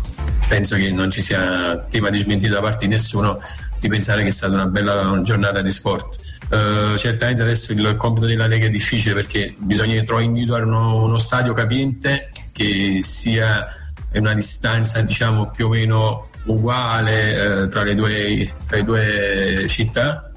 penso 0.48 0.76
che 0.76 0.92
non 0.92 1.12
ci 1.12 1.22
sia 1.22 1.86
tema 1.90 2.10
di 2.10 2.18
smentita 2.18 2.56
da 2.56 2.62
parte 2.62 2.88
di 2.88 2.94
nessuno 2.94 3.40
di 3.80 3.88
pensare 3.90 4.22
che 4.22 4.30
è 4.30 4.32
stata 4.32 4.54
una 4.54 4.68
bella 4.68 5.20
giornata 5.24 5.62
di 5.62 5.72
sport. 5.72 6.20
Uh, 6.52 6.98
certamente 6.98 7.44
adesso 7.44 7.72
il 7.72 7.96
compito 7.96 8.26
della 8.26 8.46
Lega 8.46 8.66
è 8.66 8.70
difficile 8.70 9.14
perché 9.16 9.56
bisogna 9.58 10.04
trovare 10.04 10.26
individuare 10.26 10.64
uno, 10.64 11.02
uno 11.04 11.18
stadio 11.18 11.54
capiente 11.54 12.30
che 12.52 13.00
sia 13.04 13.68
una 14.14 14.34
distanza 14.34 15.00
diciamo 15.00 15.50
più 15.52 15.68
o 15.68 15.70
meno 15.70 16.28
uguale 16.44 17.62
uh, 17.62 17.70
tra, 17.70 17.84
le 17.84 17.96
due, 17.96 18.54
tra 18.68 18.78
le 18.78 18.84
due 18.84 19.66
città 19.70 20.31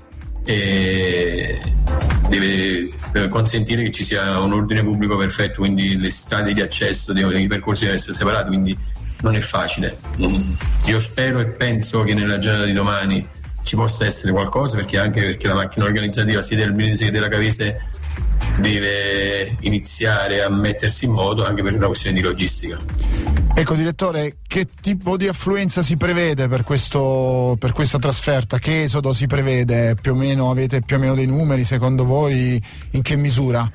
e 0.45 1.61
deve 2.29 2.93
consentire 3.29 3.83
che 3.85 3.93
ci 3.93 4.05
sia 4.05 4.39
un 4.39 4.53
ordine 4.53 4.83
pubblico 4.83 5.17
perfetto, 5.17 5.61
quindi 5.61 5.97
le 5.99 6.11
strade 6.11 6.53
di 6.53 6.61
accesso, 6.61 7.13
i 7.13 7.47
percorsi 7.47 7.83
devono 7.83 7.99
essere 7.99 8.15
separati, 8.15 8.49
quindi 8.49 8.79
non 9.23 9.35
è 9.37 9.41
facile. 9.41 9.99
Io 10.87 11.01
spero 11.01 11.41
e 11.41 11.47
penso 11.47 12.03
che 12.03 12.15
nella 12.15 12.39
giornata 12.39 12.67
di 12.67 12.73
domani 12.73 13.27
ci 13.63 13.77
possa 13.77 14.05
essere 14.05 14.33
qualcosa 14.33 14.77
perché 14.77 14.99
anche 14.99 15.23
perché 15.23 15.47
la 15.49 15.55
macchina 15.55 15.87
organizzativa 15.87 16.43
sia 16.43 16.57
del 16.57 16.73
Brindisi 16.73 17.07
che 17.07 17.11
della 17.11 17.29
Cavese 17.29 17.89
deve 18.61 19.57
iniziare 19.61 20.43
a 20.43 20.51
mettersi 20.51 21.07
in 21.07 21.13
moto 21.13 21.45
anche 21.45 21.63
per 21.63 21.75
una 21.75 21.87
questione 21.87 22.17
di 22.17 22.23
logistica. 22.23 22.79
Ecco 23.57 23.77
direttore, 23.77 24.39
che 24.49 24.67
tipo 24.81 25.17
di 25.17 25.29
affluenza 25.29 25.81
si 25.81 25.97
prevede 25.97 26.49
per, 26.49 26.65
questo, 26.65 27.57
per 27.57 27.73
questa 27.73 28.01
trasferta? 28.01 28.59
Che 28.59 28.83
esodo 28.83 29.13
si 29.13 29.27
prevede? 29.27 29.95
Più 29.95 30.11
o 30.11 30.17
meno, 30.17 30.51
avete 30.51 30.83
più 30.83 30.97
o 30.97 30.99
meno 30.99 31.15
dei 31.15 31.27
numeri 31.27 31.63
secondo 31.63 32.05
voi? 32.05 32.61
In 32.91 33.03
che 33.03 33.15
misura? 33.15 33.71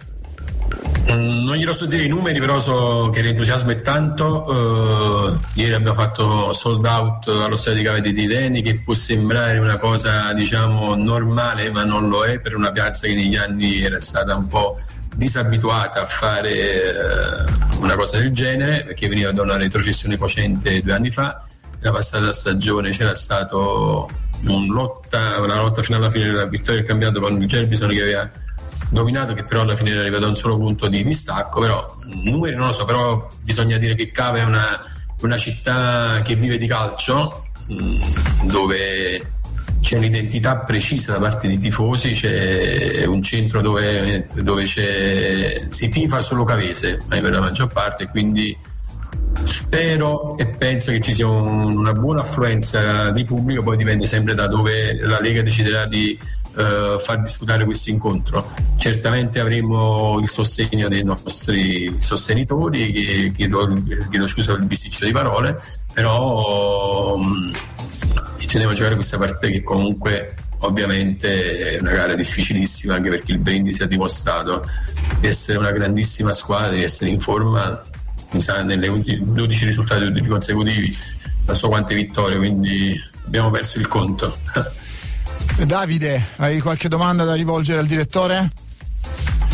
Mm, 1.12 1.46
non 1.46 1.56
glielo 1.56 1.74
so 1.74 1.86
dire 1.86 2.04
i 2.04 2.10
numeri, 2.10 2.40
però 2.40 2.60
so 2.60 3.10
che 3.10 3.22
l'entusiasmo 3.22 3.72
è 3.72 3.82
tanto. 3.82 4.44
Uh, 4.48 5.40
ieri 5.54 5.72
abbiamo 5.72 5.98
fatto 5.98 6.54
sold 6.54 6.86
out 6.86 7.28
allo 7.30 7.56
stadio 7.56 7.80
di 7.80 7.88
Cavite 7.88 8.12
di 8.12 8.28
Reni, 8.28 8.62
che 8.62 8.82
può 8.82 8.94
sembrare 8.94 9.60
una 9.60 9.78
cosa 9.78 10.34
diciamo 10.34 10.94
normale, 10.94 11.72
ma 11.72 11.86
non 11.86 12.10
lo 12.10 12.26
è 12.26 12.42
per 12.42 12.54
una 12.56 12.74
piazza 12.74 13.08
che 13.08 13.16
negli 13.16 13.38
anni 13.38 13.82
era 13.82 14.02
stata 14.02 14.36
un 14.36 14.48
po' 14.48 14.78
disabituata 15.16 16.02
a 16.02 16.06
fare 16.06 16.92
uh, 16.92 17.82
una 17.82 17.96
cosa 17.96 18.18
del 18.18 18.32
genere, 18.32 18.84
perché 18.86 19.08
veniva 19.08 19.32
da 19.32 19.42
una 19.42 19.58
retrocessione 19.58 20.18
cocente 20.18 20.82
due 20.82 20.94
anni 20.94 21.12
fa. 21.12 21.44
La 21.82 21.92
passata 21.92 22.34
stagione 22.34 22.92
c'era 22.92 23.16
stato 23.16 24.10
un 24.44 24.68
lotta, 24.68 25.40
una 25.40 25.56
lotta 25.56 25.82
fino 25.82 25.98
alla 25.98 26.10
fine 26.10 26.26
della 26.26 26.46
vittoria 26.46 26.80
del 26.80 26.88
campionato 26.88 27.22
con 27.22 27.42
il 27.42 27.48
Gerbison 27.48 27.90
che 27.90 28.02
aveva 28.02 28.30
dominato 28.90 29.34
che 29.34 29.44
però 29.44 29.62
alla 29.62 29.76
fine 29.76 29.92
è 29.92 29.98
arrivato 29.98 30.26
a 30.26 30.30
un 30.30 30.36
solo 30.36 30.58
punto 30.58 30.88
di 30.88 31.04
distacco, 31.04 31.60
però 31.60 31.96
numeri 32.06 32.56
non 32.56 32.68
lo 32.68 32.72
so, 32.72 32.86
però 32.86 33.28
bisogna 33.42 33.78
dire 33.78 33.96
che 33.96 34.12
Cava 34.12 34.40
è 34.40 34.44
una, 34.44 34.82
una 35.22 35.38
città 35.38 36.22
che 36.24 36.36
vive 36.36 36.58
di 36.58 36.68
calcio, 36.68 37.46
mm, 37.72 38.48
dove 38.50 39.39
c'è 39.82 39.98
un'identità 39.98 40.58
precisa 40.58 41.14
da 41.14 41.20
parte 41.20 41.48
dei 41.48 41.58
tifosi, 41.58 42.12
c'è 42.12 43.06
un 43.06 43.22
centro 43.22 43.62
dove, 43.62 44.28
dove 44.42 44.66
si 44.66 45.90
tifa 45.90 46.22
solo 46.22 46.44
Cavese, 46.44 47.02
ma 47.08 47.20
per 47.20 47.32
la 47.32 47.40
maggior 47.40 47.72
parte, 47.72 48.08
quindi 48.08 48.56
spero 49.46 50.38
e 50.38 50.48
penso 50.48 50.92
che 50.92 51.00
ci 51.02 51.14
sia 51.14 51.28
un, 51.28 51.78
una 51.78 51.94
buona 51.94 52.22
affluenza 52.22 53.10
di 53.12 53.24
pubblico, 53.24 53.64
poi 53.64 53.78
dipende 53.78 54.06
sempre 54.06 54.34
da 54.34 54.48
dove 54.48 54.94
la 55.02 55.20
Lega 55.20 55.42
deciderà 55.42 55.86
di 55.86 56.18
eh, 56.58 56.98
far 57.00 57.22
disputare 57.22 57.64
questo 57.66 57.90
incontro. 57.90 58.46
Certamente 58.78 59.40
avremo 59.40 60.20
il 60.20 60.30
sostegno 60.30 60.88
dei 60.88 61.04
nostri 61.04 61.96
sostenitori, 62.00 63.34
chiedo, 63.36 63.82
chiedo 64.10 64.28
scusa 64.28 64.54
per 64.54 64.62
il 64.62 64.68
bisticcio 64.68 65.06
di 65.06 65.12
parole, 65.12 65.60
però 65.94 67.16
um, 67.16 67.52
ci 68.46 68.58
a 68.58 68.74
giocare 68.74 68.96
questa 68.96 69.18
partita 69.18 69.48
che 69.48 69.62
comunque 69.64 70.36
ovviamente 70.60 71.76
è 71.76 71.80
una 71.80 71.92
gara 71.92 72.16
difficilissima 72.16 72.96
anche 72.96 73.10
perché 73.10 73.32
il 73.32 73.40
Brindisi 73.40 73.84
ha 73.84 73.88
dimostrato 73.88 74.66
di 75.20 75.28
essere 75.28 75.58
una 75.58 75.72
grandissima 75.72 76.34
squadra, 76.34 76.76
di 76.76 76.84
essere 76.84 77.12
in 77.12 77.20
forma 77.20 77.82
mi 78.32 78.42
sa 78.42 78.62
nelle 78.62 78.88
12 78.88 79.66
risultati 79.66 80.28
consecutivi 80.28 80.96
non 81.46 81.56
so 81.56 81.68
quante 81.68 81.96
vittorie 81.96 82.38
quindi 82.38 82.96
abbiamo 83.26 83.50
perso 83.50 83.80
il 83.80 83.88
conto 83.88 84.38
Davide, 85.66 86.28
hai 86.38 86.60
qualche 86.60 86.88
domanda 86.88 87.24
da 87.24 87.34
rivolgere 87.34 87.80
al 87.80 87.88
direttore? 87.88 88.52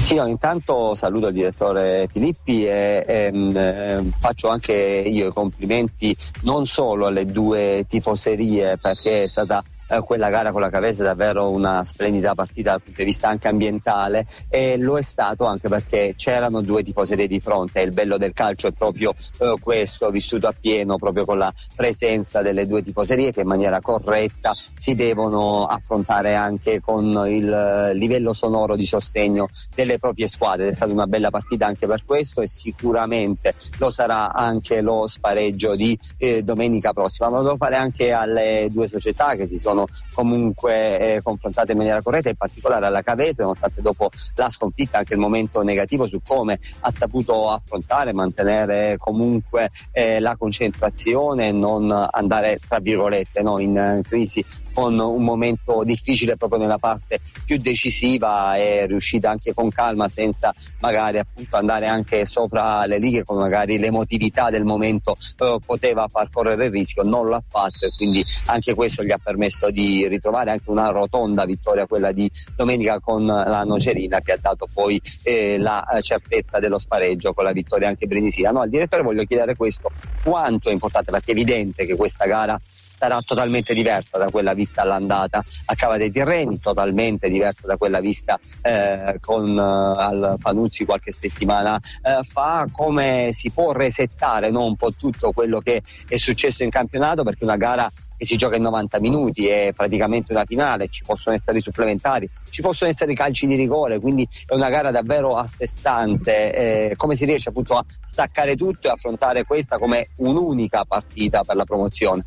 Sì, 0.05 0.13
no, 0.13 0.27
intanto 0.27 0.93
saluto 0.93 1.29
il 1.29 1.33
direttore 1.33 2.07
Filippi 2.11 2.63
e, 2.63 3.03
e 3.07 3.31
mh, 3.31 3.55
ehm, 3.57 4.11
faccio 4.19 4.49
anche 4.49 4.71
io 4.71 5.29
i 5.29 5.33
complimenti 5.33 6.15
non 6.41 6.67
solo 6.67 7.07
alle 7.07 7.25
due 7.25 7.85
tifoserie 7.89 8.77
perché 8.77 9.23
è 9.23 9.27
stata 9.27 9.63
eh, 9.87 10.01
quella 10.01 10.29
gara 10.29 10.51
con 10.51 10.61
la 10.61 10.69
Cavese 10.69 11.01
è 11.01 11.05
davvero 11.05 11.49
una 11.49 11.83
splendida 11.85 12.33
partita 12.33 12.71
dal 12.71 12.81
punto 12.81 12.99
di 12.99 13.05
vista 13.05 13.29
anche 13.29 13.47
ambientale 13.47 14.25
e 14.49 14.77
lo 14.77 14.97
è 14.97 15.01
stato 15.01 15.45
anche 15.45 15.67
perché 15.67 16.13
c'erano 16.17 16.61
due 16.61 16.83
tifoserie 16.83 17.27
di 17.27 17.39
fronte 17.39 17.81
il 17.81 17.93
bello 17.93 18.17
del 18.17 18.33
calcio 18.33 18.67
è 18.67 18.71
proprio 18.71 19.13
eh, 19.39 19.55
questo, 19.61 20.09
vissuto 20.09 20.47
appieno 20.47 20.97
proprio 20.97 21.25
con 21.25 21.37
la 21.37 21.53
presenza 21.75 22.41
delle 22.41 22.65
due 22.67 22.83
tifoserie 22.83 23.31
che 23.31 23.41
in 23.41 23.47
maniera 23.47 23.81
corretta 23.81 24.53
si 24.77 24.95
devono 24.95 25.65
affrontare 25.65 26.35
anche 26.35 26.81
con 26.81 27.05
il 27.27 27.91
livello 27.93 28.33
sonoro 28.33 28.75
di 28.75 28.85
sostegno 28.85 29.49
delle 29.73 29.99
proprie 29.99 30.27
squadre. 30.27 30.69
È 30.69 30.75
stata 30.75 30.91
una 30.91 31.07
bella 31.07 31.29
partita 31.29 31.65
anche 31.65 31.87
per 31.87 32.03
questo 32.05 32.41
e 32.41 32.47
sicuramente 32.47 33.55
lo 33.79 33.89
sarà 33.89 34.33
anche 34.33 34.81
lo 34.81 35.07
spareggio 35.07 35.75
di 35.75 35.97
eh, 36.17 36.43
domenica 36.43 36.93
prossima. 36.93 37.29
Ma 37.29 37.37
lo 37.37 37.43
devo 37.43 37.57
fare 37.57 37.75
anche 37.75 38.11
alle 38.11 38.67
due 38.71 38.87
società 38.87 39.35
che 39.35 39.47
si 39.47 39.59
sono 39.59 39.74
sono 39.75 39.87
comunque 40.13 41.15
eh, 41.15 41.21
confrontate 41.21 41.73
in 41.73 41.77
maniera 41.77 42.01
corretta, 42.01 42.29
in 42.29 42.35
particolare 42.35 42.85
alla 42.85 43.01
Cavese, 43.01 43.41
nonostante 43.41 43.81
dopo 43.81 44.09
la 44.35 44.49
sconfitta 44.49 44.99
anche 44.99 45.13
il 45.13 45.19
momento 45.19 45.61
negativo 45.61 46.07
su 46.07 46.21
come 46.25 46.59
ha 46.79 46.93
saputo 46.95 47.49
affrontare, 47.49 48.13
mantenere 48.13 48.95
comunque 48.97 49.71
eh, 49.91 50.19
la 50.19 50.37
concentrazione 50.37 51.49
e 51.49 51.51
non 51.51 51.91
andare 51.91 52.59
tra 52.65 52.79
virgolette 52.79 53.41
no, 53.41 53.59
in 53.59 54.01
crisi 54.03 54.43
con 54.75 54.99
un 54.99 55.23
momento 55.23 55.83
difficile 55.85 56.35
proprio 56.35 56.59
nella 56.59 56.77
parte 56.77 57.21
più 57.45 57.57
decisiva 57.57 58.57
è 58.57 58.85
riuscita 58.85 59.29
anche 59.29 59.53
con 59.53 59.69
calma 59.69 60.09
senza 60.09 60.53
magari 60.81 61.17
appunto 61.17 61.55
andare 61.55 61.87
anche 61.87 62.25
sopra 62.25 62.85
le 62.85 62.97
righe 62.97 63.23
con 63.23 63.37
magari 63.37 63.79
l'emotività 63.79 64.49
del 64.49 64.65
momento 64.65 65.15
eh, 65.37 65.59
poteva 65.65 66.09
far 66.09 66.29
correre 66.29 66.65
il 66.65 66.71
rischio, 66.71 67.03
non 67.03 67.27
l'ha 67.27 67.41
fatto 67.47 67.85
e 67.85 67.91
quindi 67.95 68.21
anche 68.47 68.73
questo 68.73 69.01
gli 69.01 69.11
ha 69.11 69.17
permesso 69.17 69.71
di 69.71 70.05
ritrovare 70.09 70.51
anche 70.51 70.69
una 70.69 70.89
rotonda 70.89 71.45
vittoria 71.45 71.87
quella 71.87 72.11
di 72.11 72.29
domenica 72.53 72.99
con 72.99 73.25
la 73.25 73.63
Nocerina 73.63 74.19
che 74.19 74.33
ha 74.33 74.37
dato 74.41 74.67
poi 74.71 75.01
eh, 75.23 75.57
la 75.57 75.85
certezza 76.01 76.59
dello 76.59 76.79
spareggio 76.79 77.33
con 77.33 77.45
la 77.45 77.53
vittoria 77.53 77.87
anche 77.87 78.07
brindisina. 78.07 78.51
No, 78.51 78.59
al 78.59 78.69
direttore 78.69 79.03
voglio 79.03 79.23
chiedere 79.23 79.55
questo, 79.55 79.89
quanto 80.21 80.67
è 80.67 80.73
importante 80.73 81.11
perché 81.11 81.31
è 81.31 81.35
evidente 81.35 81.85
che 81.85 81.95
questa 81.95 82.25
gara 82.25 82.59
sarà 83.05 83.21
totalmente 83.21 83.73
diversa 83.75 84.17
da 84.17 84.29
quella 84.31 84.53
vista 84.53 84.81
all'andata 84.81 85.43
a 85.65 85.75
Cava 85.75 85.97
dei 85.97 86.11
Tirreni, 86.11 86.59
totalmente 86.59 87.29
diversa 87.29 87.67
da 87.67 87.77
quella 87.77 87.99
vista 87.99 88.39
eh, 88.61 89.17
con 89.21 89.55
eh, 89.55 89.61
al 89.61 90.35
Fanuzzi 90.39 90.85
qualche 90.85 91.13
settimana 91.17 91.79
eh, 92.01 92.25
fa, 92.27 92.67
come 92.71 93.31
si 93.35 93.51
può 93.51 93.71
resettare 93.73 94.49
no, 94.49 94.65
un 94.65 94.75
po' 94.75 94.91
tutto 94.93 95.31
quello 95.31 95.59
che 95.59 95.83
è 96.07 96.17
successo 96.17 96.63
in 96.63 96.71
campionato 96.71 97.23
perché 97.23 97.43
una 97.43 97.57
gara 97.57 97.91
che 98.17 98.25
si 98.25 98.37
gioca 98.37 98.55
in 98.55 98.61
90 98.61 98.99
minuti, 99.01 99.47
è 99.47 99.73
praticamente 99.75 100.31
una 100.31 100.45
finale, 100.45 100.87
ci 100.89 101.03
possono 101.05 101.35
essere 101.35 101.57
i 101.57 101.61
supplementari, 101.61 102.29
ci 102.49 102.61
possono 102.61 102.89
essere 102.89 103.11
i 103.11 103.15
calci 103.15 103.45
di 103.45 103.55
rigore, 103.55 103.99
quindi 103.99 104.27
è 104.45 104.53
una 104.53 104.69
gara 104.69 104.89
davvero 104.89 105.35
a 105.35 105.45
sé 105.57 105.67
stante. 105.67 106.53
Eh, 106.91 106.95
come 106.95 107.17
si 107.17 107.25
riesce 107.25 107.49
appunto 107.49 107.75
a 107.75 107.83
staccare 108.09 108.55
tutto 108.55 108.87
e 108.87 108.91
affrontare 108.91 109.43
questa 109.43 109.77
come 109.77 110.07
un'unica 110.15 110.85
partita 110.85 111.43
per 111.43 111.57
la 111.57 111.65
promozione? 111.65 112.23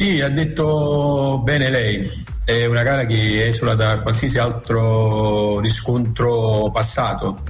Sì, 0.00 0.18
ha 0.22 0.30
detto 0.30 1.42
bene 1.44 1.68
lei. 1.68 2.10
È 2.42 2.64
una 2.64 2.82
gara 2.82 3.04
che 3.04 3.48
esula 3.48 3.74
da 3.74 4.00
qualsiasi 4.00 4.38
altro 4.38 5.60
riscontro 5.60 6.70
passato, 6.72 7.42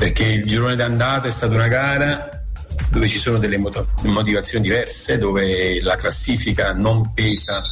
perché 0.00 0.24
il 0.24 0.44
girone 0.44 0.74
d'andata 0.74 1.28
è 1.28 1.30
stata 1.30 1.54
una 1.54 1.68
gara 1.68 2.44
dove 2.90 3.06
ci 3.06 3.20
sono 3.20 3.38
delle 3.38 3.56
motivazioni 3.56 4.64
diverse, 4.64 5.16
dove 5.16 5.80
la 5.80 5.94
classifica 5.94 6.72
non 6.72 7.14
pesa 7.14 7.62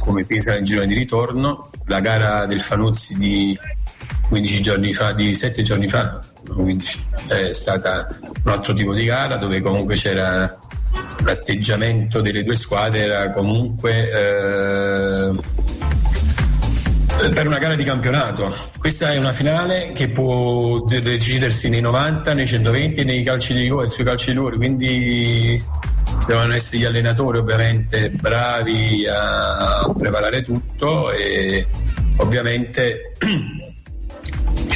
come 0.00 0.26
pesa 0.26 0.52
nel 0.52 0.64
girone 0.64 0.88
di 0.88 0.94
ritorno. 0.94 1.70
La 1.86 2.00
gara 2.00 2.44
del 2.44 2.60
Fanuzzi 2.60 3.16
di 3.16 3.58
15 4.28 4.60
giorni 4.60 4.92
fa, 4.92 5.12
di 5.12 5.34
7 5.34 5.62
giorni 5.62 5.88
fa, 5.88 6.20
15, 6.46 7.04
è 7.28 7.52
stata 7.52 8.08
un 8.20 8.50
altro 8.50 8.74
tipo 8.74 8.92
di 8.94 9.04
gara 9.04 9.36
dove 9.36 9.60
comunque 9.60 9.96
c'era 9.96 10.58
l'atteggiamento 11.24 12.20
delle 12.20 12.44
due 12.44 12.56
squadre 12.56 13.00
era 13.00 13.30
comunque 13.30 14.10
eh, 14.10 15.32
per 17.32 17.46
una 17.46 17.58
gara 17.58 17.74
di 17.74 17.84
campionato. 17.84 18.54
Questa 18.78 19.12
è 19.12 19.16
una 19.16 19.32
finale 19.32 19.90
che 19.92 20.08
può 20.08 20.84
decidersi 20.84 21.68
nei 21.68 21.80
90, 21.80 22.32
nei 22.34 22.46
120 22.46 23.04
nei 23.04 23.24
calci 23.24 23.54
di 23.54 23.62
rigore, 23.62 23.88
sui 23.88 24.04
calci 24.04 24.26
di 24.26 24.32
rigore, 24.32 24.56
quindi 24.56 25.62
devono 26.26 26.54
essere 26.54 26.78
gli 26.78 26.84
allenatori 26.84 27.38
ovviamente 27.38 28.10
bravi 28.10 29.06
a 29.06 29.92
preparare 29.96 30.42
tutto 30.42 31.10
e 31.10 31.66
ovviamente 32.18 33.12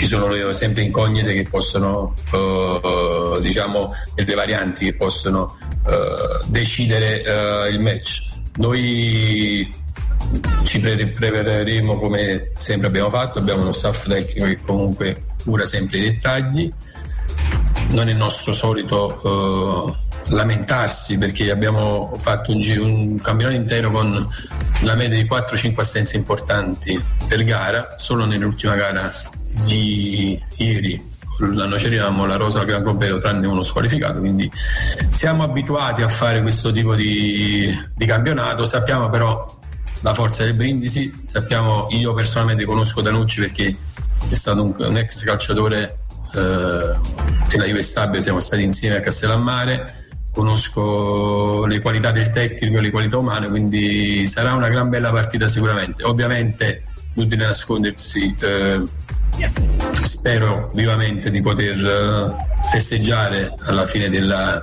ci 0.03 0.09
sono 0.09 0.53
sempre 0.53 0.83
incognite 0.83 1.33
che 1.33 1.45
possono, 1.45 2.13
uh, 2.33 3.39
diciamo, 3.41 3.93
delle 4.17 4.35
varianti 4.35 4.87
che 4.87 4.95
possono 4.95 5.57
uh, 5.85 6.45
decidere 6.49 7.21
uh, 7.21 7.73
il 7.73 7.79
match. 7.79 8.31
Noi 8.57 9.73
ci 10.65 10.81
pre- 10.81 11.07
prepareremo 11.07 12.01
come 12.01 12.51
sempre 12.57 12.89
abbiamo 12.89 13.11
fatto, 13.11 13.39
abbiamo 13.39 13.63
uno 13.63 13.71
staff 13.71 14.09
tecnico 14.09 14.47
che 14.47 14.59
comunque 14.61 15.23
cura 15.45 15.65
sempre 15.67 15.99
i 15.99 16.03
dettagli, 16.03 16.73
non 17.91 18.09
è 18.09 18.13
nostro 18.13 18.53
solito 18.53 19.97
lamentarsi 20.31 21.17
perché 21.17 21.51
abbiamo 21.53 22.17
fatto 22.19 22.51
un, 22.51 22.61
un 22.81 23.21
campionato 23.21 23.57
intero 23.57 23.93
con 23.93 24.29
la 24.81 24.95
media 24.97 25.23
di 25.23 25.29
4-5 25.29 25.75
assenze 25.77 26.17
importanti 26.17 27.01
per 27.29 27.45
gara, 27.45 27.95
solo 27.99 28.25
nell'ultima 28.25 28.75
gara 28.75 29.13
di 29.65 30.41
ieri. 30.57 31.11
L'anno 31.39 31.77
c'eravamo 31.77 32.27
la 32.27 32.37
rosa 32.37 32.63
Gran 32.65 32.83
Completo 32.83 33.19
tranne 33.19 33.47
uno 33.47 33.63
squalificato 33.63 34.19
quindi 34.19 34.51
siamo 35.09 35.43
abituati 35.43 36.03
a 36.03 36.09
fare 36.09 36.41
questo 36.43 36.71
tipo 36.71 36.95
di, 36.95 37.75
di 37.95 38.07
campionato. 38.07 38.65
Sappiamo 38.65 39.09
però 39.09 39.61
la 40.03 40.15
forza 40.15 40.45
del 40.45 40.55
Brindisi 40.55 41.21
sappiamo 41.25 41.87
io 41.91 42.13
personalmente 42.13 42.65
conosco 42.65 43.01
Danucci 43.01 43.41
perché 43.41 43.77
è 44.29 44.35
stato 44.35 44.63
un, 44.63 44.75
un 44.77 44.97
ex 44.97 45.25
calciatore 45.25 45.99
eh, 46.35 46.99
della 47.49 47.65
Juve 47.67 47.83
Stabile 47.83 48.23
siamo 48.23 48.41
stati 48.41 48.63
insieme 48.63 48.97
a 48.97 49.01
Castellammare. 49.01 50.01
Conosco 50.33 51.67
le 51.67 51.81
qualità 51.81 52.11
del 52.11 52.31
tecnico 52.31 52.79
e 52.79 52.81
le 52.81 52.91
qualità 52.91 53.19
umane 53.19 53.49
quindi 53.49 54.27
sarà 54.27 54.55
una 54.55 54.69
gran 54.69 54.89
bella 54.89 55.11
partita 55.11 55.49
sicuramente. 55.49 56.05
Ovviamente 56.05 56.85
inutile 57.15 57.47
nascondersi 57.47 58.35
eh, 58.41 58.83
spero 59.95 60.71
vivamente 60.75 61.31
di 61.31 61.41
poter 61.41 61.77
uh, 61.77 62.37
festeggiare 62.71 63.55
alla 63.65 63.87
fine 63.87 64.09
della, 64.09 64.63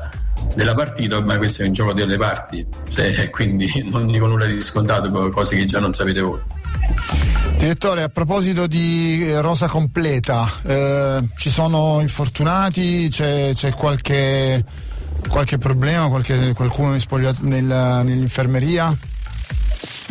della, 0.55 0.73
partita, 0.73 1.19
ma 1.21 1.37
questo 1.37 1.63
è 1.63 1.67
un 1.67 1.73
gioco 1.73 1.93
delle 1.93 2.17
parti, 2.17 2.65
se, 2.87 3.29
quindi 3.29 3.69
non 3.89 4.07
dico 4.07 4.27
nulla 4.27 4.45
di 4.45 4.61
scontato, 4.61 5.09
cose 5.29 5.55
che 5.55 5.65
già 5.65 5.79
non 5.79 5.93
sapete 5.93 6.21
voi. 6.21 6.39
Direttore, 7.57 8.03
a 8.03 8.09
proposito 8.09 8.67
di 8.67 9.27
eh, 9.27 9.41
rosa 9.41 9.67
completa, 9.67 10.49
eh, 10.63 11.27
ci 11.35 11.49
sono 11.49 11.99
infortunati, 11.99 13.09
c'è, 13.09 13.51
c'è 13.53 13.73
qualche, 13.73 14.63
qualche, 15.27 15.57
problema, 15.57 16.07
qualche, 16.07 16.53
qualcuno 16.53 16.95
nell'infermeria? 17.41 18.97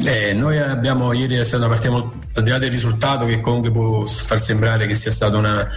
Beh, 0.01 0.33
noi 0.33 0.61
abbiamo 0.61 1.13
ieri 1.13 1.39
è 1.39 1.45
stata 1.45 1.65
una 1.65 1.75
partita 1.75 1.93
molto, 1.93 2.19
al 2.35 2.45
di 2.45 2.51
là 2.51 2.59
del 2.59 2.71
risultato 2.71 3.25
che 3.25 3.41
comunque 3.41 3.73
può 3.73 4.07
far 4.07 4.39
sembrare 4.41 4.87
che 4.87 4.95
sia 4.95 5.11
stata 5.11 5.37
una, 5.37 5.69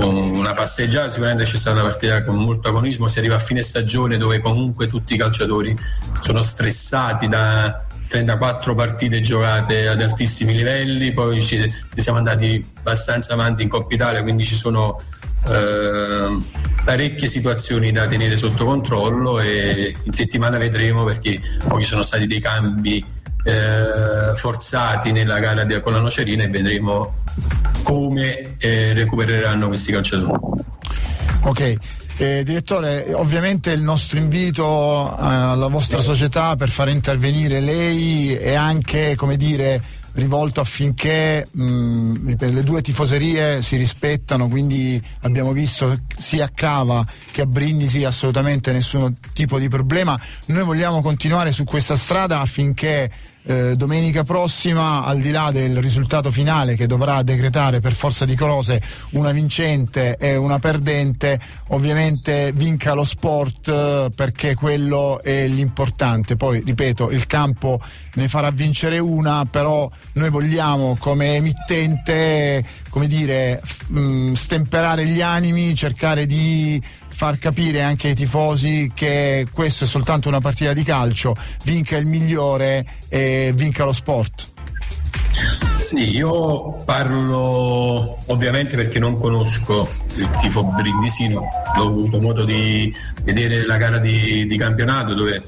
una 0.00 0.52
passeggiata, 0.52 1.10
sicuramente 1.10 1.44
c'è 1.44 1.58
stata 1.58 1.80
una 1.80 1.88
partita 1.88 2.24
con 2.24 2.34
molto 2.38 2.70
agonismo, 2.70 3.06
si 3.06 3.20
arriva 3.20 3.36
a 3.36 3.38
fine 3.38 3.62
stagione 3.62 4.16
dove 4.16 4.40
comunque 4.40 4.88
tutti 4.88 5.14
i 5.14 5.16
calciatori 5.16 5.78
sono 6.22 6.42
stressati 6.42 7.28
da 7.28 7.86
34 8.08 8.74
partite 8.74 9.20
giocate 9.20 9.86
ad 9.86 10.02
altissimi 10.02 10.54
livelli, 10.54 11.12
poi 11.12 11.40
ci, 11.40 11.72
siamo 11.94 12.18
andati 12.18 12.68
abbastanza 12.78 13.32
avanti 13.32 13.62
in 13.62 13.68
Coppa 13.68 13.94
Italia, 13.94 14.22
quindi 14.22 14.44
ci 14.44 14.56
sono 14.56 15.00
eh, 15.48 16.36
parecchie 16.84 17.28
situazioni 17.28 17.92
da 17.92 18.08
tenere 18.08 18.36
sotto 18.36 18.64
controllo 18.64 19.38
e 19.38 19.94
in 20.02 20.12
settimana 20.12 20.58
vedremo 20.58 21.04
perché 21.04 21.40
poi 21.68 21.82
ci 21.84 21.88
sono 21.88 22.02
stati 22.02 22.26
dei 22.26 22.40
cambi 22.40 23.20
eh, 23.42 24.36
forzati 24.36 25.12
nella 25.12 25.38
gara 25.38 25.64
di, 25.64 25.80
con 25.80 25.92
la 25.92 26.00
nocerina 26.00 26.44
e 26.44 26.48
vedremo 26.48 27.16
come 27.82 28.56
eh, 28.58 28.92
recupereranno 28.92 29.68
questi 29.68 29.92
calciatori. 29.92 30.38
Ok, 31.44 31.76
eh, 32.18 32.42
direttore, 32.44 33.12
ovviamente 33.14 33.72
il 33.72 33.82
nostro 33.82 34.18
invito 34.18 34.62
eh, 35.10 35.24
alla 35.24 35.66
vostra 35.66 36.00
società 36.00 36.54
per 36.56 36.68
far 36.68 36.88
intervenire 36.88 37.60
lei 37.60 38.34
è 38.34 38.54
anche, 38.54 39.16
come 39.16 39.36
dire, 39.36 39.82
rivolto 40.14 40.60
affinché 40.60 41.48
mh, 41.50 42.36
le 42.38 42.62
due 42.62 42.82
tifoserie 42.82 43.62
si 43.62 43.76
rispettano, 43.76 44.48
quindi 44.48 45.02
abbiamo 45.22 45.52
visto 45.52 46.00
sia 46.16 46.44
a 46.44 46.50
Cava 46.54 47.04
che 47.30 47.42
a 47.42 47.46
Brindisi 47.46 48.04
assolutamente 48.04 48.72
nessun 48.72 49.16
tipo 49.32 49.58
di 49.58 49.68
problema. 49.68 50.20
Noi 50.46 50.64
vogliamo 50.64 51.00
continuare 51.00 51.50
su 51.50 51.64
questa 51.64 51.96
strada 51.96 52.40
affinché 52.40 53.10
eh, 53.44 53.76
domenica 53.76 54.24
prossima, 54.24 55.04
al 55.04 55.20
di 55.20 55.30
là 55.30 55.50
del 55.50 55.78
risultato 55.78 56.30
finale 56.30 56.76
che 56.76 56.86
dovrà 56.86 57.22
decretare 57.22 57.80
per 57.80 57.92
forza 57.92 58.24
di 58.24 58.36
cose 58.36 58.80
una 59.12 59.32
vincente 59.32 60.16
e 60.16 60.36
una 60.36 60.58
perdente, 60.58 61.40
ovviamente 61.68 62.52
vinca 62.54 62.92
lo 62.92 63.04
sport 63.04 63.68
eh, 63.68 64.10
perché 64.14 64.54
quello 64.54 65.20
è 65.22 65.46
l'importante. 65.46 66.36
Poi, 66.36 66.62
ripeto, 66.64 67.10
il 67.10 67.26
campo 67.26 67.80
ne 68.14 68.28
farà 68.28 68.50
vincere 68.50 68.98
una, 68.98 69.46
però 69.46 69.90
noi 70.14 70.30
vogliamo 70.30 70.96
come 70.98 71.36
emittente, 71.36 72.64
come 72.90 73.06
dire, 73.06 73.60
mh, 73.88 74.00
mm, 74.00 74.32
stemperare 74.34 75.06
gli 75.06 75.20
animi, 75.20 75.74
cercare 75.74 76.26
di 76.26 76.80
far 77.12 77.38
capire 77.38 77.82
anche 77.82 78.08
ai 78.08 78.14
tifosi 78.14 78.90
che 78.94 79.46
questo 79.52 79.84
è 79.84 79.86
soltanto 79.86 80.28
una 80.28 80.40
partita 80.40 80.72
di 80.72 80.82
calcio, 80.82 81.34
vinca 81.64 81.96
il 81.96 82.06
migliore 82.06 82.84
e 83.08 83.52
vinca 83.54 83.84
lo 83.84 83.92
sport. 83.92 84.50
Sì, 85.86 86.08
io 86.08 86.82
parlo 86.84 88.18
ovviamente 88.26 88.76
perché 88.76 88.98
non 88.98 89.18
conosco 89.18 89.88
il 90.16 90.30
tifo 90.40 90.64
brindisino, 90.64 91.42
ho 91.76 91.86
avuto 91.86 92.18
modo 92.18 92.44
di 92.44 92.94
vedere 93.24 93.66
la 93.66 93.76
gara 93.76 93.98
di, 93.98 94.46
di 94.46 94.56
campionato 94.56 95.12
dove 95.12 95.42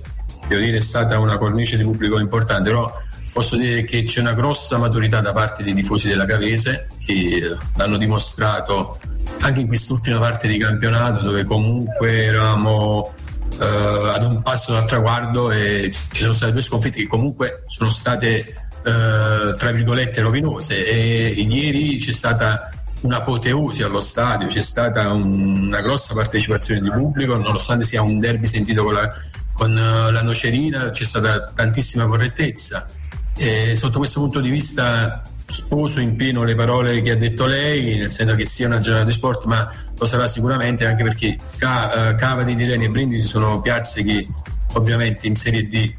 devo 0.46 0.60
dire 0.60 0.76
è 0.76 0.82
stata 0.82 1.18
una 1.18 1.38
cornice 1.38 1.78
di 1.78 1.82
pubblico 1.82 2.18
importante, 2.18 2.70
però 2.70 2.92
posso 3.32 3.56
dire 3.56 3.84
che 3.84 4.02
c'è 4.04 4.20
una 4.20 4.34
grossa 4.34 4.76
maturità 4.76 5.20
da 5.20 5.32
parte 5.32 5.62
dei 5.62 5.72
tifosi 5.72 6.08
della 6.08 6.26
Cavese 6.26 6.88
che 7.04 7.56
l'hanno 7.76 7.96
dimostrato 7.96 8.98
anche 9.44 9.60
in 9.60 9.66
quest'ultima 9.66 10.18
parte 10.18 10.48
di 10.48 10.56
campionato 10.56 11.22
dove 11.22 11.44
comunque 11.44 12.24
eravamo 12.24 13.12
eh, 13.60 14.10
ad 14.14 14.24
un 14.24 14.40
passo 14.42 14.72
dal 14.72 14.86
traguardo 14.86 15.50
e 15.50 15.92
ci 16.12 16.22
sono 16.22 16.32
state 16.32 16.52
due 16.52 16.62
sconfitte 16.62 17.00
che 17.00 17.06
comunque 17.06 17.64
sono 17.66 17.90
state 17.90 18.38
eh, 18.38 18.54
tra 18.82 19.70
virgolette 19.70 20.22
rovinose. 20.22 20.86
E, 20.86 21.28
ieri 21.28 21.98
c'è 21.98 22.12
stata 22.12 22.70
un'apoteosi 23.02 23.82
allo 23.82 24.00
stadio, 24.00 24.48
c'è 24.48 24.62
stata 24.62 25.12
un, 25.12 25.66
una 25.66 25.82
grossa 25.82 26.14
partecipazione 26.14 26.80
di 26.80 26.90
pubblico 26.90 27.36
nonostante 27.36 27.84
sia 27.84 28.00
un 28.00 28.18
derby 28.18 28.46
sentito 28.46 28.82
con 28.82 28.94
la, 28.94 29.12
con 29.52 29.72
uh, 29.72 30.10
la 30.10 30.22
nocerina 30.22 30.88
c'è 30.88 31.04
stata 31.04 31.52
tantissima 31.54 32.06
correttezza. 32.06 32.88
E 33.36 33.76
sotto 33.76 33.98
questo 33.98 34.20
punto 34.20 34.40
di 34.40 34.48
vista 34.48 35.22
sposo 35.54 36.00
in 36.00 36.16
pieno 36.16 36.42
le 36.42 36.56
parole 36.56 37.00
che 37.00 37.12
ha 37.12 37.16
detto 37.16 37.46
lei, 37.46 37.96
nel 37.96 38.10
senso 38.10 38.34
che 38.34 38.44
sia 38.44 38.66
una 38.66 38.80
giornata 38.80 39.06
di 39.06 39.12
sport, 39.12 39.44
ma 39.44 39.72
lo 39.96 40.06
sarà 40.06 40.26
sicuramente 40.26 40.84
anche 40.84 41.04
perché 41.04 41.36
uh, 41.38 42.14
Cava 42.16 42.42
di 42.42 42.56
Tireni 42.56 42.86
e 42.86 42.88
Brindisi 42.88 43.26
sono 43.26 43.60
piazze 43.60 44.02
che 44.02 44.26
ovviamente 44.72 45.28
in 45.28 45.36
Serie 45.36 45.68
D 45.68 45.94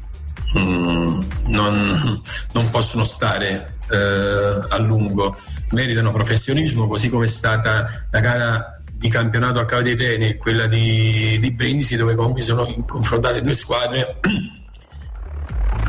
mm, 0.58 1.20
non, 1.46 2.20
non, 2.52 2.70
possono 2.70 3.04
stare 3.04 3.76
uh, 3.88 4.66
a 4.68 4.76
lungo, 4.78 5.38
meritano 5.70 6.12
professionismo, 6.12 6.86
così 6.86 7.08
come 7.08 7.24
è 7.24 7.28
stata 7.28 8.06
la 8.10 8.20
gara 8.20 8.80
di 8.92 9.08
campionato 9.08 9.58
a 9.58 9.64
Cava 9.64 9.82
dei 9.82 9.96
Treni 9.96 10.28
e 10.28 10.36
quella 10.36 10.66
di, 10.66 11.38
di 11.40 11.50
Brindisi 11.52 11.96
dove 11.96 12.14
comunque 12.14 12.42
sono 12.42 12.66
confrontate 12.86 13.40
due 13.40 13.54
squadre 13.54 14.20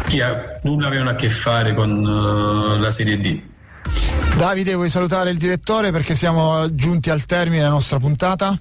che 0.08 0.60
nulla 0.64 0.88
avevano 0.88 1.10
a 1.10 1.16
che 1.16 1.30
fare 1.30 1.74
con 1.74 1.92
uh, 1.92 2.80
la 2.80 2.92
Serie 2.92 3.20
D. 3.20 3.56
Davide, 4.38 4.76
vuoi 4.76 4.90
salutare 4.92 5.32
il 5.32 5.40
direttore 5.40 5.92
perché 5.92 6.14
siamo 6.14 6.76
giunti 6.76 7.10
al 7.10 7.26
termine 7.26 7.58
della 7.58 7.72
nostra 7.72 7.98
puntata? 7.98 8.56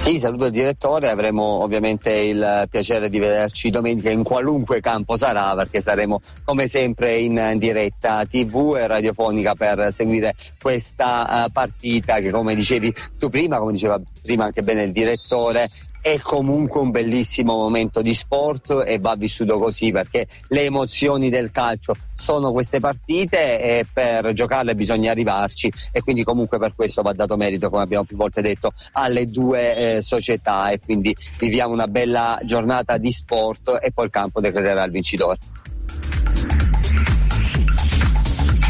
Sì, 0.00 0.18
saluto 0.18 0.44
il 0.44 0.52
direttore, 0.52 1.08
avremo 1.08 1.62
ovviamente 1.62 2.12
il 2.12 2.66
piacere 2.68 3.08
di 3.08 3.18
vederci 3.18 3.70
domenica 3.70 4.10
in 4.10 4.22
qualunque 4.22 4.80
campo 4.80 5.16
sarà 5.16 5.54
perché 5.54 5.80
saremo 5.80 6.20
come 6.44 6.68
sempre 6.68 7.20
in 7.20 7.54
diretta 7.56 8.26
tv 8.26 8.76
e 8.76 8.86
radiofonica 8.86 9.54
per 9.54 9.94
seguire 9.96 10.34
questa 10.60 11.46
uh, 11.46 11.50
partita 11.50 12.18
che 12.20 12.30
come 12.30 12.54
dicevi 12.54 12.94
tu 13.18 13.30
prima, 13.30 13.58
come 13.58 13.72
diceva 13.72 13.98
prima 14.22 14.44
anche 14.44 14.60
bene 14.60 14.82
il 14.82 14.92
direttore, 14.92 15.70
è 16.00 16.18
comunque 16.20 16.80
un 16.80 16.90
bellissimo 16.90 17.54
momento 17.54 18.00
di 18.00 18.14
sport 18.14 18.84
e 18.86 18.98
va 18.98 19.14
vissuto 19.16 19.58
così 19.58 19.92
perché 19.92 20.26
le 20.48 20.62
emozioni 20.62 21.28
del 21.28 21.50
calcio 21.50 21.94
sono 22.14 22.52
queste 22.52 22.80
partite 22.80 23.60
e 23.60 23.86
per 23.90 24.32
giocarle 24.32 24.74
bisogna 24.74 25.10
arrivarci 25.10 25.72
e 25.92 26.00
quindi 26.02 26.24
comunque 26.24 26.58
per 26.58 26.74
questo 26.74 27.02
va 27.02 27.12
dato 27.12 27.36
merito 27.36 27.70
come 27.70 27.82
abbiamo 27.82 28.04
più 28.04 28.16
volte 28.16 28.40
detto 28.40 28.72
alle 28.92 29.26
due 29.26 29.96
eh, 29.96 30.02
società 30.02 30.70
e 30.70 30.80
quindi 30.80 31.14
viviamo 31.38 31.72
una 31.72 31.86
bella 31.86 32.38
giornata 32.44 32.96
di 32.96 33.12
sport 33.12 33.78
e 33.82 33.92
poi 33.92 34.06
il 34.06 34.10
campo 34.10 34.40
decreterà 34.40 34.84
il 34.84 34.90
vincitore. 34.90 35.38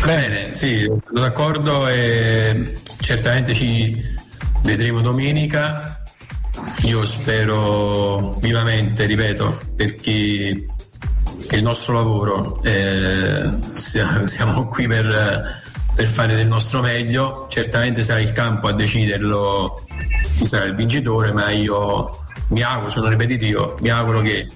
Bene, 0.05 0.55
sì, 0.55 0.85
sono 0.85 1.20
d'accordo 1.20 1.87
e 1.87 2.72
certamente 3.01 3.55
ci 3.55 4.03
vedremo 4.62 5.03
domenica 5.03 5.99
io 6.82 7.07
spero 7.07 8.34
vivamente, 8.40 9.07
ripeto, 9.07 9.61
perché 9.76 10.66
il 11.51 11.62
nostro 11.62 11.94
lavoro, 11.94 12.62
eh, 12.62 13.51
siamo 13.72 14.68
qui 14.68 14.86
per, 14.86 15.62
per, 15.94 16.09
fare 16.09 16.34
del 16.34 16.46
nostro 16.46 16.80
meglio, 16.80 17.46
certamente 17.48 18.03
sarà 18.03 18.20
il 18.20 18.32
campo 18.32 18.68
a 18.68 18.72
deciderlo 18.72 19.84
chi 20.36 20.46
sarà 20.46 20.64
il 20.64 20.74
vincitore, 20.74 21.32
ma 21.32 21.51
io 21.51 22.24
mi 22.48 22.62
auguro, 22.62 22.90
sono 22.90 23.09
ripetitivo, 23.09 23.76
mi 23.80 23.90
auguro 23.90 24.20
che 24.22 24.48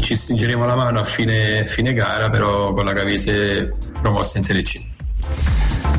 ci 0.00 0.16
stringeremo 0.16 0.64
la 0.64 0.76
mano 0.76 1.00
a 1.00 1.04
fine, 1.04 1.64
fine 1.66 1.92
gara, 1.92 2.30
però 2.30 2.72
con 2.72 2.84
la 2.84 2.92
Cavese 2.92 3.76
promossa 4.00 4.38
in 4.38 4.44
Serie 4.44 4.62
C. 4.62 4.88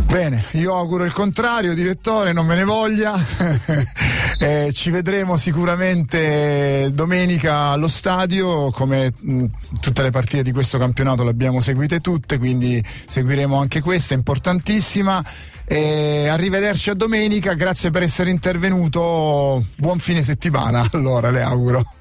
Bene, 0.06 0.46
io 0.52 0.76
auguro 0.76 1.06
il 1.06 1.14
contrario, 1.14 1.74
direttore, 1.74 2.34
non 2.34 2.46
me 2.46 2.56
ne 2.56 2.66
voglia. 2.66 3.14
eh, 4.42 4.72
ci 4.74 4.90
vedremo 4.90 5.38
sicuramente 5.38 6.90
domenica 6.92 7.68
allo 7.68 7.88
stadio, 7.88 8.72
come 8.72 9.14
mh, 9.16 9.46
tutte 9.80 10.02
le 10.02 10.10
partite 10.10 10.42
di 10.42 10.52
questo 10.52 10.80
campionato 10.80 11.24
le 11.24 11.30
abbiamo 11.30 11.62
seguite 11.62 12.00
tutte, 12.00 12.40
quindi 12.40 12.84
seguiremo 13.08 13.56
anche 13.56 13.82
questa, 13.82 14.16
importantissima. 14.16 15.24
E 15.64 16.28
arrivederci 16.28 16.90
a 16.90 16.96
domenica, 16.96 17.54
grazie 17.54 17.92
per 17.92 18.02
essere 18.02 18.32
intervenuto, 18.32 19.64
buon 19.78 20.00
fine 20.00 20.24
settimana, 20.24 20.88
allora 20.92 21.30
le 21.30 21.44
auguro. 21.44 21.94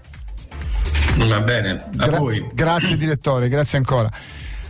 Va 1.28 1.41
bene, 1.43 1.91
a 1.99 2.07
Gra- 2.07 2.18
voi. 2.18 2.49
Grazie 2.55 2.97
direttore, 2.97 3.51
grazie 3.51 3.76
ancora. 3.76 4.11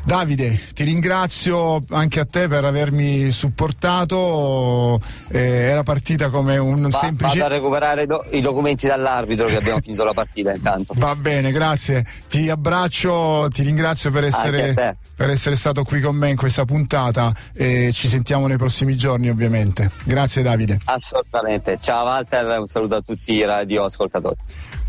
Davide, 0.02 0.58
ti 0.72 0.82
ringrazio 0.82 1.84
anche 1.90 2.20
a 2.20 2.24
te 2.24 2.48
per 2.48 2.64
avermi 2.64 3.30
supportato, 3.30 5.00
eh, 5.28 5.38
era 5.38 5.82
partita 5.82 6.30
come 6.30 6.56
un 6.56 6.88
Va, 6.88 6.98
semplice... 6.98 7.38
Vado 7.38 7.52
a 7.52 7.56
recuperare 7.56 8.06
do- 8.06 8.24
i 8.30 8.40
documenti 8.40 8.86
dall'arbitro 8.86 9.46
che 9.46 9.56
abbiamo 9.56 9.80
finito 9.84 10.02
la 10.04 10.14
partita 10.14 10.52
intanto. 10.52 10.94
Va 10.96 11.14
bene, 11.14 11.52
grazie, 11.52 12.04
ti 12.28 12.48
abbraccio, 12.48 13.48
ti 13.52 13.62
ringrazio 13.62 14.10
per 14.10 14.24
essere, 14.24 14.96
per 15.14 15.30
essere 15.30 15.54
stato 15.54 15.84
qui 15.84 16.00
con 16.00 16.16
me 16.16 16.30
in 16.30 16.36
questa 16.36 16.64
puntata 16.64 17.34
e 17.52 17.90
ci 17.92 18.08
sentiamo 18.08 18.46
nei 18.46 18.56
prossimi 18.56 18.96
giorni 18.96 19.28
ovviamente. 19.28 19.90
Grazie 20.04 20.42
Davide. 20.42 20.78
Assolutamente, 20.84 21.78
ciao 21.80 22.04
Walter, 22.04 22.58
un 22.58 22.68
saluto 22.68 22.96
a 22.96 23.02
tutti 23.02 23.32
i 23.34 23.44
radioascoltatori. 23.44 24.36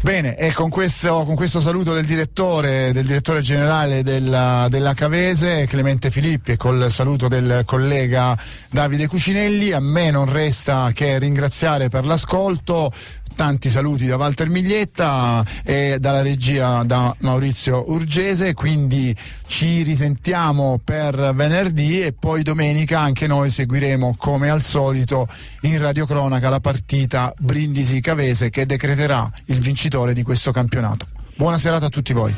Bene, 0.03 0.35
e 0.35 0.51
con 0.51 0.71
questo, 0.71 1.23
con 1.25 1.35
questo, 1.35 1.61
saluto 1.61 1.93
del 1.93 2.07
direttore, 2.07 2.91
del 2.91 3.05
direttore 3.05 3.41
generale 3.41 4.01
della, 4.01 4.65
della, 4.67 4.95
Cavese, 4.95 5.67
Clemente 5.67 6.09
Filippi, 6.09 6.53
e 6.53 6.57
col 6.57 6.89
saluto 6.89 7.27
del 7.27 7.61
collega 7.65 8.35
Davide 8.71 9.05
Cucinelli, 9.05 9.71
a 9.71 9.79
me 9.79 10.09
non 10.09 10.25
resta 10.25 10.89
che 10.91 11.19
ringraziare 11.19 11.89
per 11.89 12.07
l'ascolto, 12.07 12.91
tanti 13.35 13.69
saluti 13.69 14.05
da 14.05 14.17
Walter 14.17 14.49
Miglietta 14.49 15.45
e 15.63 15.97
dalla 15.99 16.21
regia 16.21 16.83
da 16.83 17.15
Maurizio 17.19 17.89
Urgese, 17.91 18.53
quindi 18.53 19.15
ci 19.47 19.81
risentiamo 19.81 20.79
per 20.83 21.33
venerdì 21.33 22.01
e 22.01 22.13
poi 22.13 22.43
domenica 22.43 22.99
anche 22.99 23.27
noi 23.27 23.49
seguiremo 23.49 24.15
come 24.17 24.49
al 24.49 24.63
solito 24.63 25.27
in 25.61 25.79
radiocronaca 25.79 26.49
la 26.49 26.59
partita 26.59 27.33
Brindisi 27.37 28.01
Cavese 28.01 28.49
che 28.49 28.65
decreterà 28.65 29.31
il 29.45 29.59
vincitore 29.59 30.13
di 30.13 30.23
questo 30.23 30.51
campionato. 30.51 31.07
Buona 31.35 31.57
serata 31.57 31.87
a 31.87 31.89
tutti 31.89 32.13
voi. 32.13 32.29